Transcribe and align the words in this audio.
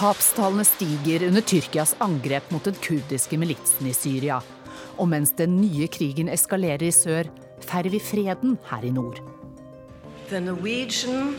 Tapstallene 0.00 0.64
stiger 0.64 1.26
under 1.26 1.42
Tyrkias 1.44 1.90
angrep 2.00 2.46
mot 2.50 2.64
den 2.64 2.76
kurdiske 2.80 3.36
militsen 3.36 3.90
i 3.90 3.92
Syria. 3.92 4.38
Og 4.96 5.10
mens 5.12 5.34
den 5.36 5.58
nye 5.60 5.88
krigen 5.92 6.30
eskalerer 6.32 6.86
i 6.86 6.94
sør, 6.94 7.28
feirer 7.60 7.92
vi 7.92 8.00
freden 8.00 8.56
her 8.70 8.86
i 8.88 8.94
nord. 8.96 9.20
The 10.30 10.40
Norwegian 10.40 11.36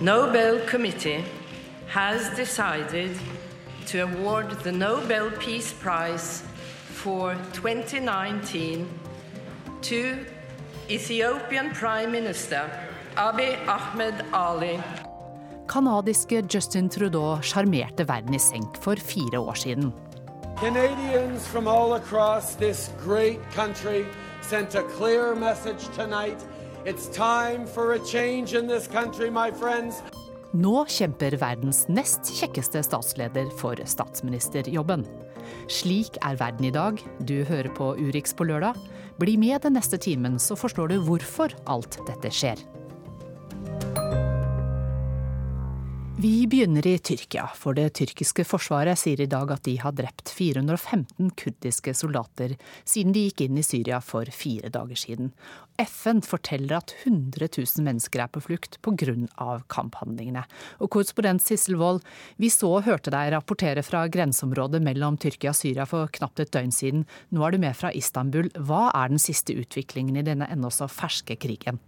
Nobel 0.00 0.58
Committee 0.66 1.22
has 1.86 2.26
decided 2.36 3.14
to 3.86 4.02
award 4.02 4.58
the 4.64 4.72
Nobel 4.72 5.30
Peace 5.38 5.72
Prize 5.72 6.42
for 6.90 7.36
2019 7.54 8.88
to 9.82 10.16
Ethiopian 10.90 11.70
Prime 11.74 12.10
Minister 12.10 12.66
Abiy 13.16 13.54
Ahmed 13.68 14.24
Ali. 14.32 14.80
Kanadiske 15.68 16.42
Justin 16.48 16.88
Trudeau 16.88 17.42
sjarmerte 17.44 18.06
verden 18.08 18.34
i 18.34 18.40
senk 18.40 18.78
for 18.80 18.96
fire 18.96 19.38
år 19.38 19.58
siden. 19.60 19.92
Canadians 20.58 21.46
from 21.46 21.68
all 21.68 21.92
across 21.94 22.56
this 22.56 22.90
great 23.04 23.40
country 23.54 24.06
sent 24.42 24.74
a 24.74 24.82
clear 24.96 25.34
message 25.34 25.84
tonight. 25.94 26.40
It's 26.86 27.06
time 27.12 27.66
for 27.66 27.92
a 27.92 27.98
change 27.98 28.58
in 28.58 28.66
this 28.68 28.88
country, 28.88 29.30
my 29.30 29.50
friends. 29.52 30.02
Nå 30.56 30.86
kjemper 30.88 31.36
verdens 31.36 31.82
nest 31.92 32.30
kjekkeste 32.38 32.80
statsleder 32.82 33.50
for 33.60 33.76
statsministerjobben. 33.84 35.04
Slik 35.68 36.16
er 36.24 36.40
verden 36.40 36.64
i 36.64 36.72
dag. 36.72 36.96
Du 37.20 37.44
hører 37.44 37.68
på 37.76 37.92
Urix 38.00 38.32
på 38.32 38.48
lørdag. 38.48 38.80
Bli 39.20 39.36
med 39.36 39.60
den 39.66 39.76
neste 39.76 40.00
timen, 40.00 40.40
så 40.40 40.56
forstår 40.56 40.94
du 40.94 40.98
hvorfor 41.04 41.52
alt 41.68 42.00
dette 42.08 42.32
skjer. 42.32 42.64
Vi 46.20 46.46
begynner 46.50 46.86
i 46.86 46.98
Tyrkia, 46.98 47.44
for 47.54 47.76
det 47.78 47.92
tyrkiske 47.94 48.42
forsvaret 48.42 48.98
sier 48.98 49.20
i 49.22 49.28
dag 49.30 49.52
at 49.54 49.62
de 49.68 49.76
har 49.78 49.92
drept 49.94 50.32
415 50.34 51.28
kurdiske 51.38 51.92
soldater 51.94 52.56
siden 52.82 53.12
de 53.14 53.20
gikk 53.28 53.44
inn 53.44 53.60
i 53.60 53.62
Syria 53.62 54.00
for 54.02 54.26
fire 54.34 54.66
dager 54.74 54.98
siden. 54.98 55.28
FN 55.78 56.18
forteller 56.26 56.80
at 56.80 56.90
100 57.04 57.46
000 57.60 57.86
mennesker 57.86 58.24
er 58.24 58.32
på 58.34 58.42
flukt 58.42 58.80
pga. 58.82 59.60
kamphandlingene. 59.70 60.42
Og 60.82 60.90
korrespondent 60.90 61.44
Sissel 61.44 61.78
Wold, 61.78 62.02
vi 62.34 62.50
så 62.50 62.72
og 62.80 62.88
hørte 62.90 63.14
deg 63.14 63.30
rapportere 63.36 63.84
fra 63.86 64.08
grenseområdet 64.10 64.82
mellom 64.82 65.20
Tyrkia 65.22 65.54
og 65.54 65.60
Syria 65.60 65.86
for 65.86 66.10
knapt 66.10 66.42
et 66.42 66.50
døgn 66.50 66.74
siden. 66.74 67.06
Nå 67.30 67.46
er 67.46 67.54
du 67.54 67.62
med 67.62 67.78
fra 67.78 67.94
Istanbul. 67.94 68.50
Hva 68.58 68.88
er 68.90 69.14
den 69.14 69.22
siste 69.22 69.54
utviklingen 69.54 70.18
i 70.18 70.26
denne 70.26 70.50
ennå 70.50 70.74
så 70.74 70.90
ferske 70.90 71.38
krigen? 71.38 71.78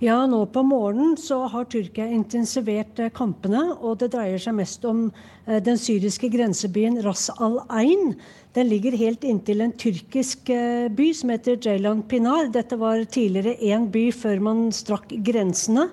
Ja, 0.00 0.22
nå 0.26 0.44
på 0.52 0.62
morgenen 0.66 1.16
så 1.20 1.42
har 1.52 1.66
Tyrkia 1.70 2.06
intensivert 2.10 2.98
eh, 3.00 3.12
kampene. 3.14 3.66
Og 3.80 3.98
det 4.00 4.12
dreier 4.14 4.40
seg 4.42 4.56
mest 4.58 4.84
om 4.88 5.08
eh, 5.46 5.60
den 5.64 5.80
syriske 5.80 6.30
grensebyen 6.32 7.00
Ras 7.04 7.28
al-Ain. 7.36 8.14
Den 8.56 8.70
ligger 8.70 8.96
helt 8.98 9.24
inntil 9.26 9.62
en 9.64 9.76
tyrkisk 9.78 10.50
eh, 10.54 10.88
by 10.88 11.10
som 11.16 11.34
heter 11.34 11.60
Jaylan 11.60 12.02
Pinar. 12.10 12.50
Dette 12.54 12.78
var 12.80 13.04
tidligere 13.04 13.58
én 13.60 13.86
by 13.92 14.08
før 14.14 14.42
man 14.50 14.66
strakk 14.74 15.14
grensene. 15.26 15.90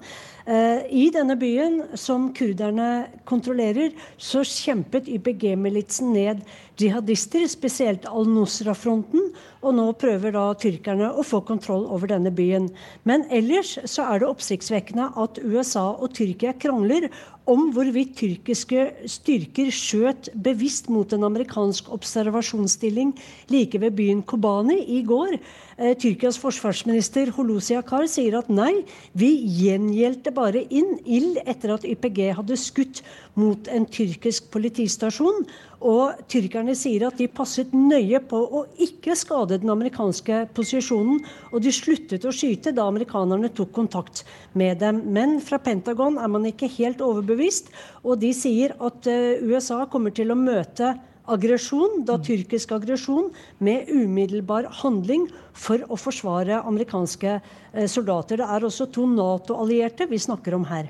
I 0.48 1.10
denne 1.12 1.36
byen, 1.36 1.82
som 2.00 2.30
kurderne 2.32 3.10
kontrollerer, 3.28 3.90
så 4.16 4.46
kjempet 4.48 5.10
YPG-militsen 5.12 6.14
ned 6.16 6.46
jihadister, 6.82 7.46
spesielt 7.50 8.08
al-Nusra-fronten. 8.10 9.32
Og 9.66 9.74
nå 9.76 9.88
prøver 10.00 10.36
da 10.36 10.46
tyrkerne 10.60 11.10
å 11.18 11.26
få 11.26 11.42
kontroll 11.48 11.88
over 11.90 12.12
denne 12.12 12.32
byen. 12.34 12.70
Men 13.10 13.26
ellers 13.34 13.78
så 13.90 14.06
er 14.12 14.22
det 14.22 14.30
oppsiktsvekkende 14.30 15.10
at 15.18 15.42
USA 15.44 15.90
og 15.96 16.14
Tyrkia 16.18 16.54
krangler 16.62 17.10
om 17.48 17.70
hvorvidt 17.72 18.18
tyrkiske 18.20 18.84
styrker 19.08 19.70
skjøt 19.72 20.30
bevisst 20.44 20.90
mot 20.92 21.14
en 21.16 21.24
amerikansk 21.30 21.88
observasjonsstilling 21.96 23.14
like 23.54 23.80
ved 23.80 23.96
byen 23.96 24.24
Kobani 24.28 24.82
i 24.98 25.00
går. 25.08 25.38
Eh, 25.78 25.94
Tyrkias 26.00 26.40
forsvarsminister 26.42 27.32
Holusi 27.38 27.78
Akar 27.80 28.08
sier 28.12 28.40
at 28.42 28.52
nei, 28.52 28.84
vi 29.16 29.32
gjengjeldte 29.62 30.34
bare 30.36 30.66
inn 30.68 30.98
ild 31.06 31.40
etter 31.46 31.78
at 31.78 31.88
YPG 31.88 32.34
hadde 32.42 32.60
skutt 32.60 33.04
mot 33.38 33.70
en 33.72 33.86
tyrkisk 33.90 34.50
politistasjon. 34.54 35.46
Og 35.88 36.24
tyrkerne 36.32 36.74
sier 36.78 37.06
at 37.08 37.20
de 37.22 37.28
passet 37.30 37.74
nøye 37.76 38.20
på 38.26 38.38
å 38.38 38.64
ikke 38.82 39.16
skade 39.18 39.60
den 39.62 39.70
amerikanske 39.70 40.48
posisjonen. 40.58 41.20
Og 41.52 41.62
de 41.64 41.74
sluttet 41.76 42.26
å 42.26 42.34
skyte 42.34 42.74
da 42.76 42.88
amerikanerne 42.90 43.52
tok 43.54 43.76
kontakt 43.78 44.24
med 44.58 44.82
dem. 44.82 45.04
Men 45.14 45.38
fra 45.44 45.62
Pentagon 45.62 46.18
er 46.18 46.32
man 46.34 46.50
ikke 46.50 46.72
helt 46.80 47.04
overbevist, 47.06 47.70
og 48.04 48.18
de 48.24 48.34
sier 48.36 48.74
at 48.82 49.10
eh, 49.12 49.44
USA 49.46 49.84
kommer 49.92 50.16
til 50.16 50.34
å 50.34 50.40
møte 50.40 50.96
aggresjon, 51.28 52.04
da 52.08 52.18
tyrkisk 52.24 52.72
aggresjon, 52.76 53.30
med 53.60 53.90
umiddelbar 53.92 54.70
handling 54.82 55.28
for 55.58 55.84
å 55.92 56.00
forsvare 56.00 56.62
amerikanske 56.64 57.38
eh, 57.38 57.88
soldater. 57.92 58.42
Det 58.42 58.48
er 58.48 58.68
også 58.68 58.90
to 58.96 59.06
Nato-allierte 59.12 60.08
vi 60.10 60.22
snakker 60.24 60.56
om 60.58 60.68
her. 60.72 60.90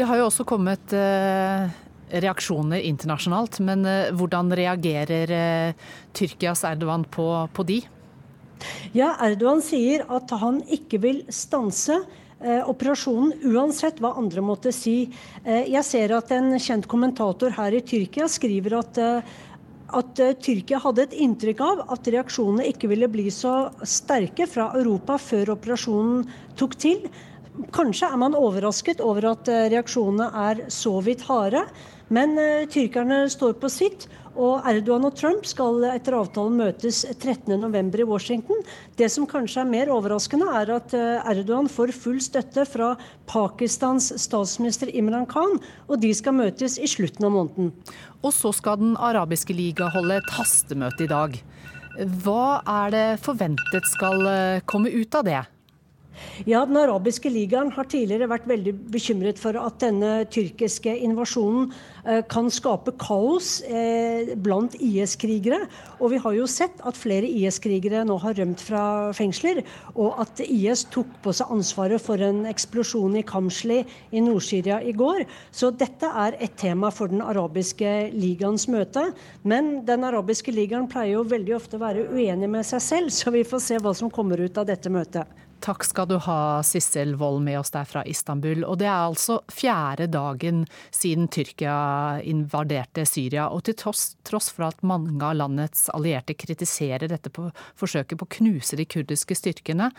Det 0.00 0.06
har 0.08 0.16
jo 0.16 0.30
også 0.30 0.46
kommet 0.48 0.94
eh, 0.96 1.66
reaksjoner 2.24 2.80
internasjonalt, 2.88 3.58
men 3.60 3.82
eh, 3.84 4.06
hvordan 4.16 4.48
reagerer 4.56 5.32
eh, 5.36 5.90
Tyrkias 6.16 6.62
Erdogan 6.64 7.04
på, 7.04 7.26
på 7.52 7.66
de? 7.68 7.76
Ja, 8.96 9.10
Erdogan 9.26 9.60
sier 9.60 10.06
at 10.08 10.32
han 10.40 10.62
ikke 10.72 11.02
vil 11.04 11.20
stanse 11.28 12.00
operasjonen, 12.40 13.34
uansett 13.52 13.98
hva 14.00 14.14
andre 14.16 14.40
måtte 14.40 14.70
si. 14.72 15.10
Jeg 15.44 15.82
ser 15.84 16.14
at 16.16 16.30
en 16.32 16.54
kjent 16.56 16.86
kommentator 16.88 17.52
her 17.52 17.76
i 17.76 17.82
Tyrkia 17.84 18.30
skriver 18.32 18.78
at 18.78 19.00
at 19.90 20.20
Tyrkia 20.40 20.78
hadde 20.80 21.02
et 21.02 21.16
inntrykk 21.18 21.60
av 21.66 21.80
at 21.92 22.08
reaksjonene 22.14 22.64
ikke 22.70 22.88
ville 22.92 23.10
bli 23.10 23.26
så 23.34 23.72
sterke 23.82 24.46
fra 24.48 24.70
Europa 24.78 25.18
før 25.20 25.52
operasjonen 25.58 26.22
tok 26.56 26.78
til. 26.80 27.10
Kanskje 27.74 28.08
er 28.08 28.18
man 28.20 28.36
overrasket 28.38 29.02
over 29.04 29.32
at 29.32 29.48
uh, 29.50 29.66
reaksjonene 29.72 30.30
er 30.48 30.64
så 30.72 30.96
vidt 31.04 31.24
harde. 31.28 31.62
Men 32.10 32.34
uh, 32.38 32.66
tyrkerne 32.70 33.22
står 33.30 33.54
på 33.60 33.70
sitt, 33.72 34.08
og 34.40 34.64
Erdogan 34.68 35.04
og 35.08 35.16
Trump 35.18 35.44
skal 35.48 35.82
etter 35.90 36.16
avtalen 36.16 36.56
møtes 36.58 37.02
13.11. 37.12 37.90
i 38.00 38.06
Washington. 38.08 38.62
Det 38.96 39.10
som 39.12 39.26
kanskje 39.28 39.64
er 39.64 39.70
mer 39.70 39.90
overraskende, 39.92 40.46
er 40.60 40.70
at 40.78 40.94
Erdogan 40.94 41.68
får 41.68 41.92
full 41.92 42.20
støtte 42.22 42.64
fra 42.64 42.92
Pakistans 43.28 44.12
statsminister 44.22 44.92
Imran 44.94 45.26
Khan, 45.28 45.58
og 45.90 46.00
de 46.00 46.14
skal 46.16 46.38
møtes 46.38 46.78
i 46.78 46.88
slutten 46.88 47.26
av 47.26 47.34
måneden. 47.34 47.74
Og 48.22 48.32
så 48.36 48.54
skal 48.54 48.80
Den 48.80 48.96
arabiske 48.96 49.52
liga 49.52 49.90
holde 49.92 50.22
et 50.22 50.34
hastemøte 50.38 51.04
i 51.04 51.10
dag. 51.10 51.36
Hva 51.98 52.60
er 52.64 52.92
det 52.94 53.06
forventet 53.24 53.88
skal 53.90 54.22
eh, 54.30 54.62
komme 54.68 54.92
ut 54.94 55.16
av 55.18 55.26
det? 55.26 55.40
Ja, 56.48 56.64
Den 56.64 56.78
arabiske 56.80 57.28
ligaen 57.32 57.70
har 57.74 57.88
tidligere 57.90 58.28
vært 58.30 58.46
veldig 58.48 58.72
bekymret 58.92 59.40
for 59.40 59.56
at 59.60 59.80
denne 59.82 60.24
tyrkiske 60.32 60.92
invasjonen 61.04 61.70
eh, 62.06 62.22
kan 62.30 62.48
skape 62.52 62.94
kaos 63.00 63.58
eh, 63.68 64.32
blant 64.40 64.76
IS-krigere. 64.80 65.66
Og 66.00 66.14
vi 66.14 66.20
har 66.24 66.36
jo 66.38 66.46
sett 66.48 66.80
at 66.86 66.96
flere 66.96 67.28
IS-krigere 67.28 68.06
nå 68.08 68.16
har 68.22 68.38
rømt 68.40 68.62
fra 68.64 68.84
fengsler. 69.16 69.62
Og 69.94 70.16
at 70.22 70.40
IS 70.46 70.86
tok 70.94 71.10
på 71.24 71.34
seg 71.36 71.52
ansvaret 71.52 72.00
for 72.00 72.20
en 72.24 72.46
eksplosjon 72.48 73.18
i 73.20 73.24
Kamsli 73.26 73.82
i 73.84 74.24
Nord-Syria 74.24 74.80
i 74.80 74.96
går. 74.96 75.26
Så 75.52 75.72
dette 75.76 76.08
er 76.24 76.38
et 76.40 76.56
tema 76.60 76.92
for 76.94 77.12
den 77.12 77.20
arabiske 77.24 78.10
ligaens 78.16 78.68
møte. 78.72 79.10
Men 79.44 79.80
den 79.88 80.08
arabiske 80.08 80.54
ligaen 80.56 80.88
pleier 80.88 81.18
jo 81.18 81.28
veldig 81.28 81.58
ofte 81.58 81.76
å 81.76 81.84
være 81.84 82.08
uenig 82.14 82.48
med 82.48 82.66
seg 82.66 82.84
selv, 82.84 83.12
så 83.12 83.32
vi 83.34 83.44
får 83.44 83.64
se 83.66 83.80
hva 83.82 83.92
som 83.96 84.12
kommer 84.12 84.40
ut 84.40 84.56
av 84.56 84.68
dette 84.72 84.92
møtet. 84.92 85.28
Takk 85.60 85.84
skal 85.84 86.06
du 86.08 86.14
ha, 86.24 86.62
Sissel 86.64 87.12
Wold, 87.20 87.42
med 87.44 87.58
oss 87.60 87.72
der 87.74 87.84
fra 87.88 88.00
Istanbul. 88.08 88.62
Og 88.64 88.78
det 88.80 88.86
er 88.88 89.04
altså 89.10 89.40
fjerde 89.52 90.06
dagen 90.08 90.62
siden 90.94 91.28
Tyrkia 91.28 92.20
invaderte 92.24 93.04
Syria. 93.08 93.50
Og 93.52 93.66
til 93.68 93.76
tross, 93.76 94.14
tross 94.24 94.48
for 94.54 94.70
at 94.70 94.80
mange 94.86 95.20
av 95.20 95.36
landets 95.36 95.88
allierte 95.92 96.36
kritiserer 96.38 97.10
dette 97.12 97.32
på, 97.34 97.50
forsøket 97.76 98.20
på 98.20 98.28
å 98.28 98.32
knuse 98.38 98.78
de 98.80 98.88
kurdiske 98.88 99.36
styrkene, 99.36 99.90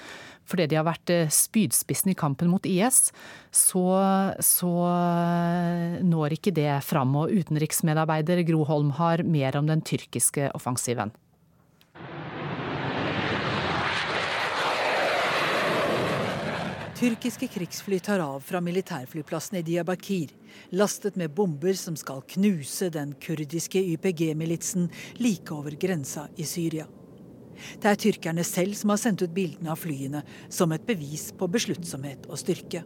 fordi 0.49 0.69
de 0.71 0.79
har 0.79 0.87
vært 0.87 1.13
eh, 1.13 1.29
spydspissen 1.31 2.13
i 2.13 2.17
kampen 2.17 2.49
mot 2.49 2.65
IS, 2.65 3.11
så, 3.53 3.85
så 4.41 4.75
når 6.01 6.39
ikke 6.39 6.55
det 6.57 6.71
fram. 6.87 7.13
Og 7.21 7.33
utenriksmedarbeider 7.37 8.41
Gro 8.49 8.65
Holm 8.69 8.95
har 8.97 9.21
mer 9.27 9.61
om 9.61 9.69
den 9.69 9.85
tyrkiske 9.85 10.49
offensiven. 10.57 11.13
Tyrkiske 17.01 17.47
krigsfly 17.47 17.97
tar 17.99 18.19
av 18.19 18.43
fra 18.45 18.59
militærflyplassen 18.61 19.57
i 19.57 19.61
Diyarbakir, 19.65 20.29
lastet 20.69 21.15
med 21.17 21.31
bomber 21.33 21.73
som 21.73 21.95
skal 21.97 22.19
knuse 22.29 22.91
den 22.93 23.15
kurdiske 23.17 23.81
YPG-militsen 23.95 24.85
like 25.17 25.49
over 25.49 25.73
grensa 25.81 26.27
i 26.37 26.45
Syria. 26.45 26.85
Det 27.81 27.89
er 27.89 27.97
tyrkerne 28.03 28.45
selv 28.45 28.77
som 28.77 28.93
har 28.93 29.01
sendt 29.01 29.23
ut 29.25 29.33
bildene 29.33 29.71
av 29.73 29.81
flyene 29.81 30.21
som 30.45 30.75
et 30.77 30.85
bevis 30.85 31.31
på 31.33 31.49
besluttsomhet 31.49 32.29
og 32.29 32.37
styrke. 32.37 32.83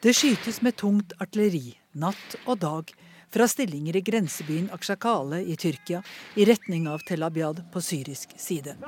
Det 0.00 0.16
skytes 0.16 0.62
med 0.64 0.80
tungt 0.80 1.12
artilleri 1.20 1.74
natt 1.92 2.38
og 2.46 2.56
dag 2.64 2.96
fra 3.28 3.44
stillinger 3.44 4.00
i 4.00 4.04
grensebyen 4.08 4.72
Akshakale 4.72 5.42
i 5.44 5.60
Tyrkia 5.60 6.00
i 6.40 6.48
retning 6.48 6.88
av 6.88 7.04
Tel 7.04 7.28
Abyad 7.28 7.66
på 7.72 7.84
syrisk 7.84 8.32
side. 8.40 8.78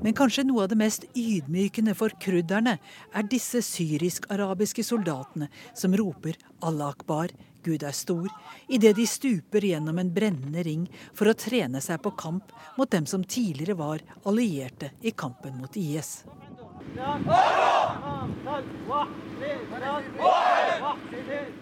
Men 0.00 0.16
kanskje 0.16 0.44
noe 0.48 0.64
av 0.64 0.70
det 0.72 0.78
mest 0.80 1.04
ydmykende 1.12 1.94
for 1.98 2.14
krudderne 2.22 2.78
er 3.12 3.28
disse 3.28 3.60
syrisk-arabiske 3.64 4.84
soldatene 4.86 5.50
som 5.76 5.96
roper 5.96 6.38
Allah 6.64 6.94
akbar, 6.94 7.32
Gud 7.64 7.84
er 7.84 7.92
stor, 7.96 8.28
idet 8.72 8.94
de 8.96 9.04
stuper 9.08 9.64
gjennom 9.68 9.98
en 10.00 10.12
brennende 10.14 10.64
ring 10.64 10.86
for 11.12 11.28
å 11.28 11.36
trene 11.36 11.82
seg 11.84 12.00
på 12.04 12.14
kamp 12.16 12.54
mot 12.78 12.90
dem 12.90 13.08
som 13.08 13.24
tidligere 13.24 13.76
var 13.76 14.04
allierte 14.24 14.94
i 15.04 15.12
kampen 15.12 15.58
mot 15.60 15.76
IS. 15.76 16.22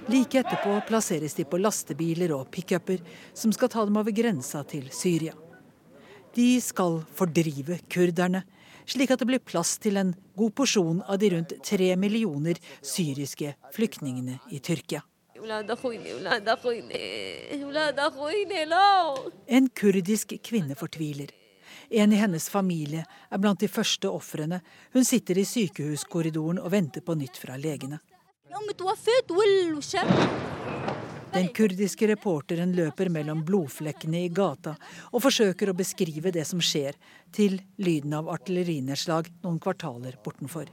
Like 0.09 0.39
etterpå 0.41 0.81
plasseres 0.89 1.35
de 1.35 1.45
på 1.45 1.61
lastebiler 1.61 2.33
og 2.37 2.49
pickuper 2.55 3.03
som 3.37 3.53
skal 3.53 3.71
ta 3.73 3.85
dem 3.85 3.99
over 4.01 4.15
grensa 4.15 4.63
til 4.69 4.89
Syria. 4.95 5.35
De 6.35 6.61
skal 6.63 7.01
fordrive 7.19 7.81
kurderne, 7.91 8.45
slik 8.89 9.11
at 9.13 9.21
det 9.21 9.29
blir 9.29 9.43
plass 9.45 9.77
til 9.83 9.99
en 10.01 10.15
god 10.39 10.55
porsjon 10.57 11.03
av 11.05 11.19
de 11.21 11.33
rundt 11.35 11.55
tre 11.67 11.95
millioner 12.01 12.61
syriske 12.81 13.55
flyktningene 13.75 14.39
i 14.55 14.61
Tyrkia. 14.65 15.03
En 19.59 19.69
kurdisk 19.83 20.35
kvinne 20.45 20.79
fortviler. 20.79 21.38
En 21.91 22.13
i 22.13 22.17
hennes 22.17 22.49
familie 22.51 23.05
er 23.31 23.41
blant 23.41 23.61
de 23.61 23.69
første 23.69 24.11
ofrene. 24.13 24.61
Hun 24.93 25.05
sitter 25.05 25.39
i 25.41 25.47
sykehuskorridoren 25.49 26.61
og 26.61 26.73
venter 26.73 27.05
på 27.05 27.17
nytt 27.17 27.41
fra 27.41 27.57
legene. 27.57 28.01
Den 31.33 31.49
kurdiske 31.53 32.09
reporteren 32.09 32.73
løper 32.77 33.09
mellom 33.13 33.41
blodflekkene 33.45 34.25
i 34.25 34.31
gata 34.33 34.75
og 35.13 35.23
forsøker 35.25 35.71
å 35.71 35.77
beskrive 35.77 36.33
det 36.33 36.45
som 36.49 36.61
skjer, 36.61 36.97
til 37.33 37.59
lyden 37.77 38.17
av 38.17 38.31
artillerinedslag 38.33 39.29
noen 39.45 39.59
kvartaler 39.61 40.17
bortenfor. 40.25 40.73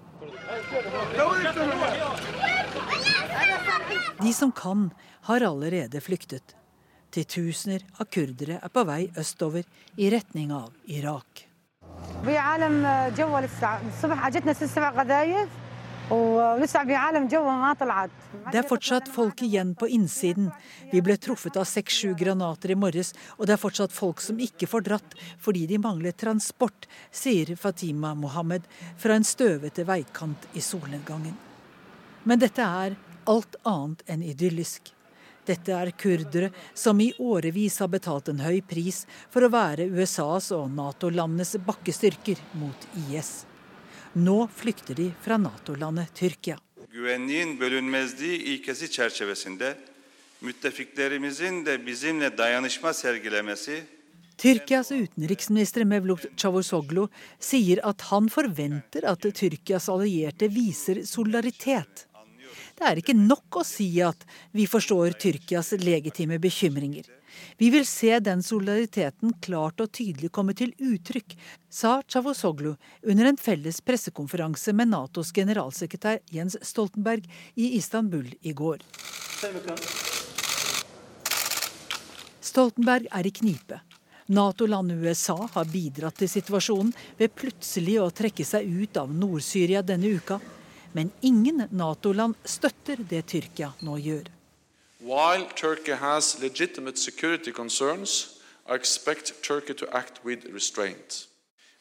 De 4.23 4.33
som 4.33 4.51
kan, 4.55 4.89
har 5.27 5.43
allerede 5.43 6.01
flyktet. 6.01 6.55
Titusener 7.15 7.79
av 7.95 8.09
kurdere 8.11 8.57
er 8.59 8.71
på 8.75 8.81
vei 8.83 9.05
østover 9.15 9.63
i 9.95 10.09
retning 10.11 10.51
av 10.51 10.73
Irak. 10.91 11.45
Det 12.25 12.33
er 18.59 18.67
fortsatt 18.67 19.07
folk 19.15 19.41
igjen 19.47 19.71
på 19.79 19.87
innsiden. 19.95 20.51
Vi 20.91 20.99
ble 21.01 21.15
truffet 21.17 21.57
av 21.57 21.65
seks-sju 21.69 22.11
granater 22.19 22.71
i 22.75 22.77
morges, 22.77 23.13
og 23.39 23.47
det 23.47 23.55
er 23.55 23.63
fortsatt 23.63 23.95
folk 23.95 24.19
som 24.21 24.37
ikke 24.43 24.67
får 24.69 24.81
dratt 24.89 25.15
fordi 25.41 25.65
de 25.71 25.79
mangler 25.81 26.11
transport, 26.11 26.85
sier 27.15 27.55
Fatima 27.55 28.11
Mohammed 28.13 28.67
fra 28.99 29.15
en 29.15 29.23
støvete 29.23 29.87
veikant 29.87 30.51
i 30.51 30.59
solnedgangen. 30.61 31.39
Men 32.27 32.39
dette 32.43 32.59
er 32.59 32.99
alt 33.31 33.55
annet 33.63 34.03
enn 34.11 34.19
idyllisk. 34.25 34.94
Dette 35.45 35.73
er 35.77 35.91
kurdere 35.93 36.49
som 36.73 36.99
i 37.01 37.11
årevis 37.21 37.77
har 37.83 37.89
betalt 37.93 38.31
en 38.31 38.41
høy 38.41 38.61
pris 38.65 39.03
for 39.29 39.45
å 39.45 39.51
være 39.53 39.85
USAs 39.93 40.51
og 40.57 40.71
Nato-landenes 40.73 41.55
bakkestyrker 41.67 42.41
mot 42.57 42.87
IS. 43.05 43.45
Nå 44.15 44.47
flykter 44.47 44.97
de 44.97 45.09
fra 45.21 45.37
Nato-landet 45.37 46.13
Tyrkia. 46.17 46.57
Güvenliğin 46.91 47.59
bölünmezliği 47.59 48.37
ilkesi 48.37 48.91
çerçevesinde 48.91 49.77
müttefiklerimizin 50.41 51.65
de 51.65 51.85
bizimle 51.85 52.37
dayanışma 52.37 52.93
sergilemesi 52.93 53.83
Tyrkias 54.37 54.91
utenriksminister 54.91 55.83
Mevlut 55.83 56.37
Çavusoglu 56.37 57.09
sier 57.39 57.79
at 57.83 58.01
han 58.01 58.27
forventer 58.27 59.03
at 59.07 59.21
Tyrkias 59.33 59.89
allierte 59.89 60.49
viser 60.55 61.03
solidaritet. 61.03 62.07
Det 62.75 62.83
er 62.83 62.99
ikke 62.99 63.15
nok 63.15 63.61
å 63.61 63.63
si 63.63 63.87
at 64.03 64.25
vi 64.51 64.65
forstår 64.67 65.15
Tyrkias 65.19 65.71
legitime 65.79 66.39
bekymringer. 66.43 67.07
Vi 67.57 67.69
vil 67.71 67.85
se 67.87 68.17
den 68.19 68.43
solidariteten 68.43 69.31
klart 69.43 69.79
og 69.83 69.93
tydelig 69.95 70.31
komme 70.35 70.55
til 70.55 70.73
uttrykk, 70.79 71.35
sa 71.71 72.01
Chavosoglu 72.07 72.73
under 73.07 73.31
en 73.31 73.39
felles 73.39 73.79
pressekonferanse 73.83 74.75
med 74.75 74.91
Natos 74.91 75.31
generalsekretær 75.35 76.19
Jens 76.35 76.57
Stoltenberg 76.63 77.27
i 77.55 77.73
Istanbul 77.79 78.27
i 78.41 78.51
går. 78.55 78.83
Stoltenberg 82.43 83.07
er 83.11 83.27
i 83.27 83.33
knipe. 83.35 83.79
Nato-landet 84.35 85.03
USA 85.05 85.37
har 85.53 85.67
bidratt 85.69 86.17
til 86.17 86.31
situasjonen 86.31 86.91
ved 87.19 87.35
plutselig 87.37 87.99
å 88.01 88.11
trekke 88.11 88.45
seg 88.47 88.67
ut 88.67 88.97
av 88.97 89.11
Nord-Syria 89.13 89.83
denne 89.85 90.15
uka. 90.17 90.39
Men 90.95 91.11
ingen 91.21 91.67
Nato-land 91.71 92.35
støtter 92.47 93.01
det 93.09 93.25
Tyrkia 93.27 93.73
nå 93.83 93.97
gjør. 93.99 94.29
While 95.03 95.49
Turkey 95.55 95.97
has 95.99 96.37
legitimate 96.39 96.97
security 96.97 97.51
concerns, 97.51 98.39
I 98.65 98.75
expect 98.75 99.33
Turkey 99.43 99.75
to 99.75 99.85
act 99.91 100.23
with 100.23 100.47
restraint. 100.53 101.27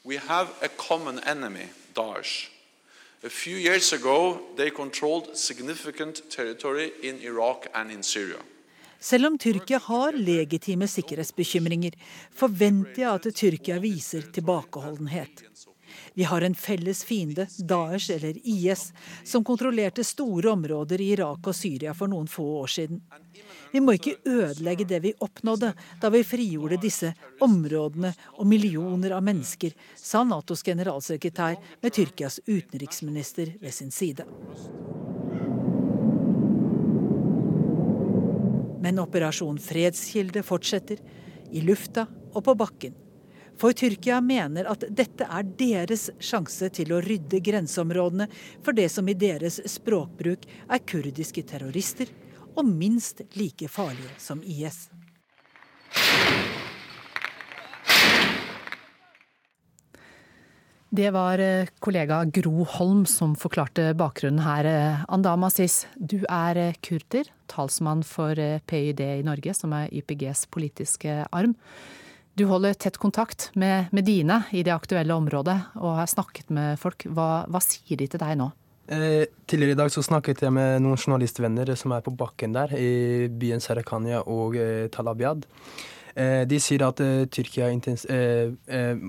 We 0.04 0.18
have 0.18 0.48
a 0.62 0.68
common 0.68 1.20
enemy, 1.22 1.68
Daesh. 1.94 2.50
A 3.22 3.30
few 3.30 3.56
years 3.56 3.92
ago, 3.92 4.40
they 4.56 4.70
controlled 4.70 5.36
significant 5.36 6.20
territory 6.28 6.92
in 7.02 7.20
Iraq 7.22 7.66
and 7.74 7.90
in 7.90 8.02
Syria. 8.02 8.42
Selv 9.00 9.26
om 9.26 9.38
Tyrkia 9.38 9.78
har 9.78 10.12
legitime 10.12 10.88
sikkerhetsbekymringer, 10.88 11.94
forventer 12.34 13.02
jeg 13.02 13.14
at 13.14 13.34
Tyrkia 13.36 13.78
viser 13.78 14.26
tilbakeholdenhet. 14.32 15.44
Vi 16.16 16.24
har 16.24 16.42
en 16.42 16.54
felles 16.54 17.04
fiende, 17.04 17.46
Daesh 17.58 18.10
eller 18.10 18.38
IS, 18.42 18.92
som 19.24 19.44
kontrollerte 19.44 20.04
store 20.04 20.50
områder 20.50 21.00
i 21.00 21.10
Irak 21.12 21.46
og 21.50 21.56
Syria 21.58 21.94
for 21.94 22.10
noen 22.10 22.28
få 22.30 22.44
år 22.60 22.70
siden. 22.70 23.00
Vi 23.72 23.82
må 23.82 23.96
ikke 23.96 24.20
ødelegge 24.22 24.86
det 24.86 25.00
vi 25.02 25.14
oppnådde 25.26 25.72
da 26.00 26.10
vi 26.14 26.22
frigjorde 26.22 26.78
disse 26.78 27.10
områdene 27.42 28.12
og 28.38 28.46
millioner 28.46 29.16
av 29.16 29.26
mennesker, 29.26 29.74
sa 29.98 30.22
Natos 30.22 30.62
generalsekretær 30.62 31.58
med 31.82 31.96
Tyrkias 31.98 32.38
utenriksminister 32.46 33.56
ved 33.58 33.74
sin 33.74 33.90
side. 33.90 34.22
Men 38.84 39.02
operasjon 39.02 39.58
Fredskilde 39.58 40.46
fortsetter, 40.46 41.02
i 41.50 41.60
lufta 41.62 42.06
og 42.34 42.44
på 42.46 42.54
bakken. 42.58 42.94
For 43.60 43.76
Tyrkia 43.76 44.18
mener 44.24 44.66
at 44.70 44.86
dette 44.90 45.28
er 45.30 45.46
deres 45.58 46.08
sjanse 46.22 46.68
til 46.74 46.94
å 46.94 47.00
rydde 47.04 47.40
grenseområdene 47.44 48.26
for 48.64 48.74
det 48.76 48.88
som 48.92 49.08
i 49.08 49.14
deres 49.18 49.60
språkbruk 49.70 50.48
er 50.66 50.84
kurdiske 50.88 51.46
terrorister, 51.46 52.10
og 52.54 52.66
minst 52.66 53.24
like 53.38 53.68
farlige 53.70 54.14
som 54.22 54.42
IS. 54.42 54.88
Det 60.94 61.08
var 61.10 61.40
eh, 61.42 61.66
kollega 61.82 62.20
Gro 62.30 62.62
Holm 62.76 63.00
som 63.10 63.32
forklarte 63.34 63.88
bakgrunnen 63.98 64.44
her. 64.44 64.68
Eh, 64.68 65.00
Andama 65.10 65.48
Sis, 65.50 65.88
du 65.98 66.20
er 66.30 66.60
eh, 66.60 66.76
kurder, 66.86 67.32
talsmann 67.50 68.04
for 68.06 68.38
PYD 68.38 69.02
i 69.02 69.24
Norge, 69.26 69.56
som 69.58 69.74
er 69.74 69.90
YPGs 69.90 70.46
politiske 70.54 71.24
arm. 71.34 71.56
Du 72.34 72.44
holder 72.50 72.74
tett 72.74 72.96
kontakt 72.98 73.50
med, 73.54 73.86
med, 73.92 74.04
dine 74.04 74.42
i 74.50 74.64
det 74.66 74.72
aktuelle 74.74 75.14
området 75.14 75.54
og 75.78 76.00
har 76.00 76.08
snakket 76.10 76.50
med 76.50 76.80
folk. 76.82 77.06
Hva, 77.06 77.46
hva 77.46 77.60
sier 77.62 78.00
de 78.00 78.08
til 78.10 78.18
deg 78.18 78.34
nå? 78.40 78.48
Eh, 78.90 79.22
tidligere 79.46 79.76
i 79.76 79.78
dag 79.78 79.92
så 79.94 80.02
snakket 80.02 80.42
jeg 80.42 80.52
med 80.52 80.82
noen 80.82 80.98
journalistvenner 80.98 81.70
som 81.78 81.94
er 81.94 82.02
på 82.04 82.12
bakken 82.18 82.56
der, 82.56 82.74
i 82.74 83.30
byen 83.30 83.62
Sarakania 83.62 84.24
og 84.26 84.58
eh, 84.58 84.90
Talabiad. 84.92 85.46
Eh, 86.18 86.42
de 86.50 86.58
sier 86.58 86.82
at 86.88 87.00
eh, 87.06 87.24
Tyrkia 87.30 87.70
intens, 87.70 88.04
eh, 88.10 88.50
eh, 88.66 89.06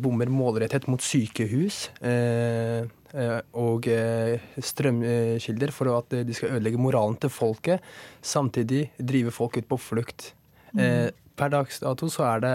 bommer 0.00 0.32
målrettet 0.32 0.88
mot 0.88 1.00
sykehus 1.00 1.86
og 3.56 3.86
strømkilder 4.68 5.72
for 5.72 5.88
at 5.94 6.12
de 6.28 6.36
skal 6.36 6.58
ødelegge 6.58 6.80
moralen 6.80 7.16
til 7.16 7.32
folket, 7.32 7.80
samtidig 8.20 8.82
drive 9.00 9.32
folk 9.32 9.56
ut 9.56 9.70
på 9.70 9.78
flukt. 9.80 10.34
Mm 10.72 11.10
per 11.36 11.52
dags 11.52 11.80
dato 11.82 12.08
så 12.12 12.26
er 12.28 12.44
det 12.44 12.54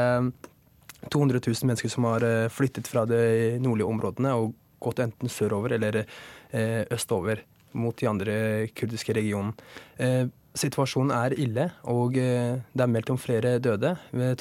200 1.14 1.42
000 1.42 1.70
mennesker 1.70 1.92
som 1.92 2.08
har 2.10 2.26
eh, 2.26 2.50
flyttet 2.54 2.90
fra 2.90 3.06
de 3.10 3.58
nordlige 3.64 3.90
områdene 3.90 4.34
og 4.38 4.56
gått 4.84 5.02
enten 5.04 5.32
sørover 5.32 5.76
eller 5.78 6.04
eh, 6.04 6.84
østover 6.94 7.44
mot 7.78 7.98
de 8.00 8.08
andre 8.10 8.36
kurdiske 8.78 9.14
regionene. 9.18 9.54
Eh, 10.02 10.26
situasjonen 10.58 11.12
er 11.14 11.36
ille, 11.38 11.68
og 11.86 12.16
det 12.18 12.82
er 12.82 12.90
meldt 12.90 13.12
om 13.14 13.20
flere 13.22 13.60
døde. 13.62 13.92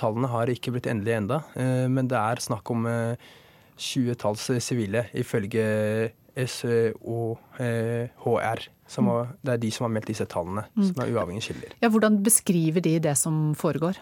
Tallene 0.00 0.30
har 0.32 0.48
ikke 0.48 0.72
blitt 0.72 0.86
endelige 0.88 1.18
enda, 1.20 1.42
men 1.92 2.08
det 2.08 2.16
er 2.16 2.40
snakk 2.40 2.70
om 2.72 2.86
20-talls 3.76 4.46
sivile, 4.64 5.02
ifølge 5.12 5.66
SOHR. 6.36 7.38
Som 8.86 9.08
var, 9.10 9.32
det 9.42 9.50
er 9.56 9.58
de 9.64 9.70
som 9.74 9.82
har 9.88 9.92
meldt 9.96 10.06
disse 10.12 10.26
tallene, 10.30 10.62
som 10.78 11.00
er 11.02 11.10
uavhengige 11.10 11.48
kilder. 11.48 11.70
Ja, 11.82 11.88
hvordan 11.90 12.22
beskriver 12.22 12.80
de 12.84 12.98
det 13.02 13.16
som 13.18 13.54
foregår? 13.58 13.98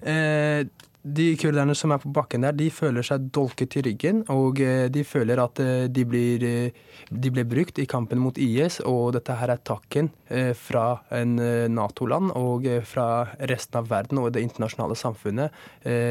Eh, 0.00 0.66
de 1.06 1.26
kurderne 1.38 1.74
som 1.78 1.92
er 1.94 2.00
på 2.02 2.10
bakken 2.10 2.42
der, 2.42 2.54
de 2.58 2.66
føler 2.74 3.04
seg 3.06 3.28
dolket 3.34 3.76
i 3.78 3.82
ryggen. 3.86 4.24
Og 4.32 4.58
eh, 4.62 4.88
de 4.92 5.04
føler 5.06 5.38
at 5.38 5.60
eh, 5.62 5.86
de 5.86 6.04
blir, 6.08 6.46
de 7.08 7.32
blir 7.32 7.46
brukt 7.46 7.78
i 7.78 7.86
kampen 7.86 8.18
mot 8.18 8.38
IS. 8.38 8.80
Og 8.82 9.14
dette 9.14 9.36
her 9.38 9.54
er 9.54 9.62
takken 9.62 10.10
fra 10.58 11.04
en 11.14 11.36
Nato-land 11.70 12.32
og 12.34 12.64
fra 12.82 13.28
resten 13.46 13.78
av 13.78 13.90
verden 13.92 14.18
og 14.18 14.32
det 14.34 14.42
internasjonale 14.42 14.96
samfunnet 14.98 15.54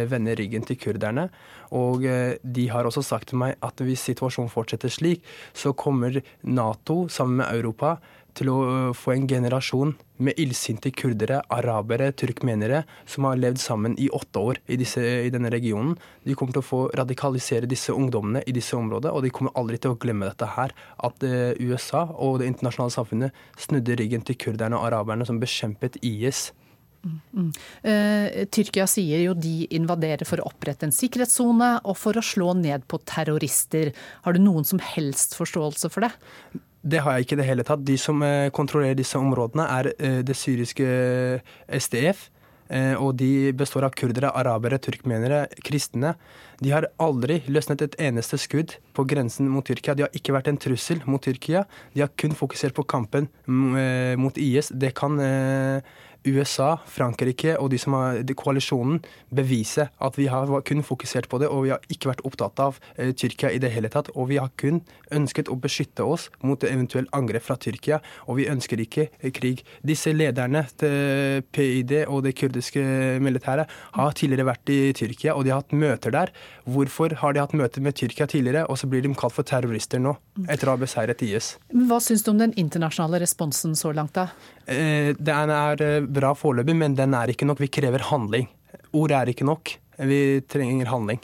vender 0.07 0.39
ryggen 0.39 0.63
til 0.63 0.79
kurderne. 0.79 1.25
Og 1.75 2.05
de 2.39 2.67
har 2.71 2.87
også 2.87 3.03
sagt 3.03 3.33
til 3.33 3.41
meg 3.41 3.57
at 3.65 3.83
hvis 3.83 4.05
situasjonen 4.07 4.53
fortsetter 4.53 4.93
slik, 4.93 5.25
så 5.51 5.75
kommer 5.75 6.21
Nato 6.47 7.09
sammen 7.11 7.41
med 7.41 7.51
Europa 7.59 7.97
til 8.35 8.51
å 8.51 8.57
få 8.95 9.13
en 9.15 9.27
generasjon 9.29 9.93
med 10.25 10.39
illsinte 10.39 10.91
kurdere, 10.95 11.41
arabere, 11.51 12.11
turkmenere 12.15 12.83
som 13.09 13.27
har 13.27 13.39
levd 13.39 13.61
sammen 13.61 13.95
i 14.01 14.07
åtte 14.13 14.41
år 14.51 14.59
i, 14.67 14.77
disse, 14.79 15.01
i, 15.01 15.31
denne 15.33 15.51
regionen. 15.53 15.95
De 16.23 16.35
kommer 16.37 16.55
til 16.55 16.63
å 16.63 16.67
få 16.67 16.81
radikalisere 16.95 17.69
disse 17.69 17.95
ungdommene 17.95 18.43
i 18.47 18.55
disse 18.55 18.77
områdene, 18.77 19.13
og 19.15 19.25
de 19.25 19.33
kommer 19.35 19.55
aldri 19.59 19.79
til 19.81 19.95
å 19.95 19.99
glemme 19.99 20.29
dette 20.29 20.51
her. 20.57 20.75
At 21.03 21.25
uh, 21.25 21.55
USA 21.59 22.05
og 22.11 22.41
det 22.41 22.51
internasjonale 22.51 22.95
samfunnet 22.95 23.41
snudde 23.67 23.97
ryggen 23.99 24.23
til 24.27 24.39
kurderne 24.39 24.79
og 24.79 24.89
araberne 24.89 25.27
som 25.27 25.41
bekjempet 25.41 25.99
IS. 26.05 26.49
Mm, 27.05 27.17
mm. 27.37 27.49
Uh, 27.85 28.45
Tyrkia 28.53 28.87
sier 28.89 29.21
jo 29.27 29.35
de 29.37 29.67
invaderer 29.77 30.25
for 30.27 30.41
å 30.41 30.47
opprette 30.49 30.87
en 30.87 30.95
sikkerhetssone 30.95 31.75
og 31.85 31.99
for 32.01 32.17
å 32.17 32.23
slå 32.25 32.55
ned 32.57 32.87
på 32.89 32.99
terrorister. 33.07 33.93
Har 34.25 34.35
du 34.35 34.41
noen 34.41 34.65
som 34.67 34.81
helst 34.81 35.37
forståelse 35.37 35.91
for 35.93 36.07
det? 36.07 36.15
Det 36.85 37.01
har 37.01 37.15
jeg 37.15 37.25
ikke 37.25 37.35
i 37.35 37.41
det 37.41 37.49
hele 37.49 37.65
tatt. 37.65 37.83
De 37.85 37.97
som 37.97 38.21
eh, 38.21 38.51
kontrollerer 38.53 38.97
disse 38.97 39.17
områdene, 39.17 39.65
er 39.65 39.91
eh, 39.95 40.21
det 40.25 40.37
syriske 40.37 40.85
eh, 40.85 41.53
SDF. 41.81 42.29
Og 42.97 43.11
de 43.13 43.51
består 43.53 43.85
av 43.85 43.91
kurdere, 43.93 44.31
arabere, 44.33 44.79
turkmenere, 44.81 45.43
kristne. 45.61 46.15
De 46.57 46.71
har 46.73 46.87
aldri 46.97 47.35
løsnet 47.45 47.83
et 47.85 47.97
eneste 48.07 48.39
skudd 48.41 48.73
på 48.97 49.05
grensen 49.05 49.51
mot 49.53 49.61
Tyrkia. 49.69 49.93
De 49.93 50.01
har 50.01 50.17
ikke 50.17 50.33
vært 50.33 50.49
en 50.49 50.57
trussel 50.57 51.03
mot 51.05 51.21
Tyrkia. 51.21 51.61
De 51.93 52.01
har 52.01 52.09
kun 52.17 52.33
fokusert 52.33 52.73
på 52.73 52.87
kampen 52.89 53.29
mot 53.45 54.41
IS. 54.41 54.71
Det 54.73 54.95
kan 54.97 55.21
USA, 56.25 56.75
Frankrike 56.89 57.55
og 57.61 57.69
de 57.73 57.79
som 57.81 57.95
har 57.97 58.21
koalisjonen 58.37 59.01
bevise 59.35 59.87
at 60.03 60.17
vi 60.19 60.27
har 60.31 60.49
kun 60.65 60.83
fokusert 60.85 61.29
på 61.29 61.39
det, 61.41 61.49
og 61.49 61.65
vi 61.65 61.73
har 61.73 61.83
ikke 61.91 62.11
vært 62.11 62.23
opptatt 62.27 62.61
av 62.61 62.79
eh, 62.97 63.13
Tyrkia 63.15 63.51
i 63.53 63.59
det 63.61 63.71
hele 63.73 63.91
tatt. 63.93 64.11
Og 64.15 64.29
vi 64.31 64.39
har 64.41 64.51
kun 64.59 64.81
ønsket 65.13 65.51
å 65.51 65.57
beskytte 65.59 66.05
oss 66.05 66.27
mot 66.45 66.61
eventuelt 66.65 67.11
angrep 67.15 67.45
fra 67.45 67.57
Tyrkia, 67.61 68.01
og 68.25 68.39
vi 68.39 68.49
ønsker 68.51 68.81
ikke 68.81 69.07
eh, 69.19 69.31
krig. 69.35 69.63
Disse 69.85 70.13
lederne 70.15 70.65
til 70.79 71.45
PID 71.55 71.95
og 72.05 72.23
det 72.25 72.35
kurdiske 72.39 72.83
militæret 73.23 73.71
har 73.95 74.17
tidligere 74.17 74.49
vært 74.49 74.73
i 74.73 74.79
Tyrkia, 74.97 75.35
og 75.35 75.45
de 75.45 75.53
har 75.53 75.63
hatt 75.63 75.75
møter 75.75 76.13
der. 76.15 76.33
Hvorfor 76.65 77.17
har 77.21 77.35
de 77.35 77.43
hatt 77.43 77.55
møter 77.57 77.83
med 77.85 77.97
Tyrkia 77.97 78.27
tidligere, 78.31 78.65
og 78.69 78.79
så 78.81 78.89
blir 78.89 79.05
de 79.05 79.13
kalt 79.17 79.35
for 79.35 79.47
terrorister 79.47 80.01
nå, 80.01 80.15
etter 80.49 80.69
å 80.69 80.75
ha 80.75 80.81
beseiret 80.81 81.21
IS? 81.25 81.55
Hva 81.69 82.01
syns 82.03 82.25
du 82.25 82.31
om 82.33 82.41
den 82.41 82.55
internasjonale 82.59 83.21
responsen 83.23 83.75
så 83.77 83.93
langt, 83.95 84.15
da? 84.17 84.29
Eh, 84.65 85.13
den 85.17 85.53
er 85.53 85.81
eh, 85.85 86.01
bra 86.01 86.33
foreløpig, 86.37 86.75
men 86.77 86.97
den 86.97 87.13
er 87.17 87.31
ikke 87.31 87.47
nok. 87.47 87.61
Vi 87.61 87.71
krever 87.73 88.05
handling. 88.09 88.49
Ord 88.95 89.13
er 89.13 89.29
ikke 89.31 89.47
nok. 89.47 89.75
Vi 89.97 90.41
trenger 90.49 90.89
handling. 90.91 91.21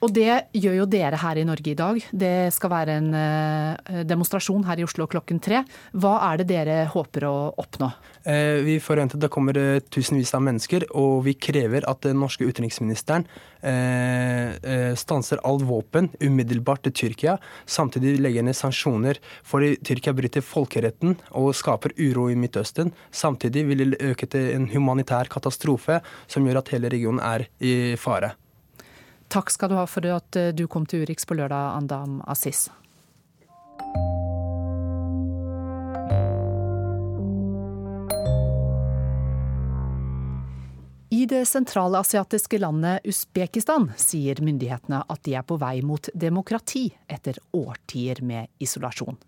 Og 0.00 0.12
det 0.16 0.30
gjør 0.56 0.78
jo 0.78 0.86
dere 0.88 1.18
her 1.20 1.36
i 1.36 1.44
Norge 1.44 1.74
i 1.74 1.76
dag. 1.76 1.98
Det 2.08 2.48
skal 2.56 2.72
være 2.72 2.94
en 3.02 3.10
eh, 3.16 3.98
demonstrasjon 4.08 4.64
her 4.64 4.80
i 4.80 4.86
Oslo 4.86 5.04
klokken 5.10 5.42
tre. 5.44 5.60
Hva 5.92 6.14
er 6.30 6.40
det 6.40 6.46
dere 6.48 6.76
håper 6.88 7.26
å 7.28 7.34
oppnå? 7.60 7.90
Eh, 8.24 8.62
vi 8.64 8.78
forventer 8.80 9.20
det 9.20 9.28
kommer 9.32 9.60
eh, 9.60 9.82
tusenvis 9.92 10.32
av 10.36 10.46
mennesker, 10.46 10.88
og 10.96 11.26
vi 11.28 11.36
krever 11.36 11.84
at 11.90 12.00
den 12.08 12.20
norske 12.20 12.48
utenriksministeren 12.48 13.28
stanser 14.96 15.36
all 15.44 15.58
våpen 15.68 16.06
umiddelbart 16.16 16.86
til 16.86 16.94
Tyrkia. 16.96 17.34
Samtidig 17.68 18.14
legger 18.24 18.46
ned 18.46 18.56
sanksjoner, 18.56 19.20
fordi 19.44 19.74
Tyrkia 19.84 20.16
bryter 20.16 20.40
folkeretten 20.40 21.18
og 21.36 21.52
skaper 21.58 21.92
uro 22.00 22.30
i 22.32 22.38
Midtøsten. 22.40 22.94
Samtidig 23.12 23.68
vil 23.68 23.84
det 23.84 24.00
øke 24.00 24.30
til 24.32 24.54
en 24.54 24.70
humanitær 24.72 25.28
katastrofe 25.28 26.00
som 26.24 26.48
gjør 26.48 26.62
at 26.62 26.72
hele 26.72 26.88
regionen 26.88 27.20
er 27.20 27.50
i 27.60 27.98
fare. 28.00 28.32
Takk 29.30 29.50
skal 29.50 29.70
du 29.70 29.76
ha 29.78 29.86
for 29.86 30.02
at 30.10 30.36
eh, 30.36 30.50
du 30.50 30.64
kom 30.66 30.82
til 30.90 31.04
Urix 31.04 31.22
på 31.22 31.36
lørdag, 31.38 31.76
Andam 31.78 32.18
Asis. 32.26 32.66
I 41.14 41.26
det 41.30 41.44
sentralasiatiske 41.46 42.58
landet 42.58 43.06
Usbekistan 43.06 43.92
sier 43.98 44.40
myndighetene 44.42 45.04
at 45.06 45.22
de 45.26 45.36
er 45.38 45.46
på 45.46 45.58
vei 45.62 45.76
mot 45.86 46.10
demokrati 46.14 46.88
etter 47.06 47.38
årtier 47.54 48.22
med 48.26 48.50
isolasjon. 48.58 49.18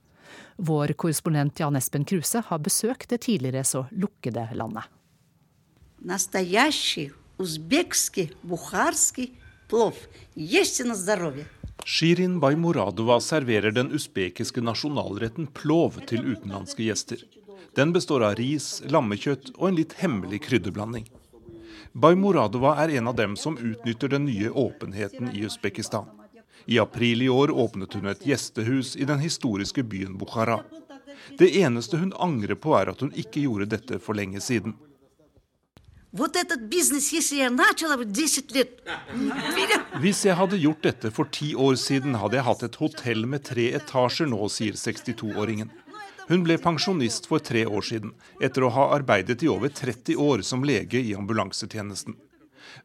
Vår 0.57 0.95
korrespondent 0.99 1.63
Jan 1.63 1.79
Espen 1.79 2.09
Kruse 2.09 2.43
har 2.49 2.63
besøkt 2.65 3.13
det 3.13 3.21
tidligere 3.29 3.63
så 3.63 3.85
lukkede 3.95 4.49
landet. 4.59 4.89
Nastajashi, 6.03 7.07
uzbekski, 7.39 8.27
bukharski 8.43 9.29
плов. 9.72 9.96
Ешьте 10.36 10.84
на 10.84 10.96
здоровье. 10.96 11.46
Shirin 11.86 12.40
Baimuradova 12.40 13.20
serverer 13.20 13.72
den 13.72 13.92
usbekiske 13.92 14.62
nasjonalretten 14.62 15.48
plov 15.48 16.02
til 16.10 16.26
utenlandske 16.34 16.84
gjester. 16.84 17.22
Den 17.76 17.94
består 17.94 18.26
av 18.28 18.36
ris, 18.40 18.82
lammekjøtt 18.90 19.54
og 19.56 19.70
en 19.70 19.78
litt 19.78 19.94
hemmelig 20.02 20.42
krydderblanding. 20.48 21.06
Baimuradova 21.94 22.76
er 22.84 22.98
en 22.98 23.08
av 23.08 23.16
dem 23.16 23.38
som 23.40 23.56
utnytter 23.58 24.12
den 24.12 24.26
nye 24.26 24.50
åpenheten 24.50 25.32
i 25.34 25.46
Usbekistan. 25.46 26.10
I 26.66 26.80
april 26.80 27.22
i 27.22 27.30
år 27.30 27.54
åpnet 27.54 27.94
hun 27.94 28.10
et 28.12 28.26
gjestehus 28.28 28.96
i 28.96 29.06
den 29.08 29.24
historiske 29.24 29.84
byen 29.84 30.18
Bukhara. 30.18 30.60
Det 31.38 31.48
eneste 31.62 31.98
hun 31.98 32.12
angrer 32.20 32.60
på, 32.60 32.76
er 32.76 32.92
at 32.92 33.02
hun 33.02 33.14
ikke 33.16 33.46
gjorde 33.46 33.70
dette 33.78 34.00
for 34.04 34.20
lenge 34.20 34.42
siden. 34.44 34.76
Вот 36.12 36.36
этот 36.36 36.62
бизнес, 36.62 37.12
если 37.12 37.36
я 37.36 37.50
начала 37.50 37.98
10 37.98 38.52
лет 38.54 38.82
Hvis 40.02 40.26
jeg 40.26 40.36
hadde 40.36 40.58
gjort 40.58 40.82
dette 40.82 41.12
for 41.12 41.26
ti 41.26 41.54
år 41.56 41.76
siden, 41.76 42.16
hadde 42.16 42.40
jeg 42.40 42.46
hatt 42.48 42.64
et 42.64 42.78
hotell 42.80 43.26
med 43.28 43.44
tre 43.44 43.68
etasjer 43.76 44.30
nå, 44.32 44.40
sier 44.50 44.74
62-åringen. 44.74 45.70
Hun 46.28 46.44
ble 46.44 46.58
pensjonist 46.58 47.28
for 47.28 47.40
tre 47.40 47.66
år 47.66 47.84
siden, 47.84 48.14
etter 48.42 48.64
å 48.64 48.72
ha 48.76 48.88
arbeidet 48.96 49.44
i 49.44 49.52
over 49.52 49.70
30 49.70 50.16
år 50.20 50.42
som 50.48 50.64
lege 50.64 51.00
i 51.00 51.14
ambulansetjenesten. 51.16 52.18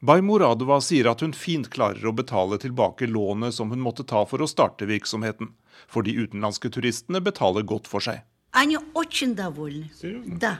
Baimuradova 0.00 0.80
sier 0.82 1.08
at 1.10 1.22
hun 1.22 1.32
fint 1.34 1.70
klarer 1.70 2.06
å 2.06 2.14
betale 2.14 2.58
tilbake 2.62 3.06
lånet 3.06 3.54
som 3.54 3.70
hun 3.70 3.82
måtte 3.82 4.06
ta 4.06 4.24
for 4.26 4.42
å 4.42 4.50
starte 4.50 4.86
virksomheten, 4.86 5.54
for 5.86 6.06
de 6.06 6.14
utenlandske 6.18 6.70
turistene 6.74 7.22
betaler 7.22 7.66
godt 7.66 7.90
for 7.90 8.02
seg. 8.02 8.22
Они 8.52 8.76
очень 8.94 9.34
довольны. 9.34 9.90
Да. 10.38 10.58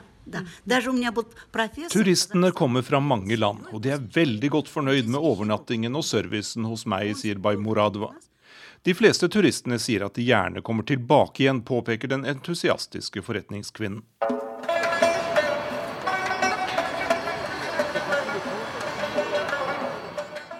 Turistene 1.91 2.51
kommer 2.51 2.81
fra 2.81 2.99
mange 2.99 3.37
land, 3.37 3.67
og 3.71 3.81
de 3.83 3.93
er 3.95 4.07
veldig 4.13 4.49
godt 4.57 4.71
fornøyd 4.71 5.09
med 5.11 5.21
overnattingen 5.21 5.95
og 5.95 6.05
servicen 6.05 6.67
hos 6.67 6.85
meg, 6.89 7.13
sier 7.19 7.39
Baimuradova. 7.39 8.11
De 8.87 8.93
fleste 8.95 9.27
turistene 9.27 9.79
sier 9.81 10.05
at 10.05 10.15
de 10.15 10.23
gjerne 10.27 10.61
kommer 10.63 10.85
tilbake 10.87 11.43
igjen, 11.43 11.63
påpeker 11.67 12.11
den 12.11 12.27
entusiastiske 12.27 13.23
forretningskvinnen. 13.25 14.03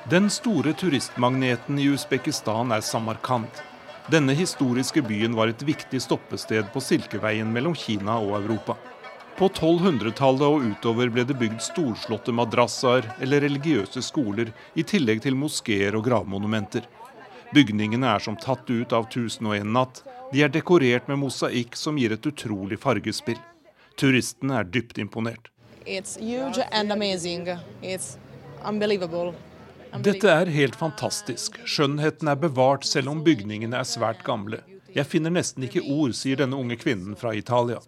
Den 0.07 0.29
store 0.31 0.71
turistmagneten 0.73 1.79
i 1.83 1.89
Usbekistan 1.91 2.71
er 2.71 2.83
Samarkand. 2.83 3.63
Denne 4.07 4.31
historiske 4.39 5.01
byen 5.03 5.33
var 5.35 5.51
et 5.51 5.63
viktig 5.67 5.99
stoppested 5.99 6.69
på 6.71 6.79
Silkeveien 6.79 7.49
mellom 7.51 7.75
Kina 7.75 8.15
og 8.23 8.37
Europa. 8.37 8.77
På 9.37 9.47
1200-tallet 9.47 10.47
og 10.47 10.63
utover 10.65 11.11
ble 11.13 11.21
det 11.29 11.35
bygd 11.37 11.59
storslåtte 11.61 12.33
madrassaer 12.33 13.05
eller 13.21 13.43
religiøse 13.45 14.01
skoler, 14.01 14.49
i 14.73 14.81
tillegg 14.81 15.21
til 15.21 15.35
moskeer 15.37 15.93
og 15.97 16.07
gravmonumenter. 16.07 16.87
Bygningene 17.53 18.09
er 18.15 18.23
som 18.23 18.37
tatt 18.41 18.65
ut 18.65 18.95
av 18.97 19.05
1001 19.05 19.69
natt'. 19.75 20.01
De 20.33 20.41
er 20.41 20.49
dekorert 20.49 21.05
med 21.07 21.21
mosaikk 21.21 21.77
som 21.77 21.99
gir 22.01 22.15
et 22.15 22.25
utrolig 22.25 22.79
fargespill. 22.81 23.37
Turistene 23.95 24.57
er 24.57 24.65
dypt 24.65 24.97
imponert. 24.97 25.51
Dette 30.09 30.33
er 30.33 30.51
helt 30.57 30.75
fantastisk. 30.75 31.61
Skjønnheten 31.63 32.27
er 32.27 32.41
bevart 32.41 32.89
selv 32.89 33.13
om 33.13 33.21
bygningene 33.23 33.77
er 33.77 33.87
svært 33.87 34.25
gamle. 34.25 34.63
Jeg 34.97 35.05
finner 35.05 35.29
nesten 35.29 35.63
ikke 35.67 35.85
ord, 35.85 36.13
sier 36.17 36.39
denne 36.41 36.57
unge 36.57 36.75
kvinnen 36.81 37.15
fra 37.15 37.33
Italia. 37.37 37.79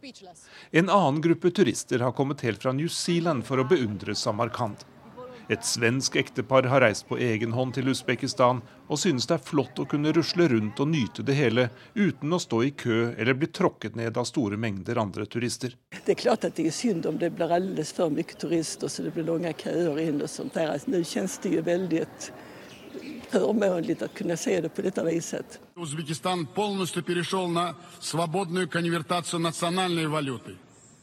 En 0.71 0.89
annen 0.89 1.21
gruppe 1.21 1.51
turister 1.51 1.99
har 1.99 2.11
kommet 2.11 2.41
helt 2.41 2.61
fra 2.61 2.71
New 2.71 2.87
Zealand 2.87 3.45
for 3.45 3.57
å 3.57 3.63
beundre 3.65 4.13
Samarkand. 4.15 4.83
Et 5.49 5.63
svensk 5.65 6.13
ektepar 6.21 6.67
har 6.69 6.83
reist 6.83 7.07
på 7.09 7.17
egen 7.17 7.55
hånd 7.57 7.73
til 7.73 7.89
Usbekistan 7.89 8.59
og 8.85 8.99
synes 9.01 9.25
det 9.25 9.39
er 9.39 9.47
flott 9.47 9.81
å 9.81 9.87
kunne 9.89 10.11
rusle 10.13 10.45
rundt 10.51 10.77
og 10.77 10.91
nyte 10.91 11.25
det 11.25 11.33
hele 11.39 11.63
uten 11.95 12.35
å 12.37 12.39
stå 12.43 12.59
i 12.67 12.69
kø 12.83 12.99
eller 13.15 13.33
bli 13.33 13.49
tråkket 13.49 13.97
ned 13.97 14.19
av 14.21 14.29
store 14.29 14.61
mengder 14.61 15.01
andre 15.01 15.25
turister. 15.25 15.73
Det 15.89 16.13
er 16.13 16.21
klart 16.21 16.45
at 16.45 16.53
det 16.59 16.67
er 16.69 16.77
synd 16.77 17.09
om 17.09 17.17
det 17.17 17.31
blir 17.33 17.49
altfor 17.49 18.03
for 18.03 18.13
mye 18.13 18.37
turister 18.37 18.93
så 18.93 19.07
det 19.07 19.15
blir 19.17 19.25
lange 19.25 19.55
køer 19.57 19.97
inn 20.05 20.21
og 20.21 20.29
sånt 20.29 20.53
der. 20.53 20.77
Nå 20.85 21.01
kjennes 21.01 21.41
det 21.41 21.55
jo 21.55 21.65
veldig 21.65 22.05
förmånlig 23.30 24.02
å 24.02 24.08
kunne 24.14 24.36
se 24.36 24.60
det 24.60 24.68
på 24.68 24.82
dette 24.82 25.04
viset. 25.04 25.58
Uzbekistan 25.76 26.46
полностью 26.46 27.02
перешел 27.02 27.48
на 27.48 27.74
свободную 28.00 28.68
конвертацию 28.68 29.40
национальной 29.40 30.06
валюты. 30.06 30.56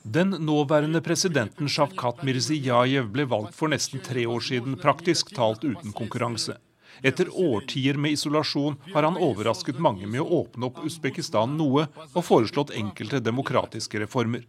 Den 0.03 0.29
nåværende 0.29 1.01
presidenten 1.01 1.69
Shavkat 1.69 2.23
Mirziyayev 2.23 3.11
ble 3.13 3.25
valgt 3.25 3.53
for 3.55 3.69
nesten 3.69 4.01
tre 4.01 4.25
år 4.25 4.41
siden, 4.41 4.77
praktisk 4.81 5.29
talt 5.35 5.63
uten 5.63 5.93
konkurranse. 5.93 6.57
Etter 7.03 7.29
årtier 7.29 7.97
med 7.97 8.11
isolasjon 8.17 8.79
har 8.93 9.03
han 9.03 9.17
overrasket 9.17 9.79
mange 9.79 10.07
med 10.07 10.21
å 10.21 10.41
åpne 10.41 10.71
opp 10.71 10.81
Usbekistan 10.85 11.53
noe 11.57 11.85
og 12.13 12.25
foreslått 12.25 12.73
enkelte 12.77 13.21
demokratiske 13.21 14.01
reformer. 14.01 14.47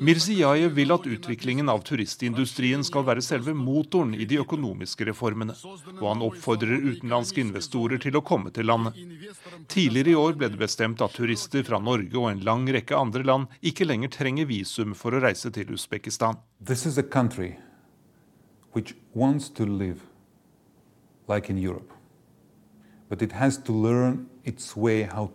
Mirziyayev 0.00 0.72
vil 0.72 0.92
at 0.94 1.06
utviklingen 1.06 1.68
av 1.68 1.82
turistindustrien 1.84 2.80
skal 2.86 3.04
være 3.04 3.20
selve 3.24 3.52
motoren 3.52 4.14
i 4.16 4.24
de 4.28 4.38
økonomiske 4.40 5.04
reformene, 5.10 5.52
og 5.98 6.06
han 6.06 6.24
oppfordrer 6.24 6.86
utenlandske 6.86 7.42
investorer 7.44 8.00
til 8.00 8.16
å 8.16 8.24
komme 8.24 8.52
til 8.56 8.70
landet. 8.70 8.96
Tidligere 9.68 10.14
i 10.14 10.18
år 10.22 10.38
ble 10.40 10.48
det 10.54 10.60
bestemt 10.62 11.04
at 11.04 11.12
turister 11.18 11.66
fra 11.68 11.82
Norge 11.84 12.16
og 12.16 12.30
en 12.30 12.42
lang 12.48 12.64
rekke 12.72 12.96
andre 12.96 13.26
land 13.28 13.52
ikke 13.60 13.88
lenger 13.90 14.14
trenger 14.16 14.48
visum 14.48 14.96
for 14.96 15.12
å 15.12 15.20
reise 15.20 15.52
til 15.52 15.76
Usbekistan. 15.76 16.40
This 16.58 16.86
is 16.86 16.96
a 16.96 17.04
country 17.04 17.58
which 18.72 18.96
wants 19.12 19.50
to 19.50 19.66
live 19.68 20.00
like 21.28 21.52
in 21.52 21.58
Europe, 21.58 21.92
but 23.10 23.20
it 23.20 23.32
has 23.32 23.58
to 23.68 23.72
learn 23.72 24.28
its 24.44 24.74
way 24.74 25.02
how. 25.04 25.28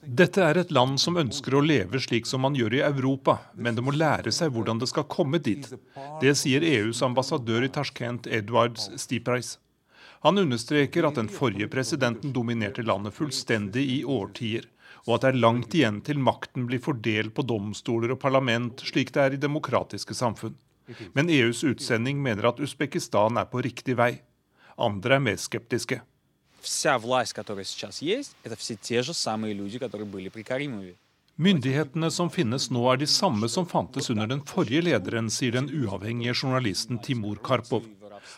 Dette 0.00 0.40
er 0.40 0.56
et 0.56 0.70
land 0.72 0.96
som 1.00 1.18
ønsker 1.20 1.54
å 1.54 1.60
leve 1.60 2.00
slik 2.00 2.24
som 2.26 2.40
man 2.40 2.54
gjør 2.56 2.78
i 2.78 2.84
Europa, 2.86 3.36
men 3.52 3.76
det 3.76 3.82
må 3.84 3.92
lære 3.92 4.32
seg 4.32 4.54
hvordan 4.54 4.78
det 4.80 4.88
skal 4.88 5.04
komme 5.12 5.36
dit. 5.44 5.66
Det 6.22 6.32
sier 6.40 6.64
EUs 6.64 7.02
ambassadør 7.04 7.66
i 7.66 7.68
Tashkent, 7.72 8.26
Edwards 8.26 8.88
Stiprais. 8.96 9.58
Han 10.24 10.40
understreker 10.40 11.04
at 11.04 11.20
den 11.20 11.28
forrige 11.32 11.68
presidenten 11.72 12.32
dominerte 12.32 12.84
landet 12.84 13.16
fullstendig 13.16 13.84
i 13.92 14.00
årtier, 14.04 14.64
og 15.04 15.18
at 15.18 15.26
det 15.26 15.30
er 15.30 15.42
langt 15.44 15.76
igjen 15.76 16.00
til 16.04 16.20
makten 16.20 16.64
blir 16.68 16.80
fordelt 16.80 17.34
på 17.36 17.44
domstoler 17.44 18.16
og 18.16 18.20
parlament, 18.24 18.80
slik 18.80 19.12
det 19.12 19.24
er 19.24 19.36
i 19.36 19.42
demokratiske 19.42 20.16
samfunn. 20.16 20.56
Men 21.12 21.28
EUs 21.28 21.60
utsending 21.64 22.20
mener 22.24 22.48
at 22.48 22.60
Usbekistan 22.60 23.36
er 23.40 23.52
på 23.52 23.60
riktig 23.64 24.00
vei. 24.00 24.14
Andre 24.80 25.18
er 25.18 25.28
mer 25.28 25.36
skeptiske 25.40 26.00
вся 26.61 26.97
власть, 26.97 27.33
которая 27.33 27.65
сейчас 27.65 28.01
есть, 28.01 28.35
это 28.43 28.55
все 28.55 28.75
те 28.75 29.01
же 29.03 29.13
самые 29.13 29.53
люди, 29.53 29.79
которые 29.79 30.07
были 30.07 30.29
при 30.29 30.43
Каримове. 30.43 30.95
Myndighetene 31.37 32.07
som 32.11 32.29
finnes 32.31 32.69
nå 32.71 32.85
er 32.93 32.97
de 32.97 33.05
samme 33.05 33.49
som 33.49 33.65
fantes 33.67 34.09
under 34.09 34.25
den 34.25 34.39
forrige 34.47 34.85
lederen, 34.87 35.27
sier 35.29 35.51
den 35.51 35.67
uavhengige 35.67 36.31
journalisten 36.31 37.01
Timur 37.03 37.35
Karpov. 37.43 37.83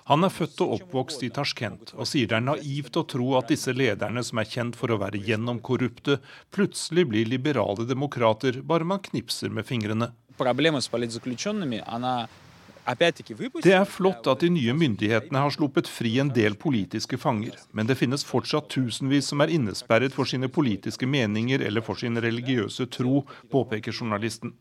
Han 0.09 0.25
er 0.25 0.33
født 0.33 0.63
og 0.65 0.73
oppvokst 0.79 1.21
i 1.21 1.29
Tasjkent, 1.29 1.93
og 1.93 2.09
sier 2.09 2.25
det 2.25 2.39
er 2.39 2.47
naivt 2.47 2.97
å 2.97 3.05
tro 3.05 3.27
at 3.37 3.53
disse 3.53 3.69
lederne, 3.69 4.23
som 4.25 4.41
er 4.41 4.49
kjent 4.49 4.75
for 4.79 4.89
å 4.89 4.97
være 4.97 5.21
gjennomkorrupte, 5.29 6.17
plutselig 6.49 7.05
blir 7.11 7.29
liberale 7.29 7.85
demokrater 7.85 8.63
bare 8.65 8.83
man 8.83 9.03
knipser 9.11 9.53
med 9.53 9.69
fingrene. 9.69 10.09
Problemet 10.41 10.89
med 10.89 11.85
det 12.82 13.72
er 13.76 13.84
flott 13.86 14.26
at 14.26 14.40
de 14.42 14.48
nye 14.50 14.72
myndighetene 14.74 15.38
har 15.44 15.52
sluppet 15.54 15.86
fri 15.86 16.16
en 16.18 16.32
del 16.34 16.56
politiske 16.58 17.14
fanger, 17.20 17.54
men 17.70 17.86
det 17.86 17.94
finnes 18.00 18.24
fortsatt 18.26 18.66
tusenvis 18.74 19.28
som 19.30 19.44
er 19.44 19.52
innesperret 19.54 20.16
for 20.16 20.26
sine 20.26 20.50
politiske 20.50 21.06
meninger 21.06 21.62
eller 21.62 21.86
for 21.86 22.00
sin 22.00 22.18
religiøse 22.18 22.88
tro, 22.90 23.22
påpeker 23.54 23.94
journalisten. 23.94 24.56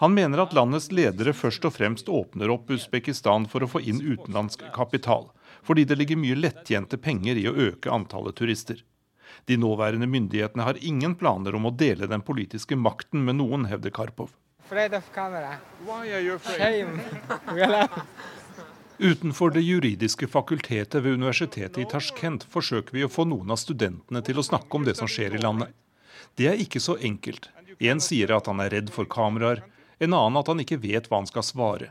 Han 0.00 0.16
mener 0.16 0.40
at 0.40 0.56
landets 0.56 0.88
ledere 0.88 1.36
først 1.36 1.68
og 1.68 1.76
fremst 1.76 2.08
åpner 2.08 2.48
opp 2.56 2.72
Usbekistan 2.72 3.44
for 3.44 3.60
å 3.60 3.68
få 3.68 3.84
inn 3.84 4.00
utenlandsk 4.00 4.64
kapital, 4.72 5.28
fordi 5.60 5.84
det 5.84 6.00
ligger 6.00 6.22
mye 6.24 6.40
lettjente 6.40 6.96
penger 6.96 7.36
i 7.36 7.48
å 7.50 7.56
øke 7.68 7.92
antallet 7.92 8.40
turister. 8.40 8.80
De 9.44 9.60
nåværende 9.60 10.08
myndighetene 10.08 10.64
har 10.64 10.80
ingen 10.80 11.12
planer 11.12 11.54
om 11.60 11.68
å 11.68 11.76
dele 11.76 12.08
den 12.08 12.24
politiske 12.24 12.76
makten 12.76 13.26
med 13.28 13.36
noen, 13.36 13.68
hevder 13.68 13.92
Karpov 13.92 14.32
afraid 14.70 14.94
of 14.94 15.12
camera. 15.14 15.58
Why 15.86 16.12
are 16.12 16.20
you 16.20 16.34
afraid? 16.34 16.58
Shame. 16.58 17.00
Utenfor 18.98 19.50
det 19.50 19.60
juridiske 19.60 20.26
fakultetet 20.26 21.02
ved 21.02 21.12
universitetet 21.12 21.78
i 21.78 21.84
Tashkent 21.90 22.44
forsøker 22.44 22.94
vi 22.94 23.02
å 23.02 23.10
få 23.10 23.24
noen 23.26 23.50
av 23.50 23.58
studentene 23.58 24.22
til 24.22 24.38
å 24.38 24.44
snakke 24.46 24.78
om 24.78 24.86
det 24.86 24.94
som 25.00 25.10
skjer 25.10 25.34
i 25.34 25.40
landet. 25.42 25.72
Det 26.38 26.46
er 26.52 26.62
ikke 26.62 26.78
så 26.78 26.94
enkelt. 27.02 27.48
En 27.80 27.98
sier 27.98 28.30
at 28.36 28.46
han 28.46 28.62
er 28.62 28.70
redd 28.76 28.92
for 28.94 29.10
kameraer, 29.10 29.64
en 29.98 30.14
annen 30.14 30.38
at 30.38 30.52
han 30.52 30.62
ikke 30.62 30.78
vet 30.84 31.10
hva 31.10 31.18
han 31.18 31.30
skal 31.32 31.48
svare. 31.48 31.90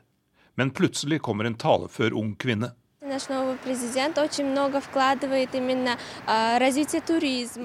Men 0.55 0.71
plutselig 0.71 1.19
kommer 1.25 1.49
en 1.49 1.59
talefør 1.59 2.15
ung 2.15 2.31
kvinne. 2.39 2.71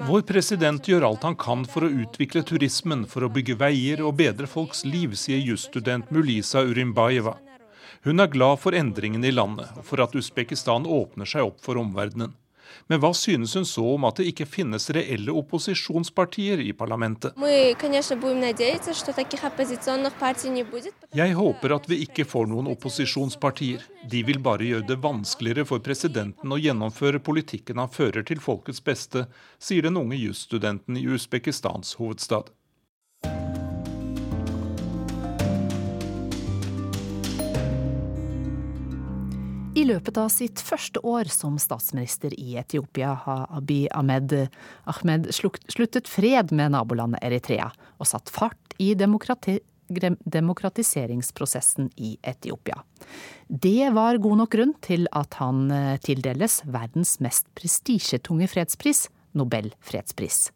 Vår 0.07 0.21
president 0.25 0.87
gjør 0.89 1.05
alt 1.09 1.23
han 1.27 1.37
kan 1.37 1.65
for 1.69 1.85
å 1.85 1.91
utvikle 2.03 2.41
turismen, 2.49 3.05
for 3.09 3.25
å 3.25 3.31
bygge 3.31 3.57
veier 3.61 4.01
og 4.05 4.17
bedre 4.21 4.49
folks 4.49 4.81
liv, 4.85 5.13
sier 5.19 5.41
jusstudent 5.41 6.09
Mulisa 6.09 6.65
Urimbayeva. 6.65 7.35
Hun 8.05 8.21
er 8.21 8.29
glad 8.29 8.59
for 8.61 8.77
endringene 8.77 9.29
i 9.29 9.33
landet, 9.33 9.69
og 9.77 9.85
for 9.85 10.01
at 10.03 10.15
Usbekistan 10.17 10.85
åpner 10.85 11.29
seg 11.29 11.47
opp 11.47 11.61
for 11.61 11.77
omverdenen. 11.81 12.33
Men 12.87 13.01
hva 13.01 13.11
synes 13.17 13.55
hun 13.57 13.65
så 13.67 13.85
om 13.95 14.07
at 14.07 14.19
det 14.19 14.27
ikke 14.31 14.47
finnes 14.49 14.89
reelle 14.95 15.33
opposisjonspartier 15.35 16.61
i 16.63 16.73
parlamentet? 16.77 17.37
Jeg 21.15 21.37
håper 21.39 21.75
at 21.75 21.89
vi 21.89 22.01
ikke 22.05 22.27
får 22.33 22.51
noen 22.51 22.71
opposisjonspartier. 22.73 23.87
De 24.11 24.25
vil 24.27 24.41
bare 24.43 24.69
gjøre 24.69 24.89
det 24.91 24.99
vanskeligere 25.03 25.67
for 25.69 25.85
presidenten 25.85 26.51
å 26.51 26.61
gjennomføre 26.61 27.23
politikken 27.23 27.81
han 27.81 27.91
fører 27.91 28.27
til 28.27 28.43
folkets 28.43 28.83
beste, 28.83 29.25
sier 29.59 29.87
den 29.87 29.97
unge 30.01 30.19
jusstudenten 30.19 30.99
i 30.99 31.07
Usbekistans 31.15 31.95
hovedstad. 31.99 32.51
I 39.75 39.83
løpet 39.83 40.15
av 40.15 40.29
sitt 40.31 40.61
første 40.63 41.01
år 41.03 41.27
som 41.27 41.57
statsminister 41.59 42.31
i 42.39 42.55
Etiopia 42.55 43.11
har 43.25 43.41
Abiy 43.57 43.89
Ahmed, 43.91 44.31
Ahmed 44.87 45.27
sluttet 45.35 46.07
fred 46.07 46.53
med 46.55 46.71
nabolandet 46.71 47.19
Eritrea 47.27 47.67
og 47.99 48.07
satt 48.07 48.31
fart 48.31 48.55
i 48.79 48.95
demokrati 48.95 49.59
demokratiseringsprosessen 49.85 51.91
i 52.01 52.17
Etiopia. 52.23 52.79
Det 53.47 53.91
var 53.93 54.17
god 54.23 54.37
nok 54.39 54.51
grunn 54.55 54.73
til 54.81 55.05
at 55.11 55.33
han 55.37 55.69
eh, 55.69 55.99
tildeles 56.01 56.63
verdens 56.65 57.19
mest 57.21 57.45
prestisjetunge 57.59 58.47
fredspris, 58.49 59.09
Nobel 59.35 59.75
fredspris. 59.83 60.51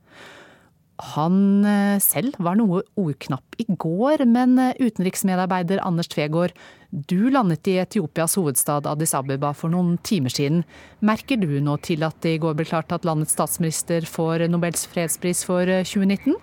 Han 1.00 1.64
eh, 1.64 1.98
selv 2.04 2.36
var 2.44 2.58
noe 2.60 2.82
ordknapp 3.00 3.56
i 3.62 3.66
går, 3.70 4.26
men 4.28 4.58
eh, 4.60 4.76
utenriksmedarbeider 4.84 5.80
Anders 5.86 6.12
Tvegård, 6.12 6.52
du 6.92 7.30
landet 7.32 7.70
i 7.70 7.78
Etiopias 7.80 8.36
hovedstad 8.36 8.88
Addis 8.90 9.14
Abeba 9.16 9.54
for 9.56 9.72
noen 9.72 9.96
timer 10.04 10.34
siden. 10.34 10.66
Merker 11.06 11.40
du 11.40 11.52
nå 11.64 11.78
til 11.86 12.04
at 12.04 12.18
det 12.26 12.36
i 12.36 12.42
går 12.44 12.58
ble 12.60 12.68
klart 12.68 12.92
at 12.92 13.08
landets 13.08 13.38
statsminister 13.38 14.08
får 14.10 14.50
Nobels 14.52 14.84
fredspris 14.92 15.46
for 15.48 15.70
2019? 15.70 16.36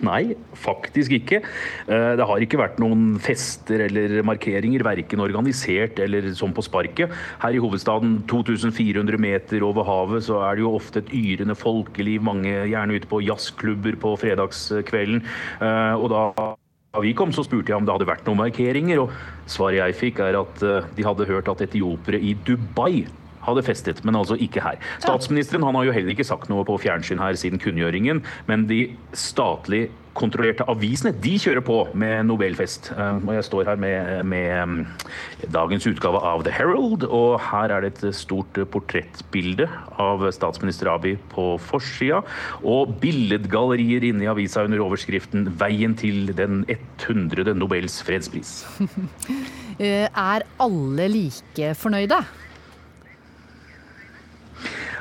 Nei, 0.00 0.34
faktisk 0.56 1.12
ikke. 1.18 1.42
Eh, 1.86 2.12
det 2.18 2.26
har 2.28 2.44
ikke 2.44 2.60
vært 2.60 2.80
noen 2.82 3.18
fester 3.22 3.84
eller 3.88 4.22
markeringer, 4.26 4.84
verken 4.86 5.22
organisert 5.24 6.00
eller 6.02 6.30
som 6.38 6.54
på 6.54 6.64
sparket. 6.64 7.12
Her 7.42 7.56
i 7.56 7.60
hovedstaden, 7.62 8.20
2400 8.30 9.20
meter 9.20 9.66
over 9.66 9.86
havet, 9.86 10.26
så 10.28 10.40
er 10.46 10.56
det 10.56 10.64
jo 10.64 10.74
ofte 10.78 11.02
et 11.02 11.12
yrende 11.12 11.58
folkeliv. 11.58 12.24
Mange 12.24 12.50
gjerne 12.70 12.96
ute 12.96 13.10
på 13.10 13.22
jazzklubber 13.26 13.98
på 14.00 14.16
fredagskvelden. 14.24 15.24
Eh, 15.60 15.94
og 15.98 16.10
da 16.14 16.56
da 16.92 17.00
vi 17.00 17.14
kom, 17.16 17.30
så 17.32 17.40
spurte 17.40 17.72
jeg 17.72 17.80
om 17.80 17.86
det 17.88 17.94
hadde 17.94 18.04
vært 18.04 18.26
noen 18.28 18.42
markeringer, 18.42 18.98
og 19.00 19.12
svaret 19.48 19.78
jeg 19.78 19.96
fikk 19.96 20.18
er 20.26 20.36
at 20.36 20.60
eh, 20.60 20.90
de 20.92 21.06
hadde 21.06 21.24
hørt 21.30 21.48
at 21.48 21.62
etiopere 21.64 22.20
i 22.20 22.34
Dubai 22.44 23.06
hadde 23.46 23.64
festet, 23.66 24.04
men 24.04 24.18
altså 24.18 24.38
ikke 24.38 24.64
her. 24.64 24.78
Statsministeren 25.02 25.66
han 25.66 25.78
har 25.78 25.88
jo 25.88 25.96
heller 25.96 26.14
ikke 26.14 26.28
sagt 26.28 26.50
noe 26.52 26.66
på 26.68 26.78
fjernsyn 26.82 27.22
her 27.22 27.38
siden 27.38 27.62
kunngjøringen, 27.62 28.22
men 28.50 28.68
de 28.70 28.84
statlig 29.16 29.88
kontrollerte 30.18 30.64
avisene 30.68 31.12
de 31.24 31.32
kjører 31.40 31.64
på 31.64 31.76
med 31.98 32.26
Nobelfest. 32.28 32.90
Eh, 32.92 33.20
og 33.22 33.32
jeg 33.36 33.46
står 33.46 33.70
her 33.70 33.80
med, 33.80 34.10
med, 34.28 34.52
mm, 34.68 35.48
dagens 35.54 35.86
utgave 35.88 36.20
av 36.20 36.44
The 36.46 36.52
Herald, 36.54 37.06
og 37.08 37.38
her 37.48 37.72
er 37.72 37.84
det 37.84 37.92
et 37.94 38.18
stort 38.18 38.60
portrettbilde 38.74 39.68
av 40.02 40.26
statsminister 40.36 40.90
Abiy 40.92 41.16
på 41.32 41.54
forsida, 41.62 42.22
og 42.60 42.96
billedgallerier 43.02 44.04
inne 44.10 44.26
i 44.26 44.30
avisa 44.30 44.66
under 44.66 44.84
overskriften 44.84 45.48
'Veien 45.56 45.96
til 45.98 46.34
den 46.36 46.64
100. 46.68 47.54
Nobels 47.56 48.00
fredspris'. 48.04 48.62
Eh, 49.80 50.04
er 50.04 50.44
alle 50.60 51.06
like 51.08 51.70
fornøyde? 51.80 52.18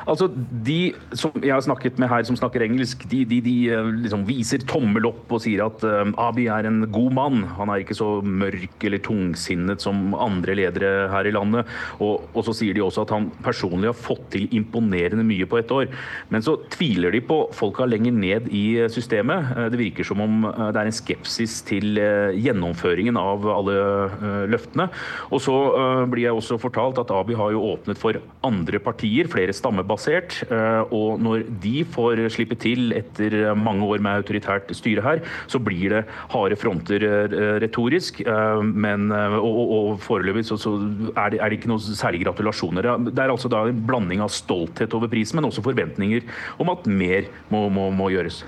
Altså, 0.10 0.28
De 0.66 0.94
som 1.18 1.34
jeg 1.42 1.54
har 1.54 1.64
snakket 1.64 2.00
med 2.02 2.10
her 2.12 2.26
som 2.28 2.38
snakker 2.38 2.64
engelsk, 2.66 3.04
de, 3.12 3.24
de, 3.28 3.40
de 3.44 3.56
eh, 3.74 3.90
liksom 4.06 4.24
viser 4.28 4.64
tommel 4.70 5.08
opp 5.10 5.32
og 5.32 5.42
sier 5.44 5.64
at 5.66 5.84
uh, 5.86 6.10
Abi 6.22 6.48
er 6.52 6.68
en 6.68 6.84
god 6.94 7.14
mann. 7.16 7.44
Han 7.58 7.72
er 7.72 7.84
ikke 7.84 7.98
så 7.98 8.10
mørk 8.26 8.84
eller 8.88 9.02
tungsinnet 9.04 9.84
som 9.84 10.16
andre 10.16 10.56
ledere 10.58 11.10
her 11.12 11.30
i 11.30 11.34
landet. 11.36 11.70
Og, 12.00 12.26
og, 12.34 12.42
så 12.48 12.56
sier 12.58 12.78
de 12.78 12.84
også 12.84 13.06
at 13.06 13.14
han 13.16 13.30
personlig 13.46 13.92
har 13.92 13.98
fått 13.98 14.28
til 14.36 14.48
imponerende 14.56 15.26
mye 15.28 15.48
på 15.50 15.60
ett 15.62 15.74
år. 15.74 15.90
Men 16.34 16.46
så 16.46 16.58
tviler 16.74 17.14
de 17.14 17.24
på 17.26 17.44
folka 17.56 17.88
lenger 17.90 18.16
ned 18.16 18.50
i 18.56 18.66
systemet. 18.92 19.54
Det 19.74 19.80
virker 19.80 20.08
som 20.08 20.22
om 20.24 20.48
det 20.48 20.82
er 20.82 20.90
en 20.90 20.96
skepsis 20.96 21.60
til 21.68 22.00
gjennomføringen 22.38 23.20
av 23.20 23.46
alle 23.52 24.48
løftene. 24.52 24.88
Og 25.32 25.44
så 25.44 25.56
blir 26.12 26.28
jeg 26.28 26.38
også 26.38 26.60
fortalt 26.62 27.02
at 27.02 27.14
Abi 27.14 27.38
har 27.38 27.54
jo 27.56 27.64
åpnet 27.74 28.00
for 28.02 28.18
andre 28.48 28.82
partier, 28.84 29.30
flere 29.32 29.56
stammebaserte 29.56 29.91
basert. 29.92 30.38
Eh, 30.48 30.94
og 30.96 31.22
når 31.22 31.46
de 31.64 31.84
får 31.88 32.24
slippe 32.34 32.58
til 32.60 32.94
etter 32.98 33.54
mange 33.58 33.86
år 33.88 34.04
med 34.04 34.22
autoritært 34.22 34.72
styre 34.78 35.04
her, 35.06 35.24
så 35.52 35.62
blir 35.62 35.96
det 35.96 36.04
harde 36.34 36.58
fronter 36.60 37.06
eh, 37.08 37.58
retorisk. 37.64 38.24
Eh, 38.26 38.64
men, 38.64 39.10
og, 39.12 39.62
og, 39.62 39.92
foreløpig 40.02 40.46
så, 40.48 40.58
så 40.62 40.78
er, 41.16 41.36
det, 41.36 41.42
er, 41.42 41.50
det, 41.50 41.60
ikke 41.60 41.74
noe 41.74 41.82
særlig 41.84 42.24
gratulasjoner. 42.26 42.90
Det 43.12 43.20
er 43.20 43.34
altså 43.34 43.52
da 43.52 43.66
en 43.70 43.84
blanding 43.88 44.24
av 44.24 44.34
stolthet 44.34 44.96
over 44.98 45.12
prisen, 45.12 45.40
men 45.40 45.50
også 45.50 45.66
forventninger 45.66 46.26
om 46.62 46.72
at 46.74 46.88
mer 46.90 47.30
må, 47.54 47.68
må, 47.74 47.90
må 47.94 48.12
gjøres. 48.14 48.44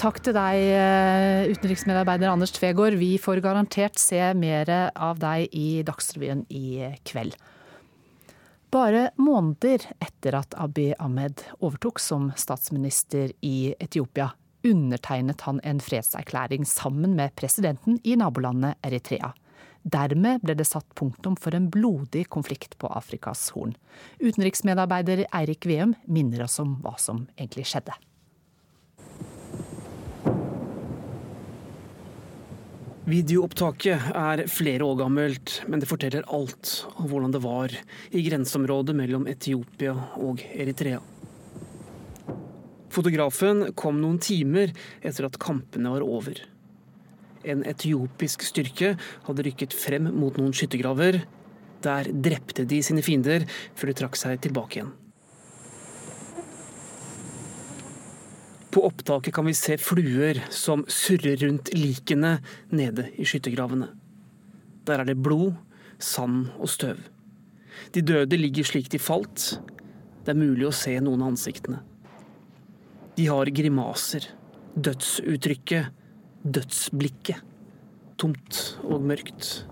Takk 0.00 0.16
til 0.24 0.32
deg, 0.32 0.62
utenriksmedarbeider 1.52 2.30
Anders 2.30 2.54
Tvegård. 2.56 2.96
Vi 2.96 3.18
får 3.20 3.42
garantert 3.44 4.00
se 4.00 4.20
mer 4.32 4.70
av 4.88 5.20
deg 5.20 5.52
i 5.52 5.82
Dagsrevyen 5.84 6.46
i 6.48 6.94
kveld. 7.04 7.36
Bare 8.70 9.10
måneder 9.16 9.82
etter 9.98 10.36
at 10.38 10.54
Abiy 10.54 10.92
Ahmed 10.98 11.42
overtok 11.58 11.98
som 11.98 12.28
statsminister 12.38 13.32
i 13.40 13.74
Etiopia, 13.82 14.28
undertegnet 14.62 15.40
han 15.40 15.58
en 15.66 15.80
fredserklæring 15.82 16.66
sammen 16.66 17.16
med 17.18 17.34
presidenten 17.34 17.98
i 18.04 18.14
nabolandet 18.16 18.78
Eritrea. 18.86 19.32
Dermed 19.82 20.44
ble 20.44 20.54
det 20.54 20.68
satt 20.68 20.86
punktum 20.94 21.34
for 21.40 21.56
en 21.56 21.66
blodig 21.72 22.28
konflikt 22.30 22.76
på 22.78 22.92
Afrikas 22.94 23.48
Horn. 23.56 23.74
Utenriksmedarbeider 24.20 25.24
Eirik 25.32 25.66
Veum 25.66 25.96
minner 26.06 26.44
oss 26.46 26.60
om 26.62 26.76
hva 26.84 26.94
som 27.00 27.24
egentlig 27.34 27.66
skjedde. 27.72 27.96
Videoopptaket 33.10 34.12
er 34.14 34.44
flere 34.46 34.84
år 34.86 34.98
gammelt, 35.00 35.56
men 35.66 35.80
det 35.82 35.88
forteller 35.90 36.26
alt 36.30 36.84
om 36.92 37.08
hvordan 37.10 37.32
det 37.34 37.40
var 37.42 37.72
i 38.14 38.22
grenseområdet 38.22 38.94
mellom 38.94 39.24
Etiopia 39.30 39.96
og 40.20 40.44
Eritrea. 40.52 41.00
Fotografen 42.94 43.72
kom 43.78 43.98
noen 44.02 44.20
timer 44.22 44.70
etter 45.02 45.26
at 45.26 45.40
kampene 45.42 45.90
var 45.90 46.06
over. 46.06 46.38
En 47.42 47.64
etiopisk 47.66 48.44
styrke 48.46 48.92
hadde 49.26 49.46
rykket 49.48 49.74
frem 49.74 50.06
mot 50.14 50.38
noen 50.38 50.54
skyttergraver. 50.54 51.22
Der 51.82 52.10
drepte 52.14 52.68
de 52.68 52.82
sine 52.84 53.02
fiender 53.02 53.48
før 53.74 53.90
de 53.90 54.00
trakk 54.04 54.20
seg 54.20 54.38
tilbake 54.44 54.78
igjen. 54.78 54.94
På 58.70 58.84
opptaket 58.86 59.34
kan 59.34 59.46
vi 59.46 59.54
se 59.54 59.74
fluer 59.82 60.44
som 60.54 60.84
surrer 60.86 61.40
rundt 61.42 61.72
likene 61.74 62.36
nede 62.70 63.08
i 63.18 63.26
skyttergravene. 63.26 63.88
Der 64.86 65.02
er 65.02 65.08
det 65.10 65.18
blod, 65.18 65.56
sand 65.98 66.52
og 66.58 66.70
støv. 66.70 67.00
De 67.90 68.02
døde 68.02 68.38
ligger 68.38 68.66
slik 68.66 68.90
de 68.92 69.00
falt. 69.02 69.56
Det 70.22 70.30
er 70.32 70.38
mulig 70.38 70.68
å 70.68 70.74
se 70.74 70.94
noen 71.02 71.24
av 71.24 71.32
ansiktene. 71.32 71.82
De 73.18 73.26
har 73.26 73.50
grimaser, 73.50 74.30
dødsuttrykket, 74.78 75.90
dødsblikket. 76.46 77.42
Tomt 78.20 78.56
og 78.84 79.02
mørkt. 79.02 79.64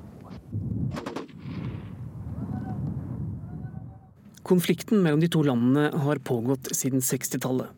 Konflikten 4.48 5.04
mellom 5.04 5.20
de 5.20 5.28
to 5.30 5.44
landene 5.44 5.90
har 6.02 6.24
pågått 6.24 6.72
siden 6.74 7.04
60-tallet. 7.04 7.77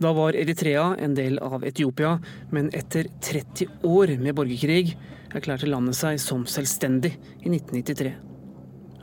Da 0.00 0.12
var 0.12 0.32
Eritrea 0.32 0.96
en 0.98 1.14
del 1.14 1.38
av 1.38 1.64
Etiopia, 1.64 2.14
men 2.50 2.70
etter 2.72 3.04
30 3.20 3.66
år 3.84 4.14
med 4.16 4.32
borgerkrig 4.38 4.94
erklærte 5.36 5.68
landet 5.68 5.98
seg 5.98 6.16
som 6.24 6.46
selvstendig 6.48 7.10
i 7.44 7.50
1993. 7.52 8.14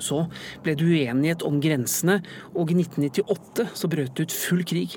Så 0.02 0.24
ble 0.66 0.74
det 0.74 0.88
uenighet 0.88 1.44
om 1.46 1.60
grensene, 1.62 2.16
og 2.58 2.74
i 2.74 2.80
1998 2.82 3.68
så 3.78 3.90
brøt 3.92 4.18
det 4.18 4.26
ut 4.26 4.34
full 4.34 4.64
krig. 4.66 4.96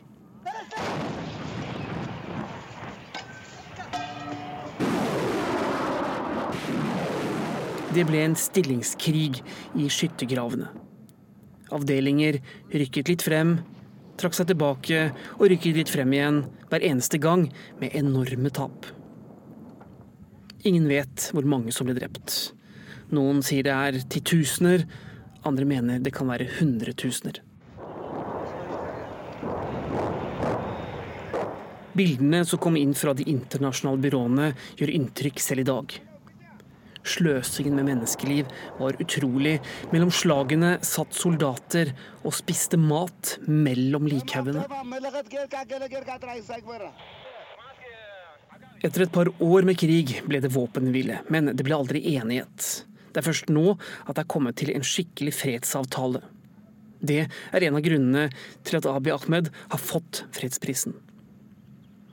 Det 7.92 8.06
ble 8.08 8.22
en 8.24 8.38
stillingskrig 8.40 9.42
i 9.76 9.90
skyttergravene. 9.92 10.72
Avdelinger 11.76 12.40
rykket 12.72 13.12
litt 13.12 13.26
frem, 13.26 13.58
trakk 14.20 14.36
seg 14.36 14.50
tilbake 14.50 15.10
og 15.38 15.46
rykket 15.50 15.78
litt 15.80 15.92
frem 15.92 16.12
igjen 16.16 16.42
hver 16.70 16.84
eneste 16.86 17.20
gang 17.22 17.46
med 17.80 17.96
enorme 17.96 18.52
tap. 18.54 18.88
Ingen 20.68 20.88
vet 20.90 21.30
hvor 21.32 21.46
mange 21.48 21.72
som 21.72 21.88
ble 21.88 21.96
drept. 21.96 22.52
Noen 23.10 23.40
sier 23.42 23.64
det 23.66 23.72
er 23.74 24.02
titusener, 24.12 24.84
andre 25.48 25.64
mener 25.66 26.02
det 26.04 26.12
kan 26.14 26.28
være 26.30 26.50
hundretusener. 26.58 27.40
Bildene 31.96 32.44
som 32.46 32.60
kom 32.62 32.76
inn 32.78 32.92
fra 32.94 33.16
de 33.16 33.26
internasjonale 33.28 34.00
byråene, 34.04 34.52
gjør 34.78 34.94
inntrykk 34.94 35.42
selv 35.42 35.64
i 35.64 35.68
dag. 35.72 35.96
Sløsingen 37.06 37.76
med 37.78 37.88
menneskeliv 37.88 38.50
var 38.78 38.98
utrolig. 39.00 39.56
Mellom 39.92 40.12
slagene 40.12 40.76
satt 40.84 41.16
soldater 41.16 41.94
og 42.24 42.34
spiste 42.36 42.80
mat 42.80 43.36
mellom 43.48 44.08
likhaugene. 44.10 44.66
Etter 48.80 49.04
et 49.04 49.12
par 49.12 49.28
år 49.44 49.66
med 49.68 49.76
krig 49.80 50.20
ble 50.24 50.40
det 50.40 50.52
våpenhvile, 50.54 51.20
men 51.28 51.52
det 51.52 51.66
ble 51.66 51.76
aldri 51.76 52.00
enighet. 52.14 52.68
Det 53.10 53.20
er 53.20 53.26
først 53.26 53.50
nå 53.52 53.74
at 53.74 54.14
det 54.14 54.22
er 54.22 54.30
kommet 54.30 54.56
til 54.60 54.72
en 54.72 54.86
skikkelig 54.86 55.34
fredsavtale. 55.36 56.22
Det 57.00 57.22
er 57.26 57.64
en 57.66 57.76
av 57.76 57.84
grunnene 57.84 58.26
til 58.66 58.78
at 58.78 58.88
Abiy 58.88 59.12
Ahmed 59.14 59.48
har 59.72 59.80
fått 59.80 60.24
fredsprisen. 60.36 60.96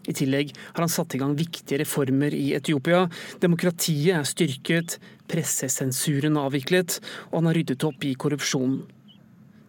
I 0.07 0.15
tillegg 0.15 0.53
har 0.55 0.83
han 0.85 0.91
satt 0.91 1.15
i 1.15 1.19
gang 1.19 1.35
viktige 1.35 1.81
reformer 1.81 2.33
i 2.35 2.53
Etiopia. 2.55 3.05
Demokratiet 3.43 4.15
er 4.15 4.27
styrket, 4.27 4.97
pressesensuren 5.27 6.37
er 6.39 6.47
avviklet, 6.47 6.99
og 7.29 7.41
han 7.41 7.49
har 7.51 7.59
ryddet 7.59 7.85
opp 7.87 8.07
i 8.07 8.15
korrupsjonen. 8.15 8.85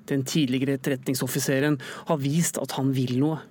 Den 0.09 0.23
tidligere 0.25 0.79
etterretningsoffiseren 0.79 1.77
har 2.09 2.21
vist 2.23 2.57
at 2.63 2.73
han 2.79 2.95
vil 2.97 3.19
noe. 3.21 3.43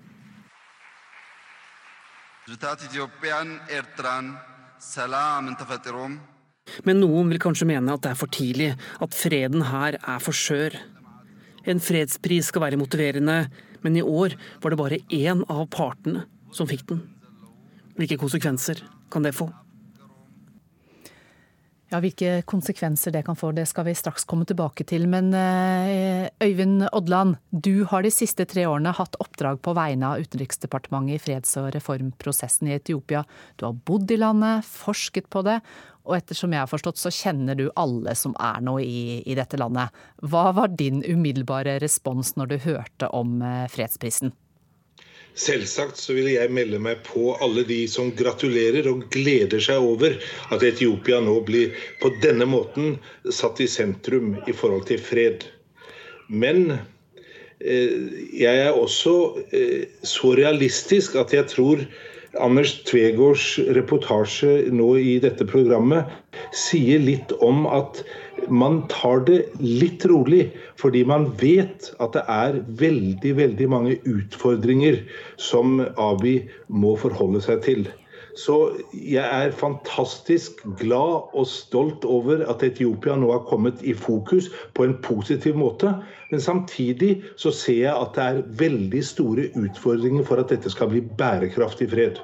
Men 6.88 7.00
noen 7.04 7.30
vil 7.32 7.41
kanskje 7.43 7.67
mene 7.67 7.93
at 7.93 8.04
det 8.04 8.13
er 8.13 8.17
for 8.17 8.32
tidlig, 8.34 8.71
at 9.04 9.15
freden 9.15 9.67
her 9.69 10.00
er 10.00 10.23
for 10.23 10.36
skjør. 10.36 10.80
En 11.67 11.84
fredspris 11.84 12.50
skal 12.50 12.63
være 12.63 12.80
motiverende, 12.80 13.38
men 13.84 14.00
i 14.00 14.02
år 14.02 14.34
var 14.63 14.73
det 14.73 14.80
bare 14.80 15.04
én 15.13 15.43
av 15.52 15.67
partene 15.76 16.26
som 16.53 16.69
fikk 16.69 16.88
den. 16.89 17.05
Hvilke 17.97 18.19
konsekvenser 18.21 18.83
kan 19.12 19.25
det 19.25 19.36
få? 19.38 19.49
Ja, 21.88 22.01
Hvilke 22.03 22.41
konsekvenser 22.43 23.13
det 23.15 23.21
kan 23.23 23.38
få, 23.39 23.53
det 23.55 23.63
skal 23.69 23.86
vi 23.88 23.93
straks 23.95 24.25
komme 24.27 24.43
tilbake 24.47 24.83
til. 24.83 25.05
Men 25.07 25.31
eh, 25.31 26.27
Øyvind 26.43 26.89
Odland, 26.91 27.38
du 27.51 27.86
har 27.88 28.03
de 28.03 28.12
siste 28.12 28.43
tre 28.43 28.65
årene 28.67 28.91
hatt 28.91 29.15
oppdrag 29.23 29.62
på 29.63 29.71
vegne 29.77 30.10
av 30.10 30.25
Utenriksdepartementet 30.25 31.15
i 31.15 31.21
freds- 31.23 31.55
og 31.62 31.69
reformprosessen 31.77 32.67
i 32.67 32.75
Etiopia. 32.75 33.23
Du 33.55 33.69
har 33.69 33.79
bodd 33.88 34.12
i 34.12 34.19
landet, 34.19 34.67
forsket 34.67 35.29
på 35.31 35.45
det, 35.47 35.62
og 36.07 36.17
ettersom 36.19 36.51
jeg 36.51 36.63
har 36.65 36.71
forstått, 36.71 36.99
så 36.99 37.12
kjenner 37.12 37.55
du 37.55 37.69
alle 37.79 38.15
som 38.19 38.36
er 38.36 38.60
nå 38.67 38.77
i, 38.83 39.23
i 39.23 39.39
dette 39.39 39.60
landet. 39.60 39.95
Hva 40.27 40.49
var 40.60 40.75
din 40.75 40.99
umiddelbare 41.07 41.79
respons 41.83 42.36
når 42.36 42.51
du 42.51 42.57
hørte 42.67 43.12
om 43.15 43.39
eh, 43.39 43.63
fredsprisen? 43.71 44.36
Selvsagt 45.38 46.00
så 46.02 46.15
vil 46.17 46.32
jeg 46.34 46.50
melde 46.54 46.80
meg 46.82 47.04
på 47.06 47.36
alle 47.45 47.62
de 47.67 47.84
som 47.91 48.10
gratulerer 48.17 48.88
og 48.89 49.06
gleder 49.13 49.62
seg 49.62 49.84
over 49.86 50.15
at 50.54 50.65
Etiopia 50.65 51.19
nå 51.21 51.36
blir 51.45 51.76
på 52.02 52.10
denne 52.23 52.47
måten 52.50 52.97
satt 53.30 53.62
i 53.62 53.69
sentrum 53.69 54.34
i 54.50 54.56
forhold 54.58 54.88
til 54.89 55.02
fred. 55.02 55.45
Men 56.28 56.71
eh, 56.73 57.97
jeg 58.34 58.63
er 58.65 58.73
også 58.73 59.15
eh, 59.54 59.86
så 60.02 60.34
realistisk 60.39 61.19
at 61.21 61.36
jeg 61.38 61.52
tror 61.54 61.86
Anders 62.41 62.73
Tvegårds 62.86 63.60
reportasje 63.78 64.67
nå 64.73 64.89
i 65.00 65.17
dette 65.23 65.45
programmet 65.47 66.10
sier 66.56 67.02
litt 67.02 67.32
om 67.45 67.65
at 67.69 68.02
man 68.50 68.82
tar 68.91 69.23
det 69.28 69.38
litt 69.60 70.06
rolig, 70.10 70.47
fordi 70.80 71.04
man 71.08 71.30
vet 71.41 71.91
at 72.04 72.15
det 72.15 72.23
er 72.32 72.60
veldig, 72.82 73.36
veldig 73.41 73.69
mange 73.71 73.95
utfordringer 74.08 75.02
som 75.41 75.80
Abi 75.97 76.39
må 76.67 76.95
forholde 77.02 77.41
seg 77.43 77.63
til. 77.65 77.88
Så 78.38 78.56
jeg 78.93 79.26
er 79.26 79.56
fantastisk 79.58 80.62
glad 80.78 81.34
og 81.34 81.47
stolt 81.50 82.06
over 82.06 82.43
at 82.52 82.62
Etiopia 82.67 83.15
nå 83.17 83.32
har 83.34 83.47
kommet 83.50 83.82
i 83.82 83.95
fokus 83.97 84.52
på 84.78 84.86
en 84.86 84.93
positiv 85.02 85.58
måte. 85.58 85.95
Men 86.30 86.43
samtidig 86.43 87.15
så 87.41 87.50
ser 87.50 87.80
jeg 87.88 87.95
at 87.95 88.13
det 88.13 88.28
er 88.28 88.43
veldig 88.62 89.02
store 89.06 89.47
utfordringer 89.58 90.28
for 90.28 90.43
at 90.43 90.54
dette 90.54 90.69
skal 90.69 90.91
bli 90.93 91.02
bærekraftig 91.17 91.89
fred. 91.95 92.21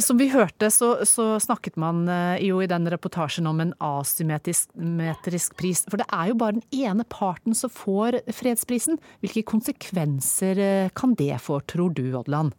Som 0.00 0.16
vi 0.16 0.30
hørte, 0.32 0.70
så, 0.72 1.04
så, 1.04 1.34
snakket 1.40 1.74
man 1.76 2.06
eh, 2.08 2.40
jo 2.46 2.62
i 2.64 2.68
den 2.70 2.88
reportasjen 2.88 3.44
om 3.50 3.58
en 3.60 3.74
asymmetrisk 3.76 5.56
pris. 5.60 5.82
For 5.84 6.00
det 6.00 6.06
er 6.08 6.30
jo 6.30 6.38
bare 6.40 6.56
den 6.56 6.64
ene 6.72 7.04
parten 7.12 7.52
som 7.56 7.68
får 7.72 8.22
fredsprisen. 8.32 8.96
Hvilke 9.20 9.44
konsekvenser 9.50 10.60
eh, 10.64 10.92
kan 10.96 11.12
det 11.20 11.34
få, 11.44 11.60
tror 11.68 11.92
du, 11.92 12.06
Odland? 12.16 12.56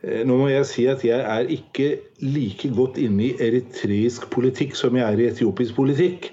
Eh, 0.00 0.24
nå 0.24 0.38
må 0.40 0.48
jeg 0.48 0.70
si 0.70 0.86
at 0.88 1.04
jeg 1.04 1.20
er 1.20 1.52
ikke 1.52 1.90
like 2.24 2.72
godt 2.72 2.96
inne 3.02 3.28
i 3.28 3.34
eritreisk 3.44 4.30
politikk 4.32 4.78
som 4.78 4.96
jeg 4.96 5.04
er 5.04 5.20
i 5.20 5.28
etiopisk 5.28 5.76
politikk. 5.76 6.30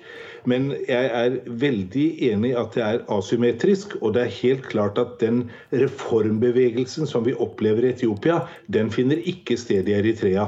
Men 0.50 0.70
jeg 0.88 1.10
er 1.20 1.38
veldig 1.62 2.06
enig 2.30 2.52
i 2.54 2.58
at 2.60 2.76
det 2.78 2.84
er 2.86 3.02
asymmetrisk. 3.14 3.98
Og 4.02 4.16
det 4.16 4.26
er 4.26 4.38
helt 4.40 4.68
klart 4.72 5.00
at 5.02 5.18
den 5.24 5.46
reformbevegelsen 5.74 7.10
som 7.10 7.26
vi 7.28 7.34
opplever 7.34 7.86
i 7.86 7.94
Etiopia, 7.94 8.42
den 8.72 8.92
finner 8.94 9.22
ikke 9.22 9.58
sted 9.60 9.90
i 9.90 9.98
Eritrea. 9.98 10.48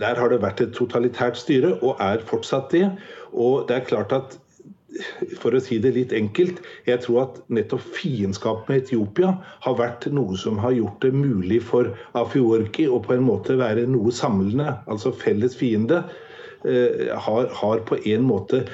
Der 0.00 0.18
har 0.20 0.32
det 0.32 0.42
vært 0.42 0.60
et 0.64 0.74
totalitært 0.76 1.38
styre, 1.40 1.76
og 1.82 2.00
er 2.02 2.24
fortsatt 2.28 2.72
det. 2.74 2.90
Og 3.32 3.68
det 3.68 3.80
er 3.80 3.88
klart 3.88 4.12
at 4.16 4.36
for 5.40 5.52
å 5.56 5.60
si 5.60 5.78
det 5.82 5.92
litt 5.96 6.12
enkelt, 6.16 6.62
jeg 6.88 7.02
tror 7.04 7.22
at 7.26 7.40
nettopp 7.52 7.82
fiendskap 7.96 8.68
med 8.70 8.84
Etiopia 8.84 9.34
har 9.64 9.78
vært 9.78 10.06
noe 10.14 10.36
som 10.40 10.60
har 10.62 10.76
gjort 10.76 11.02
det 11.04 11.12
mulig 11.16 11.60
for 11.68 11.90
Afiorki 12.16 12.86
å 12.88 13.00
på 13.04 13.16
en 13.16 13.26
måte 13.26 13.58
være 13.60 13.86
noe 13.90 14.14
samlende, 14.14 14.78
altså 14.90 15.12
felles 15.12 15.58
fiende. 15.58 16.04
Eh, 16.64 17.12
har, 17.12 17.50
har, 17.52 17.82
på 17.86 17.98
en 18.08 18.24
måte 18.26 18.64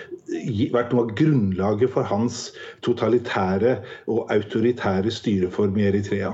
vært 0.72 0.92
noe 0.92 1.06
av 1.06 1.12
grunnlaget 1.18 1.92
for 1.92 2.06
hans 2.08 2.48
totalitære 2.86 3.76
og 4.10 4.30
autoritære 4.32 5.12
styreform 5.12 5.78
i 5.80 5.86
Eritrea. 5.90 6.32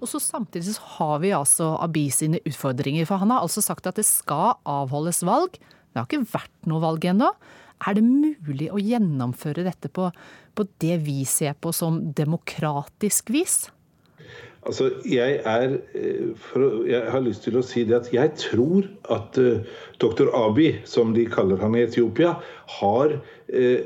Og 0.00 0.08
så 0.10 0.20
Samtidig 0.22 0.76
så 0.76 0.88
har 0.98 1.18
vi 1.22 1.34
altså 1.36 1.74
Abiy 1.82 2.10
sine 2.12 2.40
utfordringer. 2.46 3.06
For 3.08 3.22
han 3.22 3.30
har 3.30 3.44
altså 3.44 3.62
sagt 3.64 3.86
at 3.86 3.96
det 3.96 4.06
skal 4.06 4.56
avholdes 4.64 5.22
valg. 5.26 5.58
Det 5.58 6.00
har 6.00 6.08
ikke 6.08 6.32
vært 6.32 6.70
noe 6.70 6.82
valg 6.82 7.04
ennå. 7.06 7.30
Er 7.84 7.96
det 7.96 8.04
mulig 8.06 8.70
å 8.72 8.80
gjennomføre 8.80 9.66
dette 9.66 9.90
på, 9.92 10.08
på 10.54 10.66
det 10.82 10.98
vi 11.04 11.24
ser 11.28 11.56
på 11.58 11.72
som 11.74 12.00
demokratisk 12.16 13.32
vis? 13.34 13.64
Altså, 14.64 14.88
jeg, 15.04 15.40
er, 15.44 15.76
eh, 15.94 16.30
for, 16.40 16.84
jeg 16.88 17.04
har 17.12 17.20
lyst 17.24 17.44
til 17.44 17.58
å 17.60 17.64
si 17.64 17.82
det 17.84 17.98
at 17.98 18.08
jeg 18.14 18.32
tror 18.40 18.86
at 19.12 19.36
uh, 19.36 19.60
doktor 20.00 20.30
dr. 20.30 20.36
Abi, 20.38 20.70
som 20.88 21.12
de 21.16 21.26
kaller 21.28 21.60
han 21.60 21.76
i 21.76 21.82
Etiopia, 21.84 22.32
har 22.78 23.12
uh, 23.18 23.82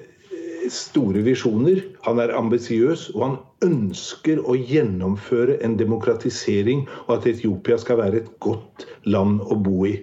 store 0.70 1.24
visjoner. 1.26 1.82
Han 2.06 2.22
er 2.22 2.34
ambisiøs, 2.36 3.08
og 3.16 3.24
han 3.24 3.36
ønsker 3.66 4.38
å 4.46 4.54
gjennomføre 4.54 5.58
en 5.66 5.74
demokratisering, 5.80 6.86
og 7.08 7.18
at 7.18 7.28
Etiopia 7.34 7.80
skal 7.82 7.98
være 8.04 8.22
et 8.22 8.32
godt 8.44 8.86
land 9.08 9.42
å 9.50 9.58
bo 9.58 9.82
i. 9.88 9.96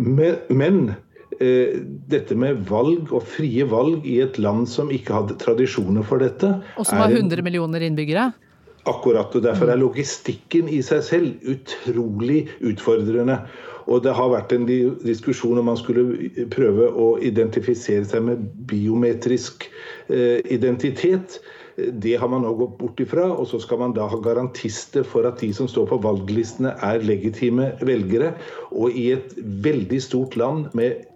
Men, 0.00 0.40
men 0.48 0.84
dette 2.10 2.36
med 2.36 2.66
valg 2.68 3.12
og 3.16 3.22
frie 3.24 3.64
valg 3.68 4.04
i 4.04 4.18
et 4.20 4.36
land 4.40 4.66
som 4.68 4.90
ikke 4.92 5.14
hadde 5.14 5.38
tradisjoner 5.40 6.04
for 6.04 6.20
dette 6.20 6.50
Og 6.76 6.84
som 6.84 7.00
har 7.00 7.14
100 7.14 7.40
millioner 7.46 7.86
innbyggere? 7.86 8.26
Akkurat. 8.88 9.34
og 9.36 9.42
Derfor 9.44 9.68
er 9.68 9.80
logistikken 9.80 10.68
i 10.72 10.80
seg 10.84 11.02
selv 11.04 11.50
utrolig 11.52 12.46
utfordrende. 12.64 13.40
Og 13.90 14.02
Det 14.04 14.12
har 14.14 14.30
vært 14.30 14.52
en 14.54 14.66
diskusjon 14.66 15.58
om 15.58 15.66
man 15.66 15.78
skulle 15.80 16.30
prøve 16.52 16.88
å 16.88 17.18
identifisere 17.18 18.04
seg 18.06 18.22
med 18.22 18.44
biometrisk 18.70 19.66
eh, 20.08 20.38
identitet. 20.44 21.40
Det 21.76 22.16
har 22.20 22.28
man 22.28 22.44
nå 22.44 22.52
gått 22.58 22.76
bort 22.78 23.00
ifra. 23.02 23.26
Og 23.34 23.48
så 23.50 23.60
skal 23.62 23.82
man 23.82 23.94
da 23.96 24.06
ha 24.08 24.20
garantister 24.22 25.04
for 25.06 25.28
at 25.28 25.40
de 25.42 25.52
som 25.56 25.68
står 25.68 25.90
på 25.90 26.00
valglistene 26.06 26.76
er 26.86 27.04
legitime 27.04 27.72
velgere. 27.84 28.34
Og 28.70 28.96
i 28.96 29.10
et 29.16 29.34
veldig 29.36 30.00
stort 30.02 30.36
land 30.40 30.70
med 30.78 31.06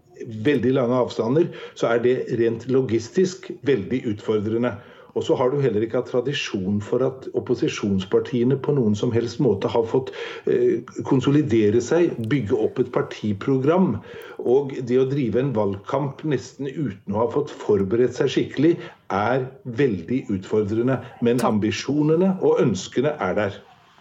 veldig 0.44 0.74
lange 0.76 0.98
avstander, 1.04 1.48
så 1.78 1.94
er 1.94 2.02
det 2.04 2.16
rent 2.40 2.66
logistisk 2.70 3.50
veldig 3.66 4.04
utfordrende. 4.14 4.76
Og 5.14 5.24
så 5.26 5.36
har 5.38 5.50
du 5.50 5.60
heller 5.62 5.84
ikke 5.84 6.00
hatt 6.00 6.10
tradisjon 6.10 6.80
for 6.82 7.04
at 7.06 7.28
opposisjonspartiene 7.38 8.58
på 8.62 8.74
noen 8.76 8.96
som 8.98 9.12
helst 9.14 9.40
måte 9.42 9.70
har 9.70 9.86
fått 9.90 10.10
eh, 10.50 10.82
konsolidere 11.06 11.82
seg, 11.84 12.16
bygge 12.30 12.58
opp 12.58 12.80
et 12.82 12.90
partiprogram. 12.94 13.94
Og 14.42 14.74
det 14.82 14.98
å 15.00 15.06
drive 15.10 15.40
en 15.40 15.54
valgkamp 15.56 16.24
nesten 16.28 16.68
uten 16.70 17.14
å 17.14 17.22
ha 17.22 17.28
fått 17.32 17.54
forberedt 17.64 18.18
seg 18.18 18.32
skikkelig, 18.34 18.74
er 19.14 19.46
veldig 19.78 20.24
utfordrende. 20.34 20.98
Men 21.24 21.42
ambisjonene 21.46 22.34
og 22.42 22.64
ønskene 22.64 23.14
er 23.22 23.38
der. 23.38 23.60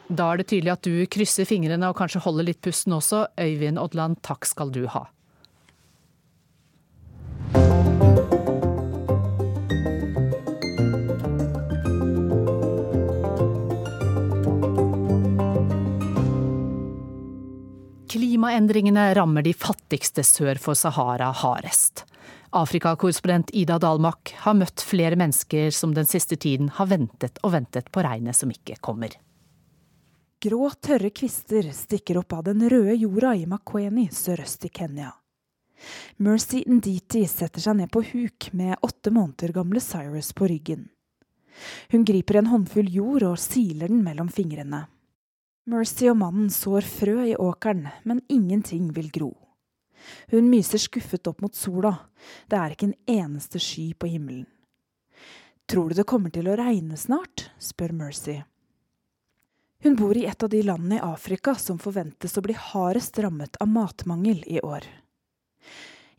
Da 0.09 0.33
er 0.33 0.41
det 0.41 0.49
tydelig 0.51 0.73
at 0.73 0.85
du 0.85 1.05
krysser 1.09 1.47
fingrene 1.47 1.87
og 1.89 1.97
kanskje 1.97 2.21
holder 2.25 2.49
litt 2.49 2.61
pusten 2.65 2.95
også. 2.97 3.27
Øyvind 3.39 3.79
Odland, 3.81 4.19
takk 4.25 4.49
skal 4.49 4.73
du 4.73 4.83
ha. 4.91 5.07
Klimaendringene 18.43 19.13
rammer 19.15 19.41
de 19.41 19.53
fattigste 19.55 20.19
sør 20.27 20.57
for 20.59 20.75
Sahara 20.75 21.29
hardest. 21.31 22.01
Afrikakorrespondent 22.51 23.53
Ida 23.55 23.77
Dalmak 23.79 24.33
har 24.43 24.57
møtt 24.59 24.83
flere 24.83 25.15
mennesker 25.15 25.69
som 25.71 25.93
den 25.95 26.03
siste 26.03 26.35
tiden 26.35 26.67
har 26.75 26.89
ventet 26.91 27.39
og 27.39 27.53
ventet 27.53 27.87
på 27.87 28.03
regnet 28.03 28.35
som 28.35 28.51
ikke 28.51 28.75
kommer. 28.83 29.15
Grå, 30.43 30.59
tørre 30.75 31.13
kvister 31.15 31.69
stikker 31.71 32.19
opp 32.19 32.35
av 32.35 32.43
den 32.49 32.65
røde 32.67 32.97
jorda 32.99 33.31
i 33.39 33.45
Makweni 33.47 34.09
sørøst 34.11 34.67
i 34.67 34.73
Kenya. 34.75 35.13
Mercy 36.19 36.65
Nditi 36.67 37.23
setter 37.31 37.63
seg 37.63 37.79
ned 37.79 37.93
på 37.95 38.03
huk 38.09 38.49
med 38.51 38.75
åtte 38.83 39.13
måneder 39.15 39.55
gamle 39.55 39.79
Cyrus 39.79 40.33
på 40.35 40.51
ryggen. 40.51 40.89
Hun 41.95 42.03
griper 42.03 42.41
en 42.41 42.51
håndfull 42.51 42.91
jord 42.91 43.23
og 43.23 43.39
siler 43.39 43.87
den 43.87 44.03
mellom 44.03 44.27
fingrene. 44.27 44.89
Mercy 45.63 46.09
og 46.11 46.17
mannen 46.19 46.49
sår 46.51 46.83
frø 46.83 47.21
i 47.23 47.35
åkeren, 47.39 47.85
men 48.03 48.19
ingenting 48.27 48.89
vil 48.91 49.07
gro. 49.15 49.29
Hun 50.33 50.49
myser 50.51 50.81
skuffet 50.83 51.29
opp 51.31 51.39
mot 51.39 51.55
sola, 51.55 51.93
det 52.51 52.57
er 52.59 52.73
ikke 52.73 52.89
en 52.89 52.97
eneste 53.07 53.61
sky 53.63 53.93
på 53.95 54.09
himmelen. 54.11 54.43
Tror 55.63 55.89
du 55.89 55.95
det 55.95 56.03
kommer 56.09 56.33
til 56.35 56.49
å 56.51 56.57
regne 56.59 56.97
snart? 56.99 57.45
spør 57.63 57.93
Mercy. 57.95 58.41
Hun 59.87 59.95
bor 59.95 60.19
i 60.19 60.25
et 60.27 60.43
av 60.43 60.51
de 60.51 60.59
landene 60.67 60.99
i 60.99 61.05
Afrika 61.05 61.55
som 61.55 61.79
forventes 61.79 62.35
å 62.35 62.43
bli 62.43 62.57
hardest 62.59 63.21
rammet 63.23 63.55
av 63.63 63.71
matmangel 63.71 64.43
i 64.43 64.59
år. 64.59 64.83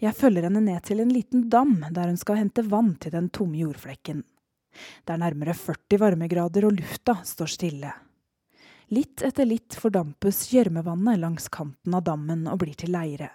Jeg 0.01 0.17
følger 0.17 0.49
henne 0.49 0.65
ned 0.65 0.81
til 0.89 1.05
en 1.05 1.13
liten 1.13 1.47
dam 1.53 1.77
der 1.93 2.09
hun 2.09 2.21
skal 2.21 2.41
hente 2.41 2.65
vann 2.65 2.95
til 2.97 3.13
den 3.13 3.29
tomme 3.29 3.61
jordflekken. 3.61 4.25
Det 5.05 5.13
er 5.13 5.21
nærmere 5.21 5.53
40 5.53 6.01
varmegrader 6.01 6.65
og 6.65 6.81
lufta 6.81 7.21
står 7.29 7.53
stille. 7.53 7.93
Litt 8.93 9.23
etter 9.25 9.49
litt 9.49 9.77
fordampes 9.81 10.43
gjørmevannet 10.53 11.19
langs 11.23 11.49
kanten 11.49 11.95
av 11.97 12.05
dammen 12.05 12.45
og 12.51 12.61
blir 12.61 12.77
til 12.77 12.93
leire. 12.93 13.31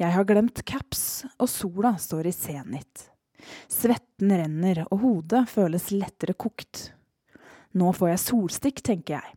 Jeg 0.00 0.14
har 0.14 0.26
glemt 0.26 0.64
caps, 0.66 1.24
og 1.38 1.50
sola 1.50 1.94
står 2.00 2.26
i 2.26 2.32
senit. 2.34 3.06
Svetten 3.70 4.32
renner, 4.34 4.82
og 4.90 5.04
hodet 5.04 5.44
føles 5.50 5.90
lettere 5.94 6.34
kokt. 6.34 6.88
Nå 7.78 7.92
får 7.94 8.12
jeg 8.12 8.22
solstikk, 8.24 8.82
tenker 8.82 9.20
jeg. 9.20 9.36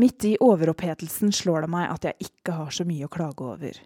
Midt 0.00 0.26
i 0.26 0.36
overopphetelsen 0.42 1.32
slår 1.32 1.64
det 1.64 1.72
meg 1.72 1.88
at 1.92 2.06
jeg 2.08 2.30
ikke 2.30 2.56
har 2.58 2.74
så 2.74 2.86
mye 2.88 3.06
å 3.06 3.12
klage 3.12 3.46
over. 3.46 3.80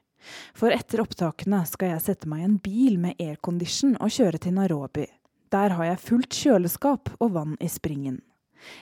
For 0.57 0.72
etter 0.72 1.02
opptakene 1.04 1.61
skal 1.68 1.94
jeg 1.94 2.04
sette 2.07 2.28
meg 2.30 2.40
i 2.42 2.48
en 2.48 2.61
bil 2.64 2.96
med 3.00 3.20
aircondition 3.20 3.98
og 4.00 4.12
kjøre 4.14 4.40
til 4.40 4.57
Nairobi. 4.57 5.07
Der 5.52 5.76
har 5.76 5.90
jeg 5.90 6.04
fullt 6.07 6.38
kjøleskap 6.38 7.12
og 7.20 7.35
vann 7.37 7.59
i 7.61 7.68
springen. 7.70 8.22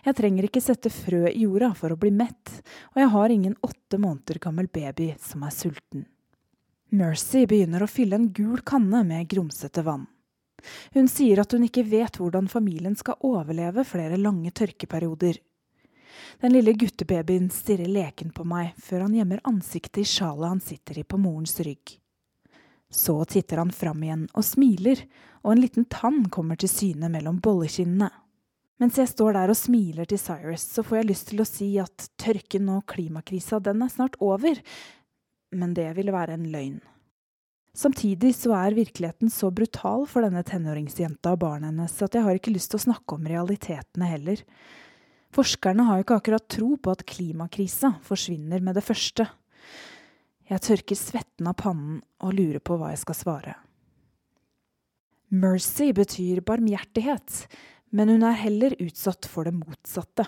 Jeg 0.05 0.17
trenger 0.19 0.47
ikke 0.49 0.63
sette 0.65 0.91
frø 0.93 1.27
i 1.31 1.45
jorda 1.45 1.73
for 1.79 1.95
å 1.95 1.99
bli 1.99 2.13
mett, 2.15 2.63
og 2.95 3.03
jeg 3.03 3.13
har 3.15 3.35
ingen 3.35 3.57
åtte 3.61 3.99
måneder 3.99 4.41
gammel 4.43 4.69
baby 4.73 5.13
som 5.21 5.45
er 5.47 5.55
sulten. 5.55 6.07
Mercy 6.93 7.47
begynner 7.49 7.83
å 7.83 7.89
fylle 7.89 8.19
en 8.19 8.29
gul 8.37 8.61
kanne 8.69 9.01
med 9.09 9.29
grumsete 9.31 9.85
vann. 9.87 10.05
Hun 10.93 11.09
sier 11.09 11.41
at 11.41 11.53
hun 11.53 11.65
ikke 11.67 11.87
vet 11.89 12.19
hvordan 12.21 12.51
familien 12.53 12.95
skal 12.97 13.19
overleve 13.25 13.85
flere 13.89 14.19
lange 14.21 14.53
tørkeperioder. 14.55 15.41
Den 16.41 16.53
lille 16.53 16.75
guttebabyen 16.77 17.49
stirrer 17.51 17.89
leken 17.89 18.31
på 18.37 18.45
meg 18.45 18.77
før 18.79 19.07
han 19.07 19.17
gjemmer 19.17 19.41
ansiktet 19.49 20.03
i 20.05 20.09
sjalet 20.09 20.53
han 20.53 20.61
sitter 20.61 21.01
i 21.01 21.05
på 21.05 21.19
morens 21.19 21.57
rygg. 21.65 21.97
Så 22.93 23.17
titter 23.25 23.63
han 23.63 23.73
fram 23.73 24.03
igjen 24.05 24.27
og 24.37 24.45
smiler, 24.45 25.01
og 25.43 25.55
en 25.55 25.63
liten 25.65 25.89
tann 25.89 26.27
kommer 26.31 26.61
til 26.61 26.69
syne 26.69 27.09
mellom 27.09 27.41
bollekinnene. 27.41 28.11
Mens 28.81 28.97
jeg 28.99 29.11
står 29.11 29.37
der 29.37 29.53
og 29.53 29.59
smiler 29.59 30.09
til 30.09 30.21
Cyrus, 30.21 30.65
så 30.65 30.85
får 30.87 31.01
jeg 31.01 31.11
lyst 31.11 31.29
til 31.31 31.43
å 31.43 31.49
si 31.49 31.69
at 31.83 32.09
tørken 32.21 32.71
og 32.73 32.87
klimakrisa, 32.91 33.61
den 33.63 33.85
er 33.85 33.93
snart 33.93 34.17
over, 34.23 34.59
men 35.53 35.75
det 35.77 35.91
ville 35.99 36.15
være 36.15 36.39
en 36.39 36.49
løgn. 36.53 36.81
Samtidig 37.73 38.35
så 38.37 38.53
er 38.53 38.77
virkeligheten 38.77 39.31
så 39.33 39.49
brutal 39.55 40.05
for 40.09 40.25
denne 40.25 40.43
tenåringsjenta 40.45 41.33
og 41.33 41.41
barnet 41.41 41.71
hennes 41.71 41.95
at 42.05 42.17
jeg 42.17 42.25
har 42.27 42.37
ikke 42.37 42.53
lyst 42.53 42.73
til 42.73 42.83
å 42.83 42.85
snakke 42.85 43.17
om 43.17 43.29
realitetene 43.29 44.11
heller. 44.11 44.43
Forskerne 45.33 45.87
har 45.89 45.99
jo 45.99 46.05
ikke 46.05 46.19
akkurat 46.21 46.49
tro 46.53 46.75
på 46.77 46.93
at 46.93 47.07
klimakrisa 47.09 47.95
forsvinner 48.05 48.61
med 48.61 48.77
det 48.77 48.85
første. 48.85 49.25
Jeg 50.51 50.65
tørker 50.67 50.99
svetten 50.99 51.49
av 51.49 51.57
pannen 51.63 52.03
og 52.21 52.35
lurer 52.37 52.61
på 52.61 52.77
hva 52.77 52.91
jeg 52.93 53.01
skal 53.07 53.17
svare. 53.17 53.55
Mercy 55.33 55.95
betyr 55.97 56.43
barmhjertighet, 56.45 57.47
men 57.93 58.13
hun 58.13 58.25
er 58.27 58.39
heller 58.41 58.77
utsatt 58.81 59.29
for 59.29 59.49
det 59.49 59.55
motsatte. 59.57 60.27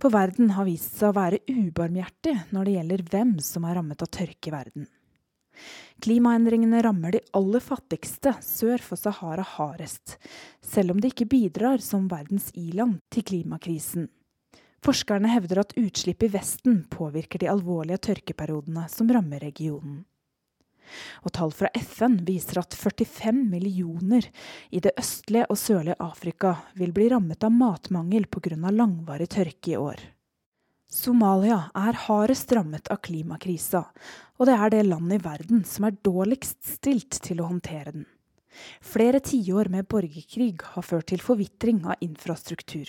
For 0.00 0.12
verden 0.12 0.52
har 0.56 0.68
vist 0.68 0.98
seg 0.98 1.10
å 1.10 1.16
være 1.16 1.40
ubarmhjertig 1.48 2.34
når 2.52 2.66
det 2.66 2.74
gjelder 2.76 3.06
hvem 3.12 3.32
som 3.44 3.64
er 3.64 3.78
rammet 3.78 4.04
av 4.04 4.12
tørke 4.12 4.50
i 4.50 4.54
verden. 4.54 4.88
Klimaendringene 6.04 6.82
rammer 6.82 7.14
de 7.14 7.22
aller 7.38 7.62
fattigste 7.62 8.34
sør 8.44 8.82
for 8.82 9.00
Sahara 9.00 9.44
hardest, 9.54 10.18
selv 10.60 10.94
om 10.94 11.00
de 11.00 11.12
ikke 11.12 11.28
bidrar 11.30 11.80
som 11.84 12.08
verdens 12.10 12.50
i-land 12.58 12.98
til 13.14 13.24
klimakrisen. 13.30 14.08
Forskerne 14.84 15.30
hevder 15.32 15.62
at 15.62 15.76
utslipp 15.80 16.26
i 16.26 16.32
Vesten 16.34 16.82
påvirker 16.92 17.40
de 17.40 17.48
alvorlige 17.48 18.02
tørkeperiodene 18.10 18.84
som 18.92 19.08
rammer 19.08 19.40
regionen. 19.46 20.02
Og 21.24 21.32
tall 21.34 21.52
fra 21.54 21.70
FN 21.74 22.18
viser 22.26 22.60
at 22.62 22.76
45 22.76 23.44
millioner 23.50 24.26
i 24.70 24.82
det 24.84 24.94
østlige 25.00 25.48
og 25.50 25.60
sørlige 25.60 25.98
Afrika 26.02 26.56
vil 26.78 26.92
bli 26.96 27.08
rammet 27.12 27.44
av 27.44 27.54
matmangel 27.54 28.26
pga. 28.26 28.56
langvarig 28.70 29.28
tørke 29.28 29.72
i 29.72 29.76
år. 29.76 30.00
Somalia 30.94 31.70
er 31.74 31.96
hardest 32.06 32.52
rammet 32.54 32.86
av 32.92 33.00
klimakrisa, 33.02 33.80
og 34.38 34.46
det 34.46 34.54
er 34.54 34.70
det 34.70 34.82
landet 34.86 35.18
i 35.18 35.24
verden 35.24 35.64
som 35.66 35.88
er 35.88 35.96
dårligst 36.06 36.60
stilt 36.76 37.18
til 37.24 37.40
å 37.40 37.48
håndtere 37.48 37.90
den. 37.96 38.04
Flere 38.80 39.18
tiår 39.18 39.72
med 39.72 39.88
borgerkrig 39.90 40.60
har 40.74 40.86
ført 40.86 41.08
til 41.10 41.22
forvitring 41.24 41.82
av 41.88 41.98
infrastruktur. 42.04 42.86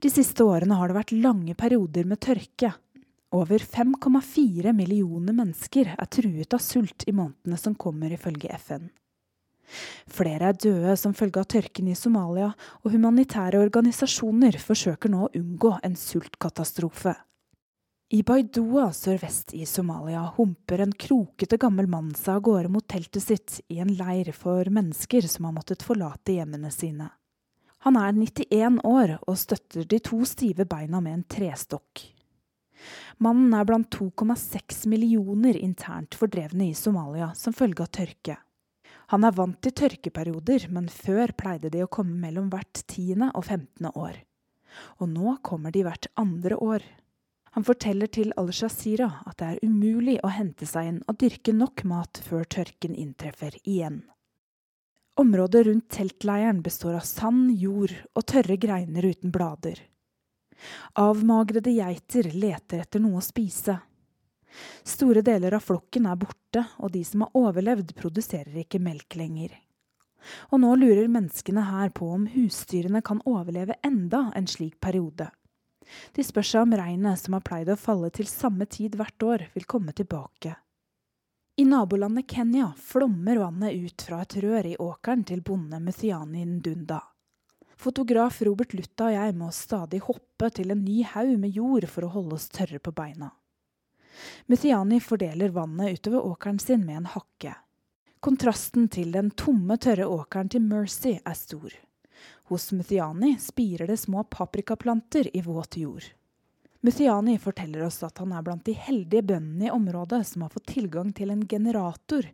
De 0.00 0.10
siste 0.12 0.44
årene 0.44 0.78
har 0.78 0.88
det 0.88 0.98
vært 0.98 1.14
lange 1.16 1.54
perioder 1.56 2.08
med 2.08 2.20
tørke. 2.24 2.72
Over 3.34 3.58
5,4 3.58 4.72
millioner 4.72 5.34
mennesker 5.34 5.88
er 5.98 6.06
truet 6.06 6.54
av 6.54 6.60
sult 6.62 7.02
i 7.10 7.14
månedene 7.16 7.58
som 7.58 7.74
kommer, 7.74 8.12
ifølge 8.14 8.52
FN. 8.60 8.92
Flere 10.06 10.52
er 10.52 10.58
døde 10.60 10.94
som 11.00 11.16
følge 11.18 11.42
av 11.42 11.48
tørken 11.50 11.88
i 11.90 11.96
Somalia, 11.98 12.52
og 12.84 12.94
humanitære 12.94 13.58
organisasjoner 13.64 14.60
forsøker 14.62 15.10
nå 15.10 15.24
å 15.26 15.32
unngå 15.40 15.72
en 15.82 15.98
sultkatastrofe. 15.98 17.16
I 18.14 18.22
Baidoa 18.22 18.90
sørvest 18.94 19.54
i 19.58 19.64
Somalia 19.66 20.22
humper 20.36 20.84
en 20.84 20.92
krokete 20.94 21.58
gammel 21.58 21.88
mann 21.90 22.12
seg 22.14 22.36
av 22.36 22.46
gårde 22.46 22.70
mot 22.70 22.86
teltet 22.86 23.24
sitt 23.24 23.60
i 23.72 23.80
en 23.82 23.90
leir 23.98 24.30
for 24.36 24.68
mennesker 24.70 25.26
som 25.26 25.48
har 25.48 25.56
måttet 25.56 25.82
forlate 25.82 26.36
hjemmene 26.36 26.70
sine. 26.70 27.08
Han 27.82 27.98
er 27.98 28.14
91 28.14 28.84
år 28.86 29.18
og 29.24 29.40
støtter 29.40 29.88
de 29.88 29.98
to 30.04 30.22
stive 30.28 30.68
beina 30.68 31.02
med 31.02 31.18
en 31.18 31.26
trestokk. 31.34 32.04
Mannen 33.22 33.54
er 33.56 33.66
blant 33.68 33.90
2,6 33.94 34.86
millioner 34.90 35.56
internt 35.56 36.16
fordrevne 36.18 36.70
i 36.70 36.74
Somalia 36.78 37.30
som 37.38 37.56
følge 37.56 37.86
av 37.86 37.92
tørke. 37.94 38.36
Han 39.12 39.24
er 39.26 39.36
vant 39.36 39.60
til 39.62 39.74
tørkeperioder, 39.76 40.68
men 40.72 40.88
før 40.88 41.34
pleide 41.36 41.70
de 41.72 41.84
å 41.84 41.90
komme 41.92 42.16
mellom 42.20 42.48
hvert 42.52 42.84
tiende 42.90 43.30
og 43.36 43.46
femtende 43.50 43.92
år. 44.00 44.18
Og 44.98 45.10
nå 45.10 45.36
kommer 45.46 45.74
de 45.74 45.84
hvert 45.86 46.08
andre 46.20 46.56
år. 46.56 46.86
Han 47.54 47.66
forteller 47.66 48.10
til 48.10 48.32
Al-Shazira 48.40 49.10
at 49.28 49.38
det 49.38 49.52
er 49.52 49.68
umulig 49.68 50.16
å 50.24 50.32
hente 50.34 50.66
seg 50.66 50.90
inn 50.90 51.02
og 51.06 51.20
dyrke 51.20 51.54
nok 51.54 51.84
mat 51.86 52.18
før 52.26 52.48
tørken 52.56 52.96
inntreffer 52.98 53.54
igjen. 53.62 54.02
Området 55.20 55.66
rundt 55.68 55.92
teltleiren 55.94 56.64
består 56.64 56.96
av 56.98 57.06
sand, 57.06 57.52
jord 57.54 57.94
og 58.16 58.24
tørre 58.26 58.56
greiner 58.58 59.06
uten 59.06 59.30
blader. 59.30 59.78
Avmagrede 61.00 61.74
geiter 61.74 62.30
leter 62.32 62.84
etter 62.84 63.02
noe 63.02 63.20
å 63.20 63.24
spise. 63.24 63.78
Store 64.86 65.22
deler 65.26 65.56
av 65.56 65.64
flokken 65.66 66.06
er 66.06 66.18
borte, 66.18 66.64
og 66.78 66.92
de 66.94 67.02
som 67.04 67.24
har 67.24 67.36
overlevd, 67.38 67.94
produserer 67.98 68.62
ikke 68.62 68.82
melk 68.82 69.16
lenger. 69.18 69.54
Og 70.52 70.60
nå 70.62 70.74
lurer 70.80 71.10
menneskene 71.10 71.66
her 71.68 71.90
på 71.92 72.08
om 72.14 72.28
husdyrene 72.32 73.02
kan 73.04 73.20
overleve 73.28 73.76
enda 73.84 74.30
en 74.36 74.46
slik 74.48 74.78
periode. 74.80 75.28
De 76.16 76.24
spør 76.24 76.46
seg 76.48 76.64
om 76.64 76.76
regnet 76.78 77.20
som 77.20 77.36
har 77.36 77.44
pleid 77.44 77.68
å 77.68 77.76
falle 77.76 78.08
til 78.14 78.28
samme 78.30 78.66
tid 78.66 78.96
hvert 78.96 79.26
år, 79.26 79.48
vil 79.52 79.66
komme 79.68 79.92
tilbake. 79.92 80.54
I 81.60 81.64
nabolandet 81.68 82.30
Kenya 82.30 82.72
flommer 82.80 83.38
vannet 83.38 83.76
ut 83.76 84.02
fra 84.02 84.22
et 84.24 84.36
rør 84.42 84.66
i 84.66 84.78
åkeren 84.80 85.22
til 85.28 85.44
bonde 85.44 85.78
Muthiani 85.78 86.42
Ndunda. 86.48 86.98
Fotograf 87.76 88.40
Robert 88.46 88.74
Lutta 88.74 89.08
og 89.10 89.16
jeg 89.16 89.34
må 89.38 89.50
stadig 89.54 90.00
hoppe 90.06 90.50
til 90.54 90.70
en 90.74 90.84
ny 90.84 91.02
haug 91.14 91.34
med 91.40 91.56
jord 91.56 91.86
for 91.90 92.06
å 92.06 92.12
holde 92.14 92.38
oss 92.38 92.48
tørre 92.52 92.80
på 92.82 92.94
beina. 92.94 93.32
Muthiani 94.46 95.00
fordeler 95.02 95.54
vannet 95.54 95.98
utover 95.98 96.26
åkeren 96.30 96.58
sin 96.62 96.84
med 96.86 97.02
en 97.02 97.12
hakke. 97.16 97.56
Kontrasten 98.24 98.86
til 98.88 99.10
den 99.12 99.32
tomme, 99.36 99.76
tørre 99.76 100.06
åkeren 100.08 100.48
til 100.48 100.62
Mercy 100.64 101.18
er 101.18 101.36
stor. 101.36 101.74
Hos 102.48 102.70
Muthiani 102.72 103.34
spirer 103.40 103.90
det 103.90 103.98
små 104.00 104.22
paprikaplanter 104.24 105.28
i 105.36 105.42
våt 105.44 105.76
jord. 105.76 106.06
Muthiani 106.84 107.38
forteller 107.40 107.86
oss 107.86 108.02
at 108.04 108.18
han 108.20 108.32
er 108.36 108.42
blant 108.44 108.64
de 108.68 108.74
heldige 108.76 109.24
bøndene 109.24 109.70
i 109.70 109.72
området 109.72 110.20
som 110.28 110.44
har 110.44 110.52
fått 110.52 110.66
tilgang 110.74 111.12
til 111.16 111.32
en 111.32 111.46
generator 111.48 112.28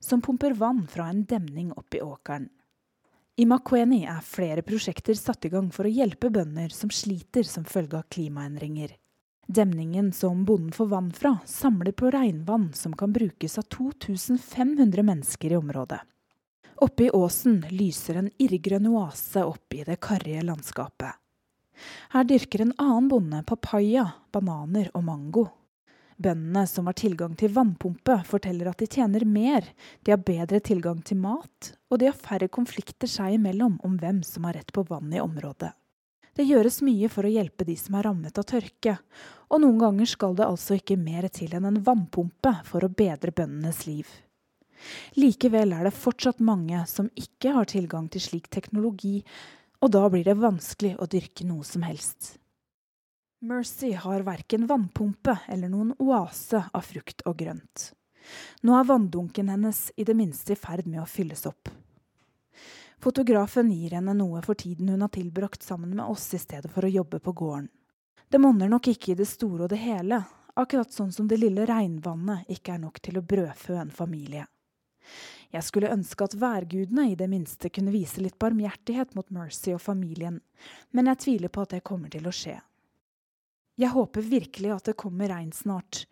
som 0.00 0.22
pumper 0.22 0.54
vann 0.54 0.84
fra 0.90 1.08
en 1.10 1.24
demning 1.26 1.72
opp 1.74 1.94
i 1.94 2.02
åkeren. 2.02 2.46
I 3.36 3.44
Makweni 3.44 3.98
er 4.08 4.22
flere 4.24 4.62
prosjekter 4.64 5.14
satt 5.14 5.44
i 5.44 5.50
gang 5.52 5.66
for 5.68 5.84
å 5.84 5.90
hjelpe 5.92 6.30
bønder 6.32 6.70
som 6.72 6.88
sliter 6.88 7.44
som 7.44 7.66
følge 7.68 7.98
av 7.98 8.06
klimaendringer. 8.08 8.94
Demningen 9.46 10.08
som 10.16 10.46
bonden 10.48 10.72
får 10.72 10.88
vann 10.88 11.10
fra, 11.12 11.34
samler 11.44 11.92
på 11.92 12.08
regnvann 12.10 12.70
som 12.74 12.96
kan 12.96 13.12
brukes 13.12 13.58
av 13.60 13.68
2500 13.76 15.04
mennesker 15.04 15.52
i 15.52 15.58
området. 15.58 16.00
Oppe 16.80 17.04
i 17.04 17.10
åsen 17.12 17.60
lyser 17.70 18.22
en 18.22 18.32
irrgrønn 18.40 18.88
oase 18.88 19.44
opp 19.44 19.76
i 19.76 19.84
det 19.84 19.98
karrige 20.00 20.42
landskapet. 20.48 21.20
Her 22.16 22.24
dyrker 22.24 22.64
en 22.64 22.74
annen 22.80 23.12
bonde 23.12 23.42
papaya, 23.44 24.08
bananer 24.32 24.88
og 24.96 25.04
mango. 25.04 25.46
Bøndene 26.16 26.62
som 26.66 26.86
har 26.88 26.96
tilgang 26.96 27.34
til 27.36 27.52
vannpumpe, 27.52 28.22
forteller 28.24 28.70
at 28.70 28.80
de 28.80 28.88
tjener 28.88 29.26
mer, 29.28 29.66
de 30.02 30.14
har 30.14 30.22
bedre 30.24 30.62
tilgang 30.64 31.02
til 31.04 31.18
mat, 31.20 31.74
og 31.92 32.00
de 32.00 32.08
har 32.08 32.16
færre 32.16 32.48
konflikter 32.48 33.10
seg 33.10 33.36
imellom 33.36 33.76
om 33.84 33.98
hvem 34.00 34.22
som 34.24 34.46
har 34.48 34.56
rett 34.56 34.72
på 34.72 34.86
vann 34.88 35.12
i 35.12 35.20
området. 35.20 35.74
Det 36.36 36.44
gjøres 36.44 36.82
mye 36.84 37.08
for 37.12 37.24
å 37.24 37.32
hjelpe 37.32 37.64
de 37.64 37.76
som 37.80 37.96
er 37.96 38.08
rammet 38.08 38.38
av 38.40 38.44
tørke, 38.48 38.96
og 39.48 39.60
noen 39.62 39.78
ganger 39.80 40.08
skal 40.08 40.36
det 40.36 40.48
altså 40.48 40.76
ikke 40.76 40.98
mer 41.00 41.28
til 41.32 41.52
enn 41.56 41.68
en 41.68 41.82
vannpumpe 41.84 42.52
for 42.68 42.84
å 42.84 42.92
bedre 42.92 43.32
bøndenes 43.36 43.84
liv. 43.88 44.08
Likevel 45.16 45.72
er 45.72 45.88
det 45.88 45.96
fortsatt 45.96 46.42
mange 46.44 46.82
som 46.88 47.08
ikke 47.16 47.54
har 47.56 47.68
tilgang 47.72 48.10
til 48.12 48.24
slik 48.24 48.50
teknologi, 48.52 49.22
og 49.80 49.92
da 49.96 50.04
blir 50.12 50.24
det 50.28 50.36
vanskelig 50.40 50.96
å 51.00 51.08
dyrke 51.08 51.48
noe 51.48 51.64
som 51.64 51.84
helst. 51.84 52.36
Mercy 53.40 53.92
har 53.92 54.20
verken 54.20 54.66
vannpumpe 54.66 55.38
eller 55.48 55.68
noen 55.68 55.92
oase 55.98 56.62
av 56.72 56.80
frukt 56.80 57.20
og 57.28 57.36
grønt. 57.36 57.90
Nå 58.64 58.72
er 58.78 58.86
vanndunken 58.88 59.50
hennes 59.52 59.90
i 59.96 60.04
det 60.08 60.14
minste 60.16 60.54
i 60.54 60.56
ferd 60.56 60.86
med 60.88 61.02
å 61.02 61.06
fylles 61.06 61.44
opp. 61.46 61.68
Fotografen 62.98 63.68
gir 63.70 63.92
henne 63.98 64.14
noe 64.16 64.40
for 64.42 64.56
tiden 64.56 64.88
hun 64.88 65.04
har 65.04 65.12
tilbrakt 65.12 65.62
sammen 65.62 65.92
med 65.98 66.06
oss 66.08 66.30
i 66.34 66.40
stedet 66.40 66.72
for 66.72 66.88
å 66.88 66.90
jobbe 66.90 67.20
på 67.20 67.34
gården. 67.36 67.68
Det 68.28 68.40
monner 68.40 68.72
nok 68.72 68.88
ikke 68.90 69.12
i 69.12 69.18
det 69.18 69.28
store 69.28 69.66
og 69.66 69.70
det 69.70 69.82
hele, 69.84 70.22
akkurat 70.56 70.92
sånn 70.92 71.12
som 71.12 71.28
det 71.28 71.36
lille 71.38 71.66
regnvannet 71.68 72.48
ikke 72.50 72.72
er 72.74 72.80
nok 72.82 73.02
til 73.04 73.20
å 73.20 73.26
brødfø 73.34 73.76
en 73.78 73.92
familie. 73.92 74.46
Jeg 75.52 75.62
skulle 75.62 75.92
ønske 75.92 76.24
at 76.24 76.34
værgudene 76.40 77.10
i 77.12 77.18
det 77.20 77.28
minste 77.30 77.68
kunne 77.70 77.92
vise 77.94 78.24
litt 78.24 78.38
barmhjertighet 78.40 79.12
mot 79.14 79.28
Mercy 79.30 79.76
og 79.76 79.84
familien, 79.84 80.40
men 80.90 81.12
jeg 81.12 81.22
tviler 81.22 81.52
på 81.52 81.62
at 81.62 81.76
det 81.76 81.84
kommer 81.86 82.10
til 82.10 82.26
å 82.26 82.34
skje. 82.34 82.56
Jeg 83.76 83.92
håper 83.92 84.24
virkelig 84.24 84.72
at 84.72 84.88
det 84.88 84.96
kommer 84.96 85.28
regn 85.28 85.52
snart. 85.52 86.06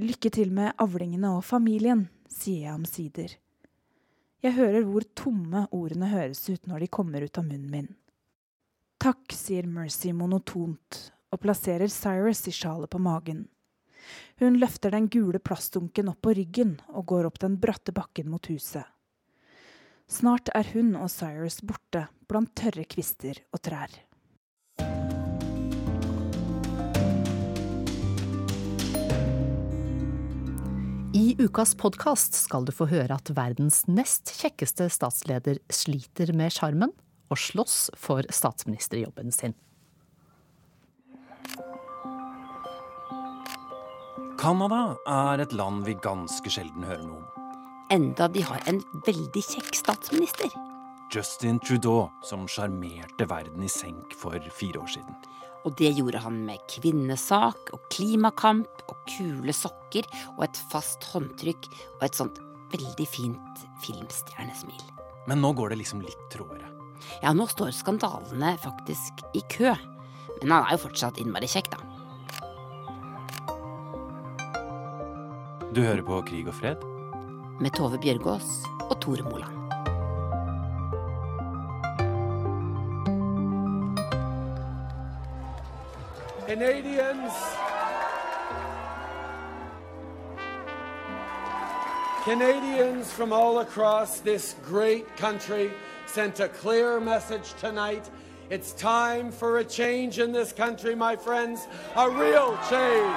Lykke 0.00 0.30
til 0.32 0.52
med 0.56 0.72
avlingene 0.80 1.34
og 1.36 1.44
familien, 1.44 2.06
sier 2.32 2.70
jeg 2.70 2.78
omsider. 2.78 3.34
Jeg 4.40 4.56
hører 4.56 4.86
hvor 4.88 5.04
tomme 5.18 5.66
ordene 5.76 6.08
høres 6.08 6.46
ut 6.48 6.64
når 6.70 6.86
de 6.86 6.92
kommer 6.96 7.20
ut 7.20 7.36
av 7.36 7.44
munnen 7.44 7.68
min. 7.68 7.90
Takk, 9.00 9.32
sier 9.36 9.68
Mercy 9.68 10.14
monotont 10.16 11.00
og 11.30 11.42
plasserer 11.42 11.92
Cyrus 11.92 12.46
i 12.48 12.54
sjalet 12.56 12.90
på 12.92 13.00
magen. 13.00 13.44
Hun 14.40 14.56
løfter 14.56 14.94
den 14.96 15.10
gule 15.12 15.38
plastdunken 15.44 16.08
opp 16.08 16.22
på 16.24 16.32
ryggen 16.36 16.78
og 16.88 17.06
går 17.12 17.28
opp 17.28 17.40
den 17.44 17.58
bratte 17.60 17.92
bakken 17.92 18.30
mot 18.32 18.48
huset. 18.48 18.84
Snart 20.10 20.48
er 20.56 20.72
hun 20.72 20.96
og 20.96 21.10
Cyrus 21.12 21.60
borte 21.60 22.08
blant 22.28 22.54
tørre 22.56 22.88
kvister 22.88 23.44
og 23.52 23.60
trær. 23.62 23.92
I 31.10 31.34
ukas 31.38 31.74
podkast 31.74 32.36
skal 32.38 32.62
du 32.62 32.70
få 32.70 32.86
høre 32.86 33.16
at 33.16 33.32
verdens 33.34 33.80
nest 33.90 34.30
kjekkeste 34.30 34.86
statsleder 34.94 35.58
sliter 35.66 36.30
med 36.38 36.54
sjarmen 36.54 36.92
og 37.26 37.40
slåss 37.40 37.88
for 37.98 38.22
statsministerjobben 38.30 39.34
sin. 39.34 39.56
Canada 44.38 44.94
er 45.10 45.42
et 45.42 45.52
land 45.58 45.82
vi 45.88 45.96
ganske 45.98 46.54
sjelden 46.54 46.86
hører 46.86 47.02
noe 47.02 47.18
om. 47.18 47.50
Enda 47.90 48.30
de 48.30 48.46
har 48.46 48.62
en 48.70 48.78
veldig 49.02 49.42
kjekk 49.42 49.74
statsminister. 49.80 50.54
Justin 51.10 51.58
Trudeau, 51.58 52.06
som 52.22 52.46
sjarmerte 52.46 53.26
verden 53.26 53.66
i 53.66 53.72
senk 53.72 54.14
for 54.14 54.38
fire 54.54 54.84
år 54.84 54.94
siden. 54.94 55.18
Og 55.66 55.74
det 55.76 55.90
gjorde 55.98 56.22
han 56.24 56.38
med 56.46 56.62
kvinnesak 56.72 57.72
og 57.74 57.84
klimakamp 57.92 58.84
og 58.88 59.02
kule 59.10 59.52
sokker 59.54 60.08
og 60.36 60.46
et 60.46 60.60
fast 60.72 61.04
håndtrykk 61.12 61.68
og 61.98 62.06
et 62.06 62.16
sånt 62.16 62.40
veldig 62.72 63.06
fint 63.10 63.64
filmstjernesmil. 63.84 64.82
Men 65.28 65.42
nå 65.44 65.52
går 65.58 65.72
det 65.72 65.82
liksom 65.82 66.00
litt 66.04 66.22
tråere. 66.32 66.70
Ja, 67.20 67.34
nå 67.36 67.46
står 67.50 67.74
skandalene 67.76 68.54
faktisk 68.62 69.24
i 69.36 69.44
kø. 69.52 69.74
Men 70.40 70.54
han 70.54 70.64
er 70.64 70.76
jo 70.76 70.84
fortsatt 70.86 71.20
innmari 71.20 71.48
kjekk, 71.50 71.74
da. 71.74 71.80
Du 75.70 75.84
hører 75.84 76.02
på 76.02 76.22
Krig 76.26 76.48
og 76.50 76.56
fred? 76.56 76.82
Med 77.60 77.76
Tove 77.76 78.00
Bjørgaas 78.00 78.48
og 78.88 78.96
Tore 79.04 79.26
Moland. 79.28 79.59
Canadians, 86.50 87.32
Canadians 92.24 93.12
from 93.12 93.32
all 93.32 93.60
across 93.60 94.18
this 94.18 94.56
great 94.64 95.06
country 95.16 95.70
sent 96.06 96.40
a 96.40 96.48
clear 96.48 96.98
message 96.98 97.54
tonight. 97.60 98.10
It's 98.50 98.72
time 98.72 99.30
for 99.30 99.58
a 99.58 99.64
change 99.64 100.18
in 100.18 100.32
this 100.32 100.52
country, 100.52 100.96
my 100.96 101.14
friends, 101.14 101.68
a 101.94 102.10
real 102.10 102.58
change. 102.68 103.14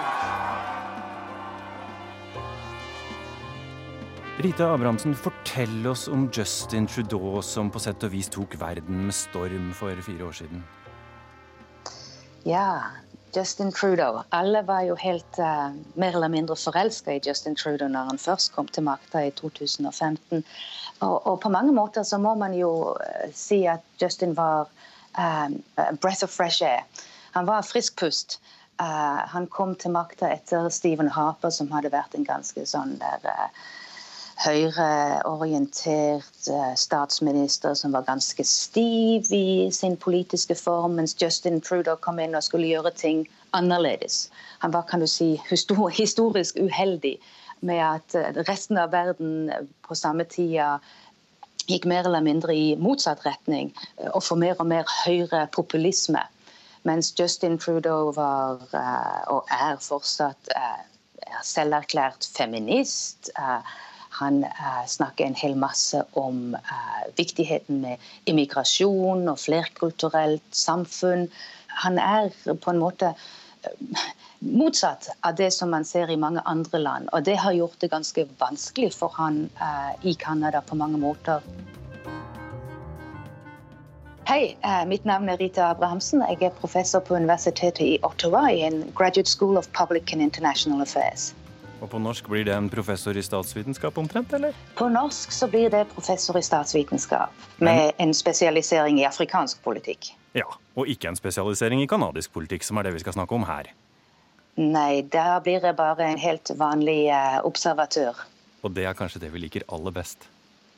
Rita 4.44 4.68
Abrahamsen, 4.76 5.16
fortell 5.16 5.88
oss 5.88 6.08
om 6.08 6.30
Justin 6.32 6.86
Trudeau, 6.86 7.42
som 7.42 7.72
på 7.72 7.82
sett 7.82 8.06
og 8.06 8.14
vis 8.14 8.30
tok 8.30 8.54
verden 8.62 9.08
med 9.08 9.18
storm 9.18 9.74
for 9.74 10.06
fire 10.06 10.30
år 10.30 10.38
siden. 10.44 10.64
Ja, 12.46 12.92
Justin 13.36 13.72
Trudeau. 13.72 14.22
Alle 14.30 14.62
var 14.62 14.82
jo 14.88 14.96
helt 14.96 15.40
uh, 15.40 15.74
mer 15.94 16.16
eller 16.16 16.30
mindre 16.30 16.56
forelska 16.56 17.14
i 17.14 17.22
Justin 17.26 17.56
Trudeau 17.56 17.88
når 17.88 18.12
han 18.12 18.22
først 18.22 18.54
kom 18.54 18.68
til 18.68 18.86
makta 18.86 19.26
i 19.28 19.32
2015. 19.32 20.44
Og, 21.00 21.28
og, 21.28 21.40
på 21.42 21.50
mange 21.50 21.74
måter 21.74 22.04
så 22.04 22.18
må 22.18 22.36
man 22.36 22.54
jo 22.54 22.72
uh, 22.94 23.30
si 23.34 23.64
at 23.66 23.82
Justin 24.02 24.36
var 24.38 24.70
um, 25.18 25.62
breath 26.02 26.24
of 26.24 26.30
fresh 26.30 26.64
air. 26.64 26.84
Han 27.34 27.48
var 27.50 27.66
frisk 27.66 27.98
pust. 28.00 28.40
Uh, 28.82 29.24
han 29.34 29.48
kom 29.48 29.76
til 29.76 29.94
makta 29.94 30.30
etter 30.34 30.70
Stephen 30.70 31.10
Harper, 31.10 31.50
som 31.50 31.72
hadde 31.74 31.94
vært 31.94 32.16
en 32.18 32.26
ganske 32.28 32.66
sånn 32.70 32.98
der 33.02 33.50
høyreorientert 34.44 36.50
statsminister 36.80 37.74
som 37.80 37.94
var 37.96 38.04
ganske 38.08 38.44
stiv 38.48 39.32
i 39.32 39.70
sin 39.72 39.98
politiske 39.98 40.56
form, 40.60 40.92
mens 41.00 41.16
Justin 41.22 41.62
Trudeau 41.62 41.96
kom 41.96 42.20
inn 42.20 42.36
og 42.36 42.44
skulle 42.44 42.68
gjøre 42.68 42.92
ting 42.98 43.28
annerledes. 43.54 44.30
Han 44.60 44.74
var 44.74 44.84
kan 44.90 45.00
du 45.00 45.08
si, 45.08 45.42
historisk 45.50 46.58
uheldig 46.60 47.20
med 47.64 47.80
at 47.80 48.16
resten 48.50 48.78
av 48.78 48.92
verden 48.92 49.52
på 49.88 49.96
samme 49.96 50.24
tida 50.28 50.80
gikk 51.70 51.86
mer 51.88 52.08
eller 52.08 52.24
mindre 52.26 52.56
i 52.56 52.76
motsatt 52.76 53.26
retning 53.26 53.72
og 54.12 54.24
for 54.24 54.36
mer 54.36 54.56
og 54.60 54.68
mer 54.68 54.84
høyrepopulisme. 55.06 56.20
Mens 56.84 57.14
Justin 57.20 57.58
Trudeau 57.58 58.12
var, 58.12 58.60
og 59.32 59.48
er 59.48 59.80
fortsatt, 59.80 60.52
selverklært 61.48 62.28
feminist. 62.36 63.32
Han 64.24 64.44
uh, 64.44 64.86
snakker 64.88 65.26
en 65.26 65.36
hel 65.36 65.56
masse 65.60 66.00
om 66.14 66.56
uh, 66.56 67.02
viktigheten 67.18 67.82
med 67.84 68.00
immigrasjon 68.32 69.28
og 69.28 69.40
flerkulturelt 69.42 70.56
samfunn. 70.56 71.28
Han 71.84 72.00
er 72.00 72.32
på 72.48 72.72
en 72.72 72.80
måte 72.80 73.12
uh, 73.12 74.06
motsatt 74.40 75.10
av 75.28 75.36
det 75.36 75.52
som 75.56 75.76
man 75.76 75.84
ser 75.88 76.12
i 76.12 76.20
mange 76.20 76.44
andre 76.48 76.80
land. 76.80 77.12
Og 77.12 77.28
det 77.28 77.36
har 77.44 77.58
gjort 77.58 77.80
det 77.84 77.92
ganske 77.92 78.26
vanskelig 78.40 78.94
for 78.96 79.12
han 79.20 79.46
i 80.04 80.16
Canada 80.20 80.62
på 80.62 80.76
mange 80.76 81.00
måter. 81.00 81.44
Hei, 84.28 84.56
mitt 84.88 85.08
navn 85.08 85.32
er 85.32 85.40
Rita 85.40 85.70
Abrahamsen. 85.70 86.26
Jeg 86.28 86.50
er 86.50 86.60
professor 86.60 87.00
på 87.00 87.16
Universitetet 87.16 87.88
i 87.88 87.96
Ottawa 88.04 88.50
i 88.52 88.66
en 88.68 88.84
Graduate 88.96 89.32
School 89.32 89.58
of 89.60 89.72
Public 89.72 90.12
and 90.12 90.22
International 90.22 90.84
Affairs. 90.84 91.32
Og 91.84 91.90
på 91.92 92.00
norsk 92.00 92.28
blir 92.32 92.46
det 92.48 92.54
en 92.56 92.70
professor 92.72 93.18
i 93.20 93.22
statsvitenskap 93.24 93.98
omtrent, 94.00 94.32
eller? 94.34 94.56
På 94.80 94.88
norsk 94.88 95.32
så 95.36 95.50
blir 95.52 95.68
det 95.70 95.84
professor 95.92 96.38
i 96.40 96.44
statsvitenskap 96.46 97.48
med 97.60 97.92
en 98.00 98.14
spesialisering 98.16 99.02
i 99.02 99.08
afrikansk 99.10 99.60
politikk. 99.66 100.14
Ja, 100.32 100.48
og 100.80 100.88
ikke 100.88 101.12
en 101.12 101.20
spesialisering 101.20 101.84
i 101.84 101.88
canadisk 101.92 102.32
politikk, 102.32 102.64
som 102.64 102.80
er 102.80 102.88
det 102.88 102.94
vi 102.96 103.04
skal 103.04 103.18
snakke 103.18 103.36
om 103.36 103.44
her. 103.50 103.74
Nei, 104.56 105.02
da 105.02 105.42
blir 105.44 105.60
jeg 105.66 105.76
bare 105.76 106.08
en 106.08 106.22
helt 106.22 106.54
vanlig 106.56 107.10
eh, 107.12 107.42
observatør. 107.44 108.24
Og 108.64 108.72
det 108.72 108.88
er 108.88 108.96
kanskje 108.96 109.26
det 109.26 109.34
vi 109.34 109.44
liker 109.44 109.68
aller 109.68 109.92
best. 109.92 110.30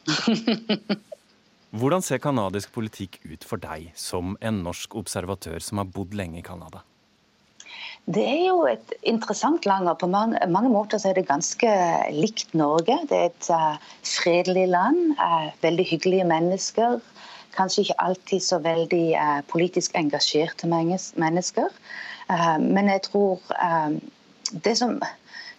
Hvordan 1.76 2.02
ser 2.02 2.24
canadisk 2.24 2.74
politikk 2.74 3.20
ut 3.28 3.46
for 3.46 3.62
deg, 3.62 3.92
som 4.00 4.34
en 4.42 4.64
norsk 4.66 4.98
observatør 4.98 5.62
som 5.62 5.84
har 5.84 5.92
bodd 5.92 6.18
lenge 6.18 6.40
i 6.42 6.46
Canada? 6.46 6.82
Det 8.06 8.22
er 8.22 8.44
jo 8.52 8.68
et 8.70 8.92
interessant 9.02 9.66
land, 9.66 9.90
og 9.90 9.98
på 9.98 10.08
mange, 10.08 10.70
måter 10.70 11.00
så 11.02 11.10
er 11.10 11.18
det 11.18 11.26
ganske 11.26 11.70
likt 12.14 12.54
Norge. 12.54 13.00
Det 13.10 13.18
er 13.18 13.32
et 13.32 13.48
uh, 13.50 13.80
fredelig 14.06 14.68
land, 14.70 15.16
uh, 15.18 15.50
veldig 15.64 15.86
hyggelige 15.90 16.28
mennesker. 16.30 17.00
Kanskje 17.58 17.82
ikke 17.82 18.02
alltid 18.06 18.44
så 18.46 18.60
veldig 18.62 19.08
uh, 19.18 19.42
politisk 19.50 19.98
engasjerte 19.98 20.70
mennesker. 20.70 21.70
men 22.60 22.88
jeg 22.90 23.02
tror 23.02 23.40
det 24.66 24.78
som 24.78 24.96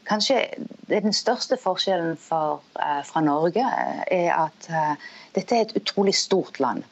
kanskje 0.08 0.34
er 0.90 1.00
den 1.00 1.12
største 1.12 1.56
forskjellen 1.62 2.16
for, 2.16 2.60
fra 3.04 3.20
Norge, 3.20 3.62
er 4.10 4.32
at 4.34 4.66
dette 5.34 5.54
er 5.54 5.60
et 5.60 5.76
utrolig 5.76 6.14
stort 6.14 6.58
land. 6.60 6.82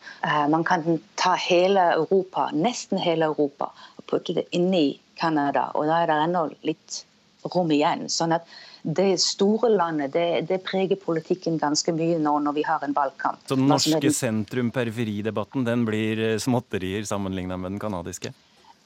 man 0.48 0.64
kan 0.64 1.00
ta 1.16 1.34
hele 1.34 1.80
Europa, 1.80 2.50
nesten 2.52 2.98
hele 2.98 3.24
Europa, 3.24 3.72
og 3.96 4.04
putte 4.06 4.34
det 4.34 4.46
inn 4.52 4.70
i 4.74 5.00
Canada, 5.18 5.70
og 5.74 5.88
da 5.90 6.02
er 6.02 6.10
det 6.10 6.20
ennå 6.28 6.46
litt 6.66 7.02
rom 7.52 7.72
igjen. 7.74 8.08
sånn 8.08 8.32
at 8.36 8.48
det 8.84 9.16
store 9.20 9.70
landet 9.72 10.12
det, 10.12 10.46
det, 10.48 10.58
preger 10.64 11.00
politikken 11.00 11.56
ganske 11.60 11.92
mye 11.96 12.18
nå 12.20 12.34
når 12.44 12.56
vi 12.58 12.64
har 12.68 12.84
en 12.84 12.96
valgkamp. 12.96 13.40
Så 13.48 13.56
den 13.56 13.68
norske 13.70 14.10
sentrum-periferi-debatten 14.12 15.64
den 15.64 15.86
blir 15.88 16.20
eh, 16.20 16.40
småtterier 16.40 17.06
sammenlignet 17.08 17.60
med 17.60 17.74
den 17.74 17.80
canadiske? 17.80 18.34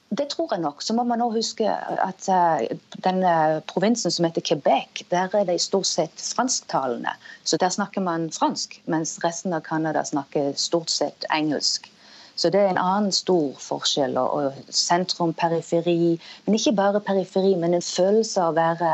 Det 0.08 0.30
tror 0.32 0.54
jeg 0.54 0.62
nok. 0.62 0.80
Så 0.82 0.94
må 0.96 1.04
man 1.04 1.20
også 1.20 1.36
huske 1.36 1.68
at 1.68 2.28
uh, 2.32 2.62
den 3.04 3.18
uh, 3.26 3.58
provinsen 3.68 4.14
som 4.14 4.24
heter 4.24 4.40
Quebec, 4.40 5.02
der 5.10 5.34
er 5.36 5.44
det 5.44 5.58
i 5.58 5.60
stort 5.60 5.90
sett 5.90 6.22
fransktalende. 6.36 7.12
Så 7.44 7.58
der 7.60 7.74
snakker 7.74 8.00
man 8.00 8.30
fransk, 8.32 8.78
mens 8.86 9.18
resten 9.24 9.52
av 9.52 9.66
Canada 9.66 10.06
snakker 10.08 10.54
stort 10.56 10.94
sett 10.94 11.28
engelsk. 11.34 11.90
Så 12.38 12.52
det 12.54 12.62
er 12.62 12.70
en 12.70 12.80
annen 12.80 13.12
stor 13.12 13.58
forskjell. 13.58 14.14
Og 14.18 14.54
sentrum, 14.70 15.34
periferi. 15.34 16.14
Men 16.46 16.58
ikke 16.58 16.76
bare 16.78 17.02
periferi, 17.02 17.56
men 17.58 17.74
en 17.74 17.84
følelse 17.84 18.42
av 18.44 18.54
å 18.54 18.58
være 18.58 18.92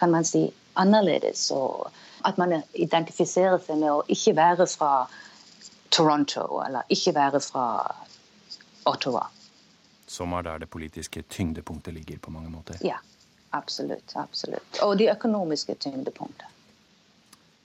kan 0.00 0.10
man 0.10 0.26
si, 0.26 0.48
annerledes. 0.80 1.50
og 1.54 1.90
at 2.22 2.36
man 2.36 2.54
identifiserer 2.72 3.58
seg 3.64 3.80
med 3.80 3.90
å 3.92 4.00
ikke 4.12 4.34
være 4.36 4.66
fra 4.68 4.92
Toronto, 5.90 6.60
eller 6.64 6.86
ikke 6.92 7.14
være 7.16 7.40
fra 7.42 7.66
Ottawa. 8.88 9.26
Som 10.10 10.34
er 10.36 10.46
der 10.46 10.64
det 10.64 10.70
politiske 10.70 11.22
tyngdepunktet 11.22 11.94
ligger, 11.94 12.18
på 12.18 12.32
mange 12.34 12.50
måter? 12.50 12.78
Ja, 12.84 12.98
absolutt. 13.56 14.12
absolutt. 14.14 14.80
Og 14.82 14.96
de 14.98 15.10
økonomiske 15.12 15.74
tyngdepunktet. 15.80 16.48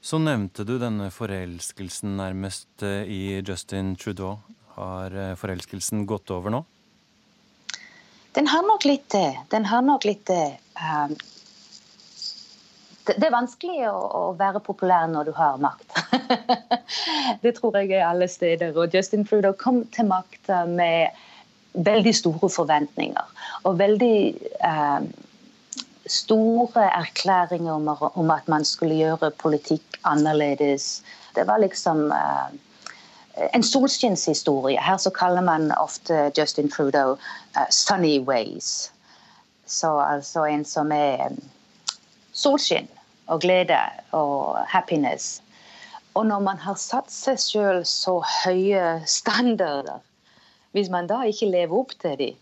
Så 0.05 0.19
nevnte 0.21 0.63
du 0.63 0.75
denne 0.77 1.09
forelskelsen 1.09 2.13
nærmest 2.19 2.83
eh, 2.85 3.09
i 3.09 3.21
Justin 3.41 3.95
Trudeau. 3.97 4.37
Har 4.75 5.15
eh, 5.15 5.35
forelskelsen 5.39 6.05
gått 6.09 6.31
over 6.35 6.51
nå? 6.51 6.63
Den 8.35 8.49
har 8.51 8.65
nok 8.67 8.83
litt 8.85 9.07
det. 9.13 9.31
Den 9.53 9.65
har 9.71 9.83
nok 9.85 10.03
litt. 10.03 10.29
Um, 10.29 11.13
det, 13.05 13.15
det, 13.15 13.27
er 13.29 13.35
vanskelig 13.35 13.85
å, 13.87 14.33
være 14.35 14.59
populær 14.65 15.07
når 15.07 15.29
du 15.29 15.35
har 15.37 15.61
makt. 15.63 15.95
det 17.43 17.53
tror 17.55 17.77
jeg 17.79 17.93
er 17.95 18.09
alle 18.09 18.27
steder. 18.31 18.75
Og 18.75 18.91
Justin 18.91 19.23
Trudeau 19.27 19.55
kom 19.55 19.85
til 19.95 20.09
makta 20.09 20.65
med 20.67 21.15
veldig 21.87 22.15
store 22.15 22.49
forventninger. 22.51 23.31
Og 23.67 23.79
veldig 23.79 24.17
eh, 24.67 25.07
store 26.11 26.89
erklæringer 26.91 27.71
om, 27.73 27.87
om, 28.11 28.35
at 28.35 28.47
man 28.51 28.67
skulle 28.67 28.99
gjøre 28.99 29.31
politikk 29.39 29.99
annerledes. 30.03 30.99
Det 31.35 31.47
var 31.47 31.63
liksom 31.63 32.09
uh, 32.11 32.51
en 33.35 33.63
solskinnshistorie. 33.63 34.79
Her 34.81 34.97
så 34.97 35.11
kaller 35.11 35.41
man 35.41 35.71
ofte 35.79 36.31
Justin 36.37 36.69
Trudeau 36.69 37.17
uh, 37.57 37.67
'sunny 37.69 38.19
ways'. 38.19 38.91
Så 39.65 39.99
altså 39.99 40.45
en 40.45 40.65
som 40.65 40.91
er 40.91 41.27
um, 41.31 41.41
solskinn 42.33 42.87
og 43.27 43.41
glede 43.41 43.79
og 44.11 44.57
happiness. 44.69 45.41
Og 46.15 46.25
når 46.25 46.39
man 46.39 46.57
har 46.63 46.77
satt 46.79 47.11
seg 47.11 47.39
sjøl 47.41 47.83
så 47.87 48.21
høye 48.23 49.01
standarder, 49.09 49.99
hvis 50.71 50.91
man 50.91 51.07
da 51.07 51.23
ikke 51.27 51.49
lever 51.49 51.75
opp 51.75 51.95
til 51.99 52.15
dem, 52.19 52.37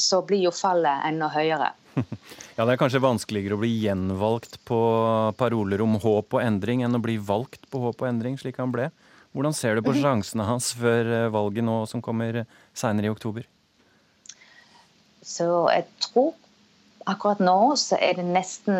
så 0.00 0.22
blir 0.24 0.46
jo 0.46 0.52
fallet 0.54 1.08
enda 1.08 1.28
høyere. 1.32 1.72
Ja, 2.52 2.66
Det 2.66 2.74
er 2.74 2.80
kanskje 2.80 3.00
vanskeligere 3.00 3.56
å 3.56 3.60
bli 3.62 3.70
gjenvalgt 3.80 4.58
på 4.68 4.78
paroler 5.40 5.80
om 5.80 5.94
håp 6.00 6.36
og 6.36 6.42
endring 6.44 6.82
enn 6.84 6.98
å 6.98 7.00
bli 7.00 7.14
valgt 7.16 7.64
på 7.72 7.80
håp 7.80 8.04
og 8.04 8.08
endring, 8.10 8.36
slik 8.36 8.58
han 8.60 8.74
ble. 8.74 8.90
Hvordan 9.32 9.54
ser 9.56 9.76
du 9.76 9.82
på 9.84 9.94
sjansene 9.96 10.44
hans 10.44 10.72
før 10.76 11.08
eh, 11.08 11.30
valget 11.32 11.64
nå 11.64 11.86
som 11.88 12.02
kommer 12.04 12.42
seinere 12.76 13.08
i 13.08 13.12
oktober? 13.12 13.46
Så 15.24 15.46
jeg 15.72 15.86
tror 16.04 16.34
akkurat 17.08 17.40
nå 17.40 17.76
så 17.80 17.96
er 17.96 18.18
det 18.18 18.26
nesten 18.28 18.76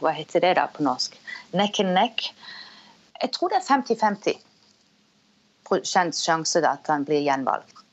Hva 0.00 0.14
heter 0.16 0.40
det 0.40 0.54
da 0.56 0.64
på 0.72 0.82
norsk? 0.86 1.18
Neck 1.52 1.80
and 1.82 1.92
neck. 1.92 2.24
Jeg 3.20 3.32
tror 3.36 3.52
det 3.52 3.60
er 3.60 3.68
50-50 3.68 4.40
sjanse 5.84 6.64
at 6.64 6.88
han 6.88 7.04
blir 7.04 7.20
gjenvalgt. 7.24 7.83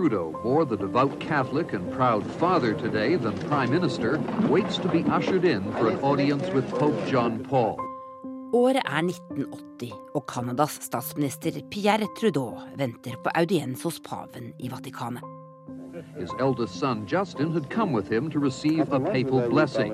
Trudeau, 0.00 0.32
more 0.42 0.64
the 0.64 0.78
devout 0.78 1.20
Catholic 1.20 1.74
and 1.74 1.92
proud 1.92 2.24
father 2.24 2.72
today 2.72 3.16
than 3.16 3.38
Prime 3.50 3.70
Minister, 3.70 4.18
waits 4.48 4.78
to 4.78 4.88
be 4.88 5.04
ushered 5.04 5.44
in 5.44 5.62
for 5.72 5.90
an 5.90 5.98
audience 6.00 6.48
with 6.54 6.66
Pope 6.70 6.96
John 7.06 7.44
Paul. 7.44 7.76
Året 8.52 8.80
er 8.86 9.02
1980, 9.02 9.92
og 10.14 10.24
Canadas 10.26 10.78
statsminister 10.80 11.60
Pierre 11.70 12.08
Trudeau 12.16 12.56
venter 12.76 13.18
på 13.24 13.30
audiens 13.34 13.82
hos 13.82 14.00
paven 14.00 14.54
i 14.58 14.70
Vatikanet. 14.72 15.22
His 16.16 16.32
eldest 16.40 16.80
son 16.80 17.04
Justin 17.04 17.52
had 17.52 17.68
come 17.68 17.92
with 17.92 18.08
him 18.08 18.30
to 18.30 18.40
receive 18.40 18.88
a 18.92 19.00
papal 19.00 19.50
blessing. 19.50 19.92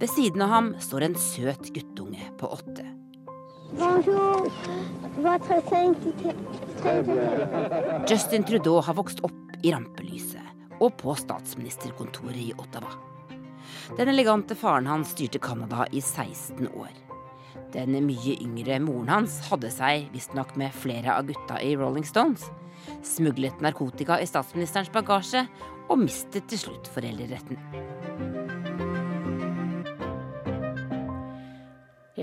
Ved 0.00 0.10
siden 0.16 0.42
av 0.42 0.48
ham 0.48 0.74
står 0.80 1.00
en 1.00 1.14
søt 1.14 1.70
guttunge 1.70 2.26
på 2.38 2.50
åtte. 2.58 2.90
Bonjour. 3.78 4.50
Justin 8.08 8.44
Trudeau 8.44 8.80
har 8.80 8.94
vokst 8.94 9.20
opp 9.22 9.43
i 9.64 9.72
rampelyset 9.72 10.80
og 10.82 10.94
på 11.00 11.14
statsministerkontoret 11.16 12.40
i 12.40 12.52
Ottawa. 12.58 12.92
Den 13.96 14.10
elegante 14.12 14.56
faren 14.58 14.88
hans 14.90 15.14
styrte 15.14 15.40
Canada 15.42 15.86
i 15.92 16.02
16 16.02 16.68
år. 16.68 16.92
Den 17.74 17.96
mye 18.06 18.36
yngre 18.42 18.78
moren 18.82 19.10
hans 19.10 19.40
hadde 19.48 19.70
seg 19.72 20.08
visstnok 20.14 20.54
med 20.60 20.74
flere 20.76 21.16
av 21.16 21.26
gutta 21.30 21.60
i 21.62 21.74
Rolling 21.78 22.06
Stones, 22.06 22.46
smuglet 23.06 23.62
narkotika 23.64 24.20
i 24.20 24.28
statsministerens 24.28 24.92
bagasje 24.94 25.46
og 25.88 26.00
mistet 26.04 26.48
til 26.50 26.66
slutt 26.66 26.90
foreldreretten. 26.94 27.93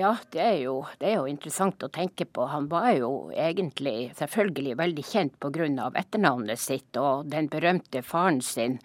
Ja, 0.01 0.15
det 0.33 0.39
er, 0.41 0.55
jo, 0.63 0.79
det 0.97 1.11
er, 1.11 1.19
jo, 1.19 1.27
interessant 1.29 1.83
å 1.85 1.89
tenke 1.93 2.25
på. 2.25 2.47
Han 2.49 2.65
var 2.71 2.87
jo 2.95 3.09
egentlig 3.37 4.09
selvfølgelig 4.17 4.73
veldig 4.79 5.03
kjent 5.05 5.35
pga. 5.37 5.91
etternavnet 5.93 6.59
sitt 6.59 6.97
og 6.97 7.29
den 7.29 7.49
berømte 7.51 8.01
faren 8.01 8.41
sin. 8.41 8.79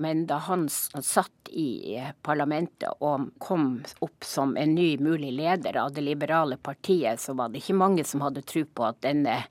Men 0.00 0.24
da 0.30 0.38
han 0.46 0.64
satt 0.70 1.42
i 1.52 2.00
parlamentet 2.24 2.88
og 3.04 3.28
kom 3.38 3.82
opp 4.00 4.24
som 4.24 4.56
en 4.56 4.74
ny 4.74 4.96
mulig 4.96 5.34
leder 5.36 5.76
av 5.76 5.92
det 5.92 6.06
liberale 6.06 6.56
partiet, 6.56 7.20
så 7.20 7.34
var 7.36 7.52
det 7.52 7.60
ikke 7.60 7.76
mange 7.76 8.04
som 8.08 8.24
hadde 8.24 8.44
tro 8.48 8.64
på 8.64 8.86
at 8.86 9.02
denne, 9.04 9.42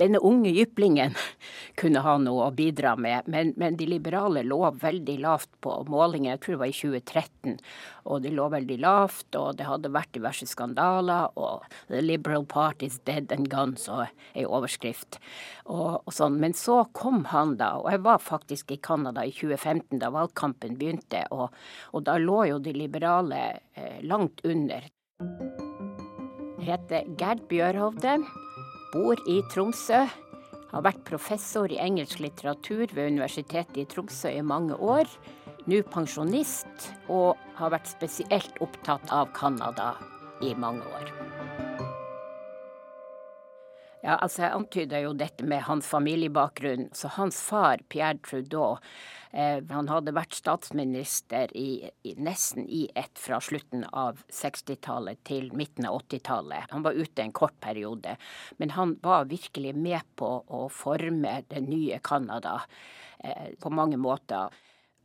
denne 0.00 0.22
unge 0.24 0.54
jyplingen 0.56 1.12
kunne 1.80 2.00
ha 2.00 2.16
noe 2.16 2.48
å 2.48 2.56
bidra 2.56 2.94
med. 2.96 3.28
Men, 3.28 3.52
men 3.60 3.76
de 3.76 3.90
liberale 3.90 4.46
lå 4.46 4.62
veldig 4.80 5.18
lavt 5.20 5.52
på 5.60 5.82
målingen, 5.92 6.32
jeg 6.32 6.44
tror 6.46 6.56
det 6.56 6.62
var 6.64 6.72
i 6.72 6.80
2013. 6.80 7.60
Og 8.08 8.24
de 8.24 8.32
lå 8.34 8.48
veldig 8.56 8.80
lavt, 8.82 9.28
og 9.36 9.58
det 9.58 9.68
hadde 9.68 9.92
vært 9.92 10.16
diverse 10.16 10.48
skandaler, 10.62 11.30
og 11.36 11.64
'The 11.88 12.00
Liberal 12.00 12.44
Party's 12.44 12.98
dead 13.04 13.32
and 13.32 13.48
gone', 13.48 13.76
så 13.76 14.06
er 14.34 14.46
overskrift. 14.46 15.18
Og, 15.66 16.02
og 16.06 16.12
sånn. 16.12 16.38
Men 16.40 16.54
så 16.54 16.84
kom 16.92 17.24
han 17.32 17.56
da, 17.56 17.78
og 17.78 17.90
jeg 17.90 18.02
var 18.02 18.18
faktisk 18.18 18.72
i 18.72 18.80
Canada 18.80 19.24
i 19.24 19.32
2015 19.32 19.98
da 19.98 20.10
valgkampen 20.10 20.78
begynte, 20.78 21.26
og, 21.30 21.52
og 21.92 22.04
da 22.04 22.18
lå 22.18 22.44
jo 22.48 22.58
de 22.58 22.72
liberale 22.72 23.60
eh, 23.74 24.00
langt 24.02 24.42
under. 24.44 24.82
Jeg 26.58 26.68
heter 26.68 27.08
Gerd 27.18 27.48
Bjørhovde, 27.48 28.20
bor 28.92 29.16
i 29.26 29.42
Tromsø. 29.52 30.06
Har 30.72 30.84
vært 30.86 31.04
professor 31.04 31.68
i 31.68 31.80
engelsk 31.82 32.22
litteratur 32.22 32.86
ved 32.94 33.10
Universitetet 33.12 33.76
i 33.76 33.84
Tromsø 33.84 34.30
i 34.32 34.44
mange 34.46 34.78
år 34.78 35.10
nå 35.70 35.78
pensjonist, 35.92 36.88
og 37.12 37.38
har 37.54 37.70
vært 37.70 37.86
spesielt 37.86 38.56
opptatt 38.64 39.12
av 39.14 39.30
Canada 39.36 39.92
i 40.42 40.54
mange 40.54 40.82
år. 40.82 41.12
Ja, 44.02 44.16
altså 44.16 44.42
Jeg 44.42 44.56
antyda 44.56 44.98
jo 45.04 45.12
dette 45.14 45.46
med 45.46 45.62
hans 45.62 45.86
familiebakgrunn. 45.86 46.88
Så 46.96 47.06
hans 47.14 47.38
far, 47.46 47.78
Pierre 47.92 48.18
Trudeau, 48.26 48.80
eh, 49.30 49.62
han 49.70 49.90
hadde 49.90 50.14
vært 50.16 50.34
statsminister 50.34 51.54
i, 51.54 51.86
i, 52.02 52.16
nesten 52.18 52.66
i 52.66 52.88
ett 52.98 53.14
fra 53.14 53.38
slutten 53.38 53.84
av 53.92 54.18
60-tallet 54.26 55.22
til 55.28 55.52
midten 55.54 55.86
av 55.86 56.00
80-tallet. 56.00 56.74
Han 56.74 56.82
var 56.82 56.98
ute 56.98 57.22
en 57.22 57.36
kort 57.36 57.54
periode, 57.62 58.16
men 58.58 58.74
han 58.74 58.96
var 59.06 59.30
virkelig 59.30 59.76
med 59.78 60.02
på 60.18 60.34
å 60.50 60.66
forme 60.66 61.38
det 61.46 61.62
nye 61.68 62.02
Canada 62.02 62.58
eh, 63.22 63.54
på 63.54 63.70
mange 63.70 64.02
måter. 64.02 64.50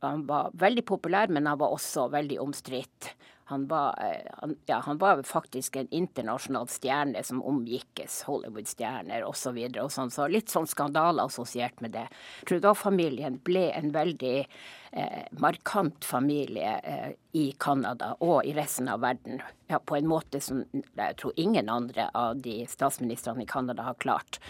Han 0.02 0.26
var 0.26 0.50
veldig 0.58 0.82
populær, 0.90 1.30
men 1.30 1.46
han 1.46 1.62
var 1.62 1.70
også 1.78 2.10
veldig 2.10 2.42
omstridt. 2.42 3.14
Han 3.48 3.66
var, 3.66 3.94
eh, 4.04 4.32
han, 4.38 4.56
ja, 4.66 4.78
han 4.84 4.98
var 4.98 5.22
faktisk 5.22 5.76
en 5.76 5.88
internasjonal 5.88 6.68
stjerne 6.68 7.22
som 7.24 7.40
omgikkes 7.42 8.22
Hollywood-stjerner 8.28 9.24
osv. 9.24 9.56
Så, 9.56 9.84
og 9.84 9.92
sånn, 9.94 10.12
så 10.12 10.26
litt 10.28 10.52
sånn 10.52 10.68
skandaler 10.68 11.24
assosiert 11.24 11.80
med 11.80 11.94
det. 11.96 12.04
Trudeau-familien 12.48 13.38
ble 13.44 13.70
en 13.72 13.88
veldig 13.94 14.34
eh, 14.44 15.22
markant 15.40 16.04
familie 16.04 16.74
eh, 16.84 17.14
i 17.40 17.46
Canada 17.60 18.14
og 18.20 18.42
i 18.44 18.52
resten 18.56 18.90
av 18.92 19.00
verden. 19.06 19.40
Ja, 19.72 19.80
på 19.80 19.96
en 19.96 20.10
måte 20.10 20.42
som 20.44 20.66
jeg 20.72 21.16
tror 21.16 21.32
ingen 21.40 21.72
andre 21.72 22.10
av 22.12 22.42
de 22.44 22.60
statsministrene 22.68 23.46
i 23.46 23.48
Canada 23.48 23.88
har 23.88 23.96
klart. 23.96 24.42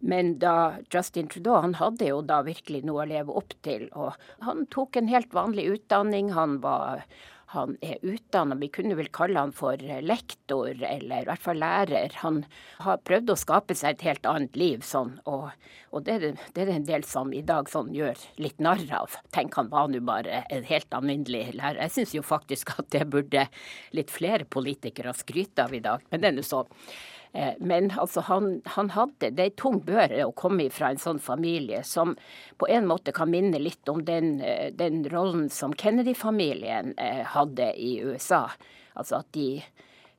Men 0.00 0.38
da 0.40 0.80
Justin 0.88 1.28
Trudeau 1.28 1.60
han 1.60 1.76
hadde 1.76 2.08
jo 2.08 2.22
da 2.24 2.40
virkelig 2.46 2.80
noe 2.88 3.04
å 3.04 3.10
leve 3.10 3.36
opp 3.36 3.52
til. 3.64 3.84
Og 3.92 4.16
han 4.46 4.64
tok 4.72 4.96
en 4.96 5.10
helt 5.12 5.34
vanlig 5.36 5.66
utdanning. 5.74 6.32
Han, 6.32 6.56
var, 6.64 7.04
han 7.50 7.76
er 7.82 7.98
utdanna, 8.06 8.54
vi 8.54 8.68
kunne 8.70 8.94
vel 8.94 9.08
kalle 9.10 9.40
han 9.42 9.52
for 9.54 9.80
lektor, 10.06 10.70
eller 10.70 11.24
i 11.24 11.26
hvert 11.26 11.42
fall 11.42 11.58
lærer. 11.58 12.14
Han 12.22 12.44
har 12.84 13.00
prøvd 13.02 13.32
å 13.32 13.38
skape 13.40 13.74
seg 13.74 13.96
et 13.96 14.04
helt 14.06 14.28
annet 14.30 14.58
liv 14.60 14.84
sånn, 14.86 15.16
og, 15.26 15.48
og 15.90 16.04
det, 16.06 16.14
er, 16.20 16.44
det, 16.54 16.68
en 16.70 16.86
del 16.86 17.06
som 17.08 17.34
i 17.34 17.42
dag 17.46 17.66
sånn 17.72 17.90
gjør 17.96 18.22
litt 18.38 18.62
narr 18.62 18.86
av. 19.00 19.18
Tenk, 19.34 19.58
han 19.58 19.72
var 19.72 19.90
nå 19.90 19.98
bare 20.06 20.44
en 20.46 20.68
helt 20.70 20.94
alminnelig 20.94 21.56
lærer. 21.58 21.82
Jeg 21.88 21.96
syns 21.96 22.14
jo 22.20 22.22
faktisk 22.26 22.76
at 22.78 22.92
det 22.94 23.08
burde 23.10 23.48
litt 23.98 24.14
flere 24.14 24.46
politikere 24.46 25.16
skryte 25.18 25.66
av 25.66 25.74
i 25.74 25.82
dag, 25.82 26.06
men 26.10 26.22
det 26.22 26.30
er 26.30 26.38
nå 26.38 26.46
så. 26.46 26.68
Eh, 27.32 27.54
men 27.58 27.90
altså, 27.90 28.20
han, 28.26 28.62
han, 28.64 28.90
hadde 28.90 29.30
det 29.36 29.44
er 29.44 29.54
tung 29.58 29.78
bør 29.86 30.12
å 30.24 30.32
komme 30.34 30.66
fra 30.74 30.90
en 30.90 30.98
sånn 30.98 31.20
familie 31.22 31.84
som 31.86 32.16
på 32.58 32.66
en 32.72 32.88
måte 32.90 33.14
kan 33.14 33.30
minne 33.30 33.60
litt 33.62 33.88
om 33.92 34.02
den, 34.04 34.40
eh, 34.42 34.72
den 34.74 35.04
rollen 35.12 35.46
som 35.54 35.74
Kennedy-familien 35.74 36.96
eh, 36.98 37.22
hadde 37.36 37.70
i 37.78 38.00
USA. 38.02 38.48
Altså 38.98 39.20
at 39.20 39.30
de, 39.36 39.62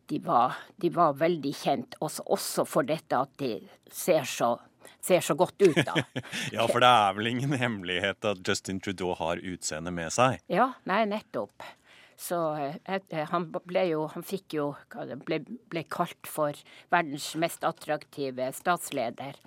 de, 0.07 0.21
var, 0.23 0.55
de 0.79 0.91
var, 0.95 1.19
veldig 1.19 1.53
kjent 1.55 1.99
også, 1.99 2.25
også 2.31 2.67
for 2.69 2.87
dette 2.87 3.19
at 3.19 3.33
de 3.41 3.57
ser 3.91 4.27
så 4.29 4.57
ser 5.01 5.23
så 5.25 5.33
godt 5.33 5.57
ut, 5.61 5.77
da. 5.81 5.95
ja, 6.53 6.65
for 6.69 6.81
det 6.81 6.89
er 6.89 7.15
vel 7.17 7.31
ingen 7.31 7.55
hemmelighet 7.57 8.25
at 8.31 8.41
Justin 8.45 8.77
Trudeau 8.81 9.15
har 9.17 9.41
utseende 9.41 9.89
med 9.93 10.13
seg? 10.13 10.37
Ja, 10.51 10.71
nei, 10.89 11.03
nettopp. 11.09 11.65
Så 12.21 12.37
eh, 12.85 13.25
han 13.31 13.47
ble 13.65 13.85
jo 13.89 14.05
Han 14.13 14.25
fikk 14.25 14.57
jo 14.59 14.67
ble, 15.25 15.41
ble 15.71 15.83
kalt 15.89 16.29
for 16.29 16.57
verdens 16.93 17.31
mest 17.41 17.65
attraktive 17.65 18.51
statsleder. 18.53 19.39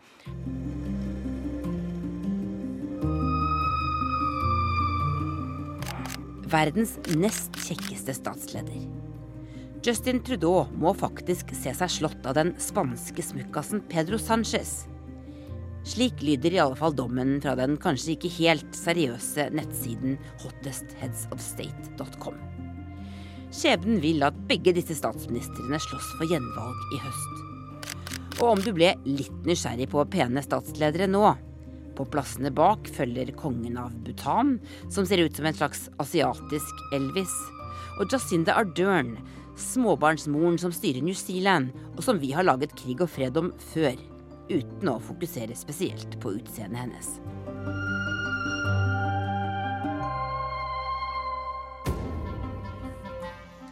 Verdens 6.55 6.97
nest 7.19 7.57
kjekkeste 7.67 8.15
statsleder. 8.15 8.83
Justin 9.85 10.21
Trudeau 10.25 10.65
må 10.81 10.95
faktisk 10.97 11.51
se 11.57 11.75
seg 11.77 11.91
slått 11.93 12.27
av 12.27 12.39
den 12.39 12.55
spanske 12.63 13.23
smukkasen 13.27 13.83
Pedro 13.91 14.21
Sánchez. 14.23 14.85
Slik 15.85 16.23
lyder 16.25 16.55
i 16.55 16.61
alle 16.63 16.77
fall 16.79 16.95
dommen 16.97 17.37
fra 17.45 17.53
den 17.59 17.77
kanskje 17.81 18.15
ikke 18.15 18.31
helt 18.39 18.77
seriøse 18.77 19.51
nettsiden 19.53 20.17
hottestheadsofstate.com. 20.41 22.39
Skjebnen 23.55 24.01
vil 24.03 24.25
at 24.25 24.39
begge 24.49 24.73
disse 24.75 24.97
statsministrene 24.97 25.79
slåss 25.79 26.09
for 26.17 26.27
gjenvalg 26.31 26.97
i 26.97 26.99
høst. 27.05 27.35
Og 28.41 28.47
om 28.49 28.63
du 28.65 28.73
ble 28.75 28.95
litt 29.07 29.45
nysgjerrig 29.47 29.87
på 29.93 30.03
pene 30.11 30.43
statsledere 30.43 31.07
nå 31.07 31.23
På 31.95 32.03
plassene 32.11 32.51
bak 32.51 32.89
følger 32.91 33.31
kongen 33.39 33.77
av 33.79 33.93
Bhutan, 34.03 34.57
som 34.91 35.07
ser 35.07 35.23
ut 35.23 35.37
som 35.37 35.47
en 35.47 35.55
slags 35.55 35.85
asiatisk 36.03 36.81
Elvis, 36.97 37.31
og 38.01 38.11
Jacinda 38.11 38.57
Ardern, 38.59 39.13
småbarnsmoren 39.55 40.59
som 40.59 40.75
styrer 40.75 41.05
New 41.07 41.15
Zealand, 41.15 41.71
og 41.95 42.03
som 42.03 42.19
vi 42.19 42.33
har 42.35 42.49
laget 42.49 42.75
krig 42.75 42.99
og 43.05 43.13
fred 43.15 43.39
om 43.39 43.53
før, 43.71 43.95
uten 44.49 44.91
å 44.91 44.99
fokusere 45.03 45.57
spesielt 45.57 46.19
på 46.21 46.35
utseendet 46.39 46.85
hennes. 46.85 47.15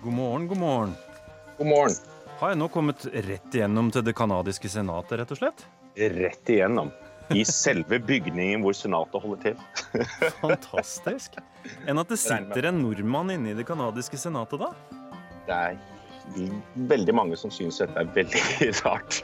God 0.03 0.13
morgen, 0.13 0.49
god 0.49 0.59
morgen. 0.59 0.95
God 1.59 1.67
morgen. 1.67 1.97
Har 2.41 2.51
jeg 2.51 2.59
nå 2.59 2.67
kommet 2.75 3.05
rett 3.07 3.55
igjennom 3.55 3.93
til 3.95 4.03
det 4.03 4.17
canadiske 4.19 4.67
senatet, 4.73 5.21
rett 5.21 5.31
og 5.31 5.39
slett? 5.39 5.65
Rett 5.95 6.51
igjennom. 6.51 6.91
I 7.31 7.45
selve 7.47 8.01
bygningen 8.03 8.65
hvor 8.65 8.75
senatet 8.75 9.23
holder 9.23 9.45
til. 9.45 10.01
Fantastisk. 10.43 11.39
Enn 11.87 12.03
at 12.03 12.11
det 12.11 12.19
sitter 12.19 12.67
en 12.73 12.83
nordmann 12.83 13.31
inne 13.31 13.53
i 13.53 13.57
det 13.57 13.67
canadiske 13.69 14.19
senatet, 14.19 14.59
da? 14.65 14.73
Det 15.47 15.55
er 15.55 15.79
veldig 16.91 17.15
mange 17.15 17.39
som 17.41 17.53
syns 17.55 17.81
dette 17.83 17.99
er 17.99 18.13
veldig 18.15 18.73
rart. 18.83 19.23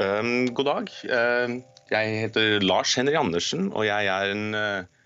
um, 0.00 0.34
god 0.54 0.68
dag. 0.70 0.92
Uh, 1.08 1.60
jeg 1.92 2.20
heter 2.24 2.60
Lars 2.64 2.94
Henry 2.98 3.16
Andersen, 3.20 3.70
og 3.72 3.86
jeg 3.86 4.10
er 4.10 4.34
en 4.34 4.46
uh, 4.56 5.04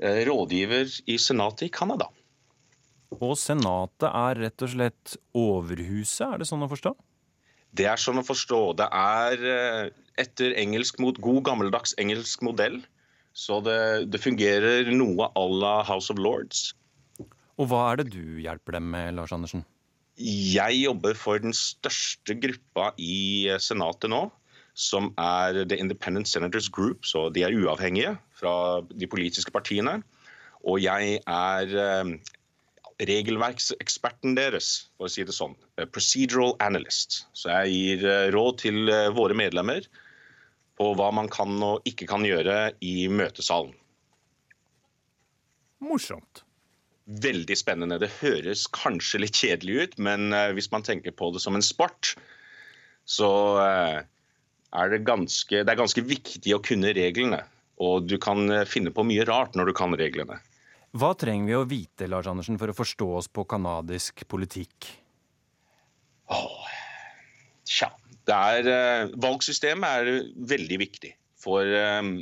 Eh, 0.00 0.24
rådgiver 0.24 0.88
i 1.12 1.18
Senatet 1.20 1.66
i 1.66 1.72
Canada. 1.72 2.06
Og 3.20 3.34
Senatet 3.36 4.08
er 4.08 4.38
rett 4.46 4.64
og 4.64 4.70
slett 4.72 5.16
overhuset, 5.36 6.24
er 6.24 6.40
det 6.40 6.48
sånn 6.48 6.64
å 6.64 6.70
forstå? 6.70 6.94
Det 7.76 7.84
er 7.90 8.00
sånn 8.00 8.22
å 8.22 8.24
forstå. 8.24 8.60
Det 8.80 8.86
er 8.96 9.44
eh, 9.50 9.90
etter 10.22 10.56
engelsk 10.62 11.02
mot 11.04 11.20
god 11.20 11.42
gammeldags 11.50 11.92
engelsk 12.00 12.40
modell. 12.46 12.80
Så 13.36 13.60
det, 13.62 14.08
det 14.10 14.22
fungerer 14.24 14.88
noe 14.94 15.28
à 15.36 15.44
la 15.52 15.76
House 15.86 16.08
of 16.10 16.18
Lords. 16.18 16.70
Og 17.60 17.68
hva 17.68 17.80
er 17.90 18.00
det 18.00 18.14
du 18.14 18.40
hjelper 18.40 18.78
dem 18.78 18.88
med, 18.94 19.12
Lars 19.18 19.34
Andersen? 19.36 19.66
Jeg 20.20 20.80
jobber 20.80 21.16
for 21.16 21.40
den 21.40 21.52
største 21.56 22.36
gruppa 22.40 22.90
i 23.00 23.48
eh, 23.52 23.60
Senatet 23.60 24.12
nå 24.12 24.26
som 24.80 25.10
er 25.20 25.66
The 25.68 25.76
Independent 25.82 26.28
Senators 26.30 26.70
Group, 26.72 27.04
så 27.04 27.26
de 27.34 27.42
er 27.44 27.56
uavhengige 27.56 28.14
fra 28.38 28.80
de 28.88 29.08
politiske 29.10 29.52
partiene. 29.52 29.98
Og 30.64 30.80
jeg 30.80 31.18
er 31.20 31.74
eh, 31.84 32.12
regelverkseksperten 33.10 34.38
deres, 34.38 34.70
for 34.96 35.08
å 35.08 35.12
si 35.12 35.26
det 35.28 35.36
sånn. 35.36 35.56
Eh, 35.76 35.88
procedural 35.90 36.54
analyst. 36.64 37.24
Så 37.36 37.52
jeg 37.52 37.76
gir 37.76 38.32
råd 38.32 38.62
til 38.64 38.94
våre 39.16 39.36
medlemmer 39.36 39.84
på 40.80 40.94
hva 40.96 41.10
man 41.12 41.28
kan 41.28 41.58
og 41.60 41.84
ikke 41.88 42.08
kan 42.08 42.24
gjøre 42.24 42.70
i 42.80 43.04
møtesalen. 43.12 43.74
Morsomt. 45.84 46.44
Veldig 47.10 47.56
spennende. 47.58 47.98
Det 47.98 48.12
høres 48.20 48.68
kanskje 48.70 49.24
litt 49.24 49.38
kjedelig 49.38 49.76
ut, 49.82 49.96
men 50.06 50.30
eh, 50.36 50.52
hvis 50.54 50.70
man 50.70 50.84
tenker 50.86 51.14
på 51.16 51.32
det 51.34 51.42
som 51.42 51.56
en 51.58 51.64
sport, 51.64 52.12
så 53.08 53.30
eh, 53.64 53.96
er 54.78 54.92
det 54.92 55.00
ganske, 55.08 55.64
det 55.64 55.72
er 55.72 55.80
ganske 55.80 56.04
viktig 56.06 56.54
å 56.54 56.62
kunne 56.62 56.92
reglene. 56.94 57.42
Og 57.82 58.06
du 58.06 58.14
kan 58.22 58.44
eh, 58.54 58.68
finne 58.68 58.92
på 58.94 59.02
mye 59.08 59.26
rart 59.26 59.58
når 59.58 59.72
du 59.72 59.74
kan 59.80 59.96
reglene. 59.98 60.38
Hva 60.94 61.10
trenger 61.18 61.50
vi 61.50 61.58
å 61.58 61.66
vite 61.70 62.06
Lars 62.10 62.28
Andersen, 62.30 62.58
for 62.62 62.70
å 62.70 62.76
forstå 62.78 63.08
oss 63.18 63.30
på 63.30 63.46
canadisk 63.50 64.22
politikk? 64.30 64.92
Åh, 66.30 66.70
tja. 67.66 67.90
Det 68.28 68.36
er, 68.36 69.08
valgsystemet 69.18 69.90
er 69.90 70.24
veldig 70.50 70.76
viktig. 70.78 71.10
For 71.40 71.66
um, 71.66 72.20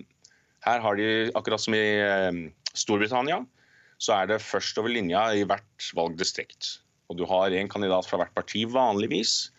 her 0.64 0.84
har 0.84 0.96
de, 0.96 1.08
akkurat 1.36 1.60
som 1.60 1.74
i 1.76 1.82
um, 2.30 2.44
Storbritannia, 2.72 3.42
så 3.98 4.14
er 4.20 4.30
det 4.30 4.42
først 4.44 4.78
over 4.80 4.92
linja 4.94 5.24
i 5.34 5.44
hvert 5.46 5.90
valgdistrikt. 5.98 6.78
Og 7.08 7.18
du 7.18 7.24
har 7.28 7.54
én 7.56 7.70
kandidat 7.70 8.06
fra 8.08 8.20
hvert 8.20 8.34
parti 8.36 8.64
vanligvis. 8.68 9.50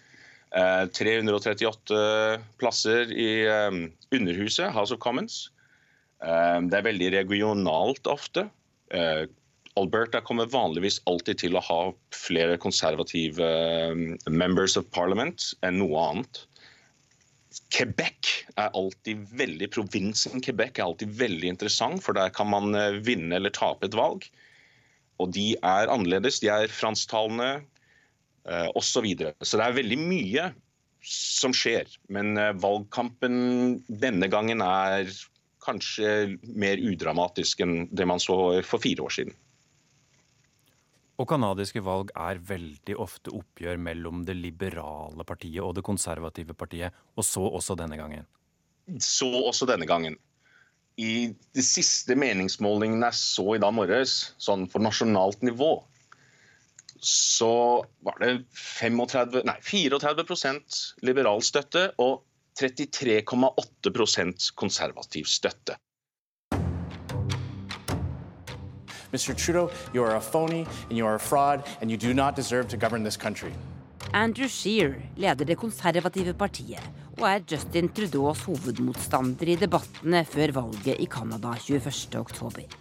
338 0.49 1.93
eh, 1.93 2.41
plasser 2.57 3.11
i 3.13 3.45
eh, 3.45 3.75
Underhuset, 4.15 4.71
House 4.73 4.93
of 4.95 5.01
Commons. 5.03 5.49
Eh, 6.23 6.57
det 6.65 6.79
er 6.79 6.87
veldig 6.87 7.11
regionalt 7.17 8.09
ofte. 8.09 8.47
Alberta 9.77 10.19
kommer 10.25 10.49
vanligvis 10.49 10.97
alltid 11.07 11.43
til 11.43 11.55
å 11.55 11.61
ha 11.61 11.81
flere 12.15 12.57
konservative 12.57 13.45
members 14.25 14.73
of 14.79 14.87
parliament 14.89 15.51
enn 15.63 15.77
noe 15.77 16.01
annet. 16.07 16.41
Quebec 17.69 18.33
er 18.57 18.71
alltid 18.73 19.25
veldig, 19.37 19.69
Provinsen 19.75 20.41
Quebec 20.41 20.79
er 20.79 20.87
alltid 20.87 21.11
veldig 21.19 21.51
interessant, 21.53 22.01
for 22.03 22.17
der 22.17 22.31
kan 22.33 22.49
man 22.49 22.73
vinne 23.05 23.37
eller 23.37 23.53
tape 23.53 23.85
et 23.85 23.97
valg. 23.97 24.25
Og 25.21 25.33
de 25.35 25.51
er 25.59 25.91
annerledes. 25.91 26.39
De 26.41 26.49
er 26.49 26.71
fransktalende, 26.73 27.59
Eh, 28.49 28.69
osv. 28.75 28.81
Så, 28.89 29.01
videre. 29.01 29.33
så 29.41 29.59
det 29.59 29.65
er 29.65 29.77
veldig 29.77 29.97
mye 30.01 30.45
som 31.05 31.53
skjer. 31.55 31.89
Men 32.11 32.37
eh, 32.39 32.55
valgkampen 32.57 33.35
denne 33.87 34.29
gangen 34.31 34.63
er 34.65 35.11
kanskje 35.65 36.39
mer 36.41 36.79
udramatisk 36.81 37.61
enn 37.65 37.83
det 37.91 38.07
man 38.09 38.21
så 38.23 38.37
for 38.65 38.81
fire 38.81 39.05
år 39.05 39.13
siden. 39.13 39.35
Og 41.19 41.27
canadiske 41.27 41.81
valg 41.83 42.13
er 42.15 42.39
veldig 42.47 42.95
ofte 43.03 43.33
oppgjør 43.35 43.79
mellom 43.83 44.23
det 44.27 44.37
liberale 44.39 45.25
partiet 45.27 45.59
og 45.65 45.75
det 45.75 45.83
konservative 45.83 46.55
partiet, 46.55 46.95
og 47.19 47.27
så 47.27 47.43
også 47.43 47.75
denne 47.79 47.97
gangen. 47.99 48.25
Så 49.03 49.27
også 49.27 49.67
denne 49.69 49.87
gangen. 49.89 50.15
I 50.99 51.35
de 51.55 51.63
siste 51.63 52.15
meningsmålingene 52.19 53.11
jeg 53.11 53.19
så 53.19 53.55
i 53.55 53.61
dag 53.61 53.75
morges, 53.75 54.33
sånn 54.39 54.65
for 54.71 54.83
nasjonalt 54.83 55.43
nivå, 55.43 55.73
så 56.99 57.83
var 58.03 58.17
det 58.19 58.31
35, 58.55 59.43
nei, 59.47 59.59
34% 59.63 60.79
liberal 61.07 61.43
støtte 61.45 61.85
og 62.03 62.23
33,8% 62.59 64.49
konservativ 64.59 65.29
støtte. 65.31 65.77
Mr. 69.13 69.35
Trudeau, 69.35 69.69
you 69.93 70.03
are 70.03 70.15
a 70.15 70.21
phony 70.21 70.65
and 70.89 70.97
you 70.97 71.05
are 71.05 71.15
a 71.15 71.19
fraud 71.19 71.63
and 71.81 71.91
you 71.91 71.97
do 71.97 72.13
not 72.13 72.35
deserve 72.35 72.67
to 72.67 72.77
govern 72.77 73.03
this 73.03 73.17
country. 73.17 73.53
Andrew 74.13 74.47
Shear 74.47 75.01
leder 75.17 75.45
det 75.45 75.57
konservative 75.57 76.33
partiet 76.33 76.81
og 77.19 77.25
er 77.27 77.43
Justin 77.51 77.89
Trudeaus 77.91 78.45
hovedmotstander 78.47 79.51
i 79.51 79.57
debattene 79.59 80.23
før 80.25 80.55
valget 80.61 81.01
i 81.03 81.09
Canada 81.11 81.51
21.10. 81.67 82.78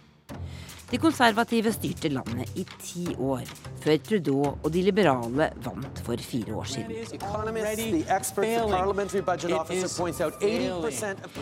De 0.89 0.97
konservative 0.97 1.69
styrte 1.69 2.09
landet 2.09 2.49
i 2.57 2.63
ti 2.81 3.03
år, 3.21 3.43
før 3.83 3.99
Trudeau 4.07 4.55
og 4.55 4.71
de 4.73 4.81
liberale 4.87 5.49
vant 5.61 6.01
for 6.01 6.17
fire 6.17 6.55
år 6.57 6.65
siden. 6.65 6.89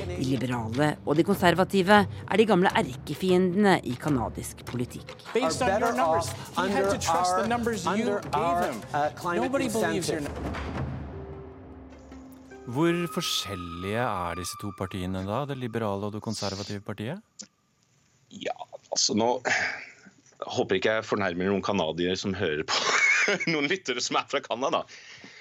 De 0.09 0.27
liberale 0.27 0.89
og 1.05 1.15
de 1.15 1.23
konservative 1.23 2.01
er 2.03 2.41
de 2.41 2.47
gamle 2.49 2.73
erkefiendene 2.83 3.77
i 3.87 3.95
canadisk 3.95 4.65
politikk. 4.67 5.15
Hvor 12.67 13.03
forskjellige 13.15 14.03
er 14.03 14.41
disse 14.43 14.59
to 14.59 14.75
partiene 14.75 15.23
da, 15.23 15.45
det 15.47 15.55
liberale 15.63 16.11
og 16.11 16.17
det 16.17 16.21
konservative 16.25 16.83
partiet? 16.83 17.47
Ja, 18.27 18.66
altså 18.97 19.15
nå 19.17 19.29
jeg 20.37 20.53
håper 20.53 20.77
ikke 20.77 20.97
jeg 20.99 21.05
fornærmer 21.07 21.49
noen 21.49 21.65
canadiere 21.65 22.17
som 22.19 22.35
hører 22.37 22.61
på. 22.67 22.77
noen 23.51 23.65
lyttere 23.69 24.01
som 24.03 24.19
er 24.19 24.27
fra 24.29 24.41
Canada. 24.45 24.83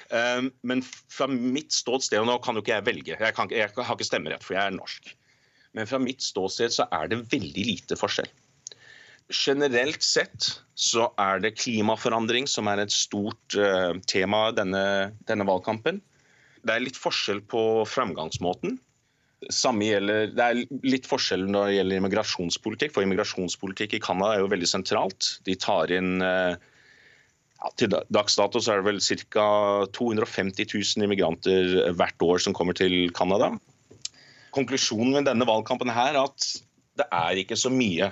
Um, 0.09 0.49
men 0.67 0.83
fra 0.87 1.29
mitt 1.31 1.75
ståsted, 1.75 2.19
og 2.23 2.29
nå 2.31 2.39
kan 2.45 2.57
jo 2.57 2.63
ikke 2.63 2.75
jeg 2.79 2.87
velge, 2.87 3.13
jeg, 3.19 3.37
kan, 3.37 3.53
jeg 3.53 3.73
har 3.75 3.97
ikke 3.97 4.09
stemmerett, 4.09 4.45
for 4.47 4.57
jeg 4.57 4.71
er 4.71 4.77
norsk. 4.77 5.13
Men 5.77 5.89
fra 5.91 6.01
mitt 6.01 6.25
ståsted 6.25 6.73
så 6.79 6.87
er 6.95 7.11
det 7.13 7.21
veldig 7.33 7.67
lite 7.69 7.99
forskjell. 8.01 8.31
Generelt 9.35 10.05
sett 10.07 10.49
så 10.79 11.11
er 11.21 11.43
det 11.43 11.57
klimaforandring 11.59 12.47
som 12.49 12.71
er 12.71 12.85
et 12.85 12.95
stort 12.95 13.59
uh, 13.59 13.93
tema 14.09 14.47
denne, 14.57 14.85
denne 15.29 15.47
valgkampen. 15.49 16.01
Det 16.67 16.73
er 16.73 16.87
litt 16.87 16.99
forskjell 16.99 17.45
på 17.51 17.61
framgangsmåten. 17.91 18.79
Samme 19.53 19.84
gjelder, 19.84 20.30
det 20.32 20.45
er 20.45 20.78
litt 20.87 21.07
forskjell 21.09 21.45
når 21.45 21.68
det 21.68 21.74
gjelder 21.76 22.01
immigrasjonspolitikk. 22.01 22.95
For 22.95 23.05
immigrasjonspolitikk 23.05 23.99
i 23.99 24.03
Canada 24.03 24.34
er 24.34 24.45
jo 24.45 24.53
veldig 24.53 24.70
sentralt. 24.70 25.28
De 25.47 25.57
tar 25.61 25.93
inn 25.93 26.16
ja, 26.22 27.70
Til 27.76 27.93
dags 27.93 28.39
dato 28.39 28.62
så 28.62 28.72
er 28.72 28.80
det 28.80 28.89
vel 28.89 29.01
ca. 29.28 29.49
250 29.93 30.72
000 30.72 31.05
immigranter 31.05 31.93
hvert 31.99 32.24
år 32.24 32.41
som 32.43 32.57
kommer 32.57 32.76
til 32.76 33.11
Canada. 33.16 33.53
Konklusjonen 34.57 35.18
med 35.18 35.28
denne 35.28 35.49
valgkampen 35.49 35.93
her 35.93 36.14
er 36.14 36.22
at 36.24 36.49
det 36.97 37.05
er 37.12 37.43
ikke 37.43 37.59
så 37.61 37.68
mye 37.68 38.09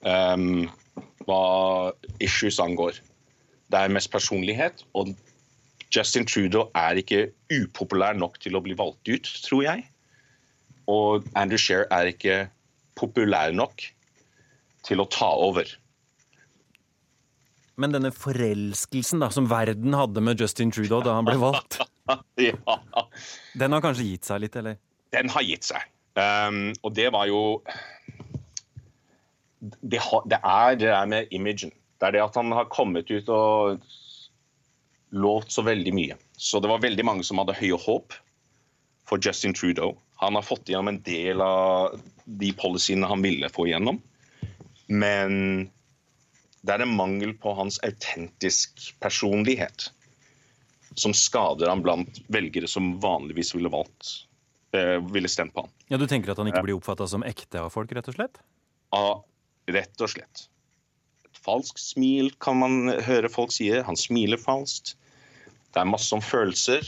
um, 0.00 0.64
hva 1.28 1.92
issues 2.24 2.60
angår. 2.62 2.96
Det 3.68 3.80
er 3.80 3.92
mest 3.92 4.12
personlighet. 4.12 4.86
og 4.94 5.12
Justin 5.94 6.26
Trudeau 6.26 6.70
er 6.74 6.98
ikke 6.98 7.28
upopulær 7.52 8.16
nok 8.18 8.40
til 8.42 8.56
å 8.56 8.62
bli 8.64 8.74
valgt 8.74 9.08
ut, 9.08 9.28
tror 9.44 9.62
jeg. 9.62 9.84
Og 10.90 11.24
Andrew 11.38 11.60
Shear 11.60 11.86
er 11.94 12.10
ikke 12.12 12.44
populær 12.98 13.54
nok 13.56 13.86
til 14.84 15.00
å 15.00 15.08
ta 15.10 15.30
over. 15.46 15.68
Men 17.80 17.94
denne 17.94 18.12
forelskelsen 18.14 19.22
da, 19.24 19.30
som 19.34 19.48
verden 19.50 19.96
hadde 19.98 20.22
med 20.22 20.40
Justin 20.40 20.70
Trudeau 20.74 21.02
da 21.02 21.16
han 21.16 21.26
ble 21.26 21.38
valgt, 21.40 21.80
ja. 22.38 22.78
den 23.58 23.74
har 23.74 23.82
kanskje 23.82 24.06
gitt 24.12 24.28
seg 24.28 24.44
litt, 24.44 24.58
eller? 24.60 24.78
Den 25.14 25.32
har 25.32 25.46
gitt 25.46 25.66
seg. 25.66 25.90
Um, 26.14 26.68
og 26.86 26.94
det 26.94 27.08
var 27.10 27.26
jo 27.26 27.40
det, 29.82 29.98
har, 29.98 30.22
det, 30.30 30.38
er 30.38 30.78
det 30.78 30.92
der 30.92 31.10
med 31.10 31.34
imagen. 31.34 31.72
Det 31.98 32.08
er 32.08 32.16
det 32.18 32.22
at 32.22 32.38
han 32.38 32.52
har 32.54 32.70
kommet 32.70 33.10
ut 33.10 33.30
og 33.32 33.82
lovt 35.14 35.54
så 35.54 35.64
veldig 35.66 35.94
mye. 35.94 36.18
Så 36.38 36.60
det 36.60 36.70
var 36.70 36.82
veldig 36.84 37.06
mange 37.06 37.26
som 37.26 37.40
hadde 37.42 37.56
høye 37.58 37.78
håp 37.80 38.14
for 39.08 39.18
Justin 39.22 39.54
Trudeau. 39.56 39.96
Han 40.24 40.38
har 40.38 40.46
fått 40.46 40.68
igjennom 40.68 40.88
en 40.94 41.02
del 41.04 41.40
av 41.44 41.98
de 42.24 42.50
policyene 42.56 43.08
han 43.10 43.22
ville 43.24 43.50
få 43.52 43.68
igjennom. 43.68 44.00
Men 44.86 45.34
det 46.64 46.74
er 46.74 46.84
en 46.84 46.96
mangel 46.96 47.34
på 47.36 47.52
hans 47.56 47.76
autentisk 47.84 48.94
personlighet 49.04 49.90
som 50.94 51.14
skader 51.16 51.68
han 51.68 51.82
blant 51.84 52.20
velgere 52.32 52.68
som 52.70 52.94
vanligvis 53.02 53.54
ville 53.54 53.68
valgt 53.68 54.26
eh, 54.72 54.96
ville 55.12 55.28
stemt 55.28 55.54
på 55.54 55.64
han. 55.66 55.72
Ja, 55.88 55.98
Du 55.98 56.06
tenker 56.08 56.32
at 56.32 56.40
han 56.40 56.48
ikke 56.48 56.64
blir 56.64 56.78
oppfatta 56.78 57.08
som 57.10 57.24
ekte 57.26 57.60
av 57.60 57.72
folk, 57.74 57.92
rett 57.92 58.08
og 58.08 58.16
slett? 58.16 58.40
Ja, 58.94 59.08
rett 59.74 60.04
og 60.04 60.12
slett. 60.14 60.46
Et 61.28 61.40
falskt 61.44 61.82
smil 61.82 62.30
kan 62.40 62.60
man 62.62 62.94
høre 63.04 63.28
folk 63.32 63.52
si. 63.52 63.68
Han 63.74 63.98
smiler 63.98 64.40
falskt. 64.40 64.94
Det 65.74 65.82
er 65.82 65.90
masse 65.90 66.14
om 66.14 66.22
følelser, 66.22 66.86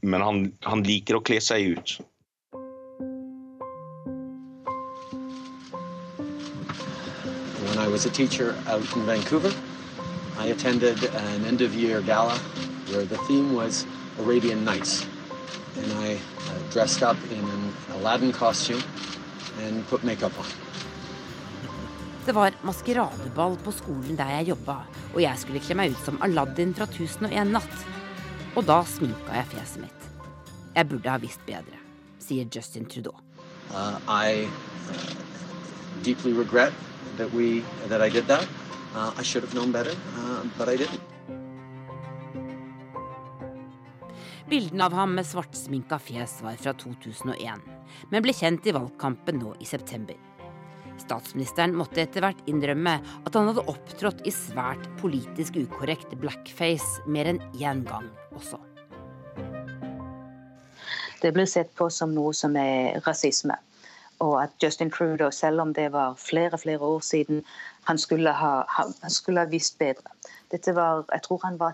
men 0.00 0.22
han, 0.22 0.44
han 0.62 0.84
liker 0.86 1.18
å 1.18 1.24
kle 1.26 1.40
seg 1.42 1.74
ut. 1.74 1.96
When 7.78 7.86
I 7.86 7.92
was 7.92 8.06
a 8.06 8.10
teacher 8.10 8.56
out 8.66 8.82
in 8.96 9.06
Vancouver, 9.06 9.52
I 10.36 10.46
attended 10.46 11.04
an 11.04 11.44
end 11.44 11.60
of 11.62 11.74
year 11.74 12.00
gala 12.00 12.34
where 12.90 13.04
the 13.04 13.16
theme 13.28 13.54
was 13.54 13.86
Arabian 14.18 14.64
Nights. 14.64 15.06
And 15.76 15.92
I 15.92 16.14
uh, 16.14 16.18
dressed 16.72 17.04
up 17.04 17.16
in 17.30 17.38
an 17.38 17.72
Aladdin 17.94 18.32
costume 18.32 18.82
and 19.62 19.86
put 19.86 20.02
makeup 20.02 20.32
on. 20.40 20.46
Det 22.26 22.32
var 22.32 22.52
maskeradeball 22.62 23.56
på 23.62 23.72
skolen 23.72 24.16
der 24.16 24.28
jeg 24.38 24.48
jobba, 24.48 24.76
og 25.14 25.22
jeg 25.22 25.38
skulle 25.38 25.62
kle 25.62 25.74
meg 25.78 25.94
ut 25.94 26.02
som 26.04 26.18
Aladdin 26.22 26.74
fra 26.74 26.90
1001 26.90 27.54
natt. 27.54 27.86
Og 28.56 28.66
da 28.66 28.82
sminka 28.82 29.38
jeg 29.38 29.52
fjeset 29.54 29.84
mitt. 29.86 30.10
Jeg 30.74 30.88
burde 30.90 31.14
ha 31.14 31.22
visst 31.22 31.46
bedre, 31.46 31.78
sier 32.18 32.50
Justin 32.50 32.90
Trudeau. 32.90 33.14
Uh, 33.70 34.02
I 34.08 34.50
uh, 34.90 35.28
that 37.16 37.32
we 37.32 37.62
that 37.88 38.00
I 38.00 38.08
did 38.08 38.26
that. 38.26 38.46
Uh, 38.94 39.12
I 39.16 39.22
should 39.22 39.44
have 39.44 39.54
known 39.54 39.72
better, 39.72 39.94
uh, 40.16 40.44
but 40.56 40.68
I 40.68 40.76
didn't. 40.76 41.00
Bildene 44.48 44.84
av 44.84 44.92
ham 44.92 45.14
med 45.14 45.26
svartsminka 45.26 45.98
fjes 45.98 46.38
var 46.42 46.56
fra 46.56 46.72
2001, 46.72 47.60
men 48.08 48.24
ble 48.24 48.32
kjent 48.32 48.64
i 48.66 48.72
valgkampen 48.72 49.42
nå 49.42 49.52
i 49.60 49.68
september. 49.68 50.16
Statsministeren 50.98 51.76
måtte 51.76 52.00
etter 52.02 52.24
hvert 52.24 52.40
innrømme 52.50 52.94
at 52.98 53.36
han 53.36 53.50
hadde 53.50 53.66
opptrådt 53.70 54.24
i 54.26 54.32
svært 54.32 54.88
politisk 55.02 55.60
ukorrekt 55.60 56.16
blackface 56.22 57.04
mer 57.06 57.28
enn 57.34 57.42
én 57.60 57.84
gang 57.88 58.08
også. 58.32 58.58
Det 61.20 61.34
blir 61.34 61.46
sett 61.50 61.74
på 61.76 61.90
som 61.90 62.14
noe 62.14 62.32
som 62.32 62.56
er 62.56 63.02
rasisme. 63.04 63.56
Og 64.18 64.42
at 64.42 64.50
Justin 64.62 64.90
Trudeau, 64.90 65.30
selv 65.30 65.60
om 65.60 65.74
det 65.74 65.92
var 65.92 66.14
flere 66.14 66.58
flere 66.58 66.78
år 66.78 67.00
siden, 67.00 67.44
han 67.84 67.98
skulle 67.98 68.32
ha, 68.32 68.62
han 69.02 69.10
skulle 69.10 69.40
ha 69.40 69.46
visst 69.46 69.78
bedre. 69.78 70.10
Dette 70.50 70.74
var, 70.74 71.04
Jeg 71.12 71.22
tror 71.22 71.40
han 71.44 71.58
var 71.58 71.72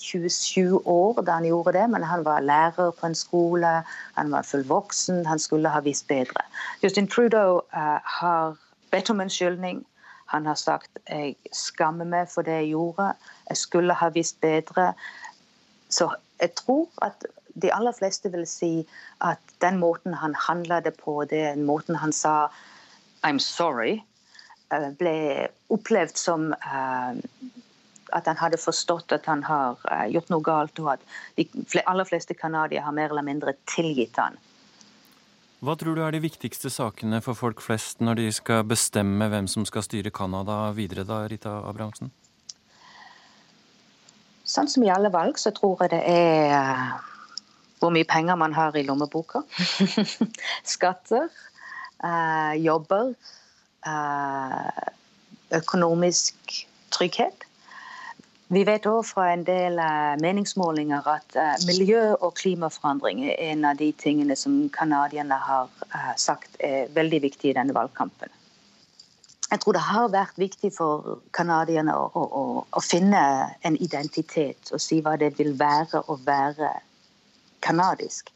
27 0.00 0.86
år 0.86 1.22
da 1.22 1.30
han 1.30 1.44
gjorde 1.44 1.72
det, 1.72 1.90
men 1.90 2.02
han 2.02 2.24
var 2.24 2.40
lærer 2.40 2.90
på 2.90 3.06
en 3.06 3.14
skole, 3.14 3.82
han 4.16 4.32
var 4.32 4.42
fullvoksen, 4.42 5.26
han 5.26 5.38
skulle 5.38 5.68
ha 5.68 5.80
visst 5.80 6.08
bedre. 6.08 6.44
Justin 6.82 7.08
Trudeau 7.08 7.56
uh, 7.56 8.00
har 8.04 8.56
bedt 8.90 9.10
om 9.10 9.20
unnskyldning. 9.20 9.86
Han 10.26 10.46
har 10.46 10.54
sagt 10.54 10.98
jeg 11.08 11.36
skammer 11.52 12.04
meg 12.04 12.28
for 12.30 12.42
det 12.42 12.52
jeg 12.52 12.72
gjorde, 12.72 13.12
jeg 13.48 13.56
skulle 13.56 13.94
ha 13.94 14.08
visst 14.08 14.40
bedre. 14.40 14.92
Så 15.88 16.08
jeg 16.40 16.54
tror 16.54 16.88
at 17.02 17.26
de 17.62 17.72
aller 17.74 17.94
fleste 17.96 18.30
vil 18.32 18.46
si 18.48 18.72
at 19.26 19.56
den 19.64 19.80
måten 19.80 20.14
han 20.16 20.36
handla 20.48 20.80
det 20.84 20.96
på, 21.00 21.24
den 21.30 21.64
måten 21.68 21.98
han 22.00 22.12
sa 22.12 22.50
'I'm 23.22 23.38
sorry', 23.38 24.02
uh, 24.72 24.90
ble 24.98 25.48
opplevd 25.68 26.16
som 26.16 26.52
uh, 26.52 27.14
at 28.12 28.26
han 28.26 28.36
hadde 28.36 28.58
forstått 28.58 29.12
at 29.12 29.26
han 29.26 29.42
har 29.46 29.78
uh, 29.90 30.06
gjort 30.10 30.30
noe 30.30 30.42
galt, 30.42 30.78
og 30.80 30.94
at 30.94 31.00
de 31.36 31.48
aller 31.86 32.04
fleste 32.04 32.34
canadiere 32.34 32.84
har 32.84 32.96
mer 32.96 33.10
eller 33.10 33.26
mindre 33.26 33.54
tilgitt 33.66 34.16
han. 34.16 34.38
Hva 35.60 35.74
tror 35.76 35.94
du 35.94 36.00
er 36.00 36.14
de 36.16 36.22
viktigste 36.24 36.70
sakene 36.72 37.20
for 37.20 37.36
folk 37.36 37.60
flest 37.60 38.00
når 38.00 38.22
de 38.22 38.30
skal 38.32 38.64
bestemme 38.64 39.28
hvem 39.28 39.48
som 39.50 39.66
skal 39.68 39.84
styre 39.84 40.10
Canada 40.10 40.70
videre, 40.72 41.04
da, 41.04 41.26
Rita 41.28 41.58
Abrahamsen? 41.68 42.08
Sånn 44.50 44.70
som 44.72 44.82
i 44.82 44.90
alle 44.90 45.12
valg, 45.12 45.36
så 45.38 45.52
tror 45.54 45.84
jeg 45.84 45.92
det 45.92 46.00
er 46.08 46.96
hvor 47.80 47.92
mye 47.94 48.08
penger 48.08 48.36
man 48.36 48.54
har 48.54 48.76
i 48.76 48.84
lommeboka. 48.86 49.42
Skatter, 50.74 51.28
eh, 52.04 52.56
jobber, 52.64 53.14
økonomisk 55.56 56.66
trygghet. 56.92 57.46
Vi 58.52 58.64
vet 58.66 58.84
òg 58.90 59.04
fra 59.06 59.30
en 59.32 59.44
del 59.46 59.78
meningsmålinger 60.20 61.06
at 61.08 61.38
miljø- 61.64 62.18
og 62.20 62.34
klimaforandring 62.34 63.22
er 63.30 63.38
en 63.52 63.64
av 63.64 63.78
de 63.78 63.92
tingene 63.92 64.36
som 64.36 64.58
canadierne 64.74 65.38
har 65.38 65.70
sagt 66.16 66.60
er 66.60 66.90
veldig 66.92 67.22
viktig 67.22 67.50
i 67.50 67.56
denne 67.56 67.74
valgkampen. 67.74 68.28
Jeg 69.50 69.60
tror 69.60 69.74
det 69.74 69.82
har 69.82 70.12
vært 70.12 70.36
viktig 70.38 70.70
for 70.76 71.16
canadierne 71.34 71.96
å, 71.98 72.04
å, 72.14 72.42
å, 72.62 72.82
finne 72.86 73.22
en 73.66 73.76
identitet 73.82 74.70
og 74.70 74.82
si 74.82 75.00
hva 75.02 75.16
det 75.18 75.32
vil 75.40 75.56
være 75.58 76.04
å 76.06 76.16
være 76.22 76.70
canadisk. 77.60 78.32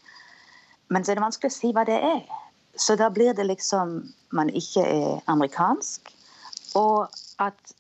Men 0.89 1.05
så 1.05 1.13
er 1.13 1.19
det 1.19 1.25
vanskelig 1.25 1.53
å 1.53 1.57
si 1.59 1.73
hva 1.75 1.85
det 1.89 2.01
er. 2.01 2.25
Så 2.77 2.97
da 2.99 3.11
blir 3.11 3.35
det 3.35 3.47
liksom 3.47 4.01
man 4.35 4.51
ikke 4.51 4.83
er 4.83 5.25
amerikansk, 5.31 6.11
Og 6.75 7.07
at 7.39 7.75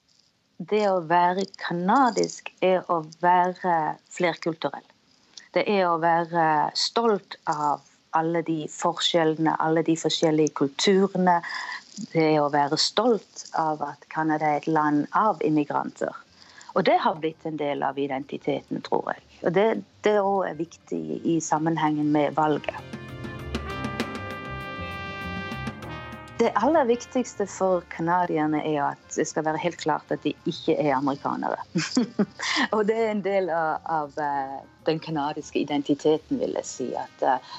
det 0.70 0.84
å 0.86 1.00
være 1.10 1.48
kanadisk 1.58 2.52
er 2.62 2.84
å 2.86 3.00
være 3.20 3.96
flerkulturell. 4.14 4.84
Det 5.54 5.64
er 5.70 5.88
å 5.88 5.98
være 5.98 6.70
stolt 6.78 7.34
av 7.50 7.82
alle 8.14 8.42
de 8.46 8.68
forskjellene, 8.70 9.56
alle 9.58 9.82
de 9.82 9.96
forskjellige 9.98 10.54
kulturene. 10.60 11.40
Det 12.12 12.22
er 12.36 12.40
å 12.42 12.52
være 12.54 12.78
stolt 12.78 13.48
av 13.58 13.82
at 13.82 14.06
Canada 14.14 14.52
er 14.52 14.62
et 14.62 14.70
land 14.70 15.06
av 15.10 15.42
immigranter. 15.42 16.14
Og 16.74 16.86
det 16.86 16.98
har 17.02 17.18
blitt 17.18 17.46
en 17.46 17.58
del 17.58 17.82
av 17.86 17.98
identiteten, 17.98 18.82
tror 18.82 19.12
jeg. 19.14 19.33
Og 19.44 19.54
det, 19.54 19.84
det 20.04 20.18
også 20.20 20.50
er 20.50 20.60
viktig 20.60 21.00
i 21.24 21.40
sammenhengen 21.40 22.12
med 22.12 22.32
valget. 22.36 22.74
Det 26.38 26.50
aller 26.58 26.84
viktigste 26.84 27.46
for 27.46 27.84
canadierne 27.92 28.58
er 28.66 28.80
at 28.88 29.16
det 29.16 29.26
skal 29.28 29.44
være 29.46 29.60
helt 29.62 29.78
klart 29.78 30.10
at 30.10 30.24
de 30.24 30.32
ikke 30.50 30.74
er 30.74 30.96
amerikanere. 30.96 31.60
og 32.74 32.88
det 32.88 32.96
er 32.96 33.12
en 33.12 33.22
del 33.24 33.52
av, 33.54 33.84
av 33.86 34.18
eh, 34.18 34.56
den 34.88 34.98
canadiske 35.00 35.60
identiteten, 35.60 36.40
vil 36.40 36.56
jeg 36.58 36.66
si. 36.68 36.88
At 36.98 37.22
uh, 37.22 37.54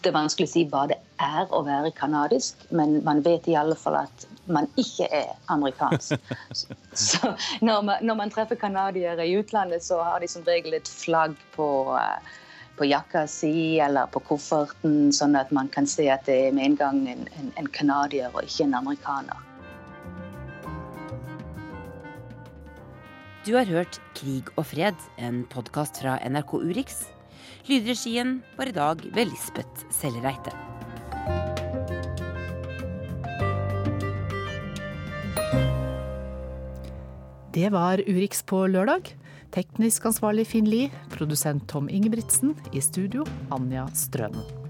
det 0.00 0.08
er 0.10 0.16
vanskelig 0.16 0.48
å 0.48 0.52
si 0.54 0.64
hva 0.72 0.86
det 0.90 0.98
er 1.20 1.52
å 1.52 1.60
være 1.66 1.92
canadisk, 1.98 2.64
men 2.70 3.02
man 3.04 3.20
vet 3.26 3.46
i 3.50 3.58
alle 3.60 3.76
fall 3.78 4.00
at 4.06 4.26
man 4.46 4.66
ikke 4.76 5.06
er 5.10 5.34
amerikansk. 5.52 6.18
Så 6.92 7.34
når 7.60 7.82
man, 7.82 8.04
når 8.04 8.14
man 8.14 8.30
treffer 8.30 8.58
canadiere 8.58 9.26
i 9.26 9.36
utlandet, 9.38 9.84
så 9.84 10.02
har 10.02 10.20
de 10.20 10.28
som 10.28 10.42
regel 10.46 10.74
et 10.74 10.88
flagg 10.88 11.36
på, 11.54 11.68
uh, 11.94 12.18
på 12.78 12.88
jakka 12.90 13.26
si 13.30 13.78
eller 13.80 14.10
på 14.12 14.22
kofferten, 14.26 15.12
sånn 15.14 15.38
at 15.38 15.52
man 15.54 15.70
kan 15.72 15.86
se 15.86 16.08
at 16.10 16.26
det 16.26 16.38
er 16.48 16.52
med 16.56 16.72
en 16.72 16.76
gang 16.82 17.00
en 17.08 17.72
canadier 17.72 18.34
og 18.34 18.42
ikke 18.44 18.66
en 18.66 18.78
amerikaner. 18.82 19.48
Du 23.42 23.56
har 23.56 23.66
hørt 23.66 23.98
Krig 24.14 24.52
og 24.54 24.68
fred, 24.70 24.98
en 25.18 25.42
podkast 25.50 25.98
fra 25.98 26.14
NRK 26.22 26.60
Urix. 26.62 27.00
Lydregien 27.66 28.36
var 28.54 28.70
i 28.70 28.76
dag 28.76 29.02
ved 29.14 29.32
Lisbeth 29.32 29.88
Sellereite. 29.90 30.71
Det 37.52 37.68
var 37.68 38.00
Urix 38.08 38.40
på 38.48 38.62
lørdag. 38.66 39.10
Teknisk 39.52 40.06
ansvarlig 40.08 40.46
Finn 40.48 40.70
Lie, 40.72 40.88
produsent 41.12 41.68
Tom 41.68 41.90
Ingebrigtsen, 41.92 42.56
i 42.72 42.80
studio 42.80 43.28
Anja 43.52 43.84
Strønen. 43.92 44.61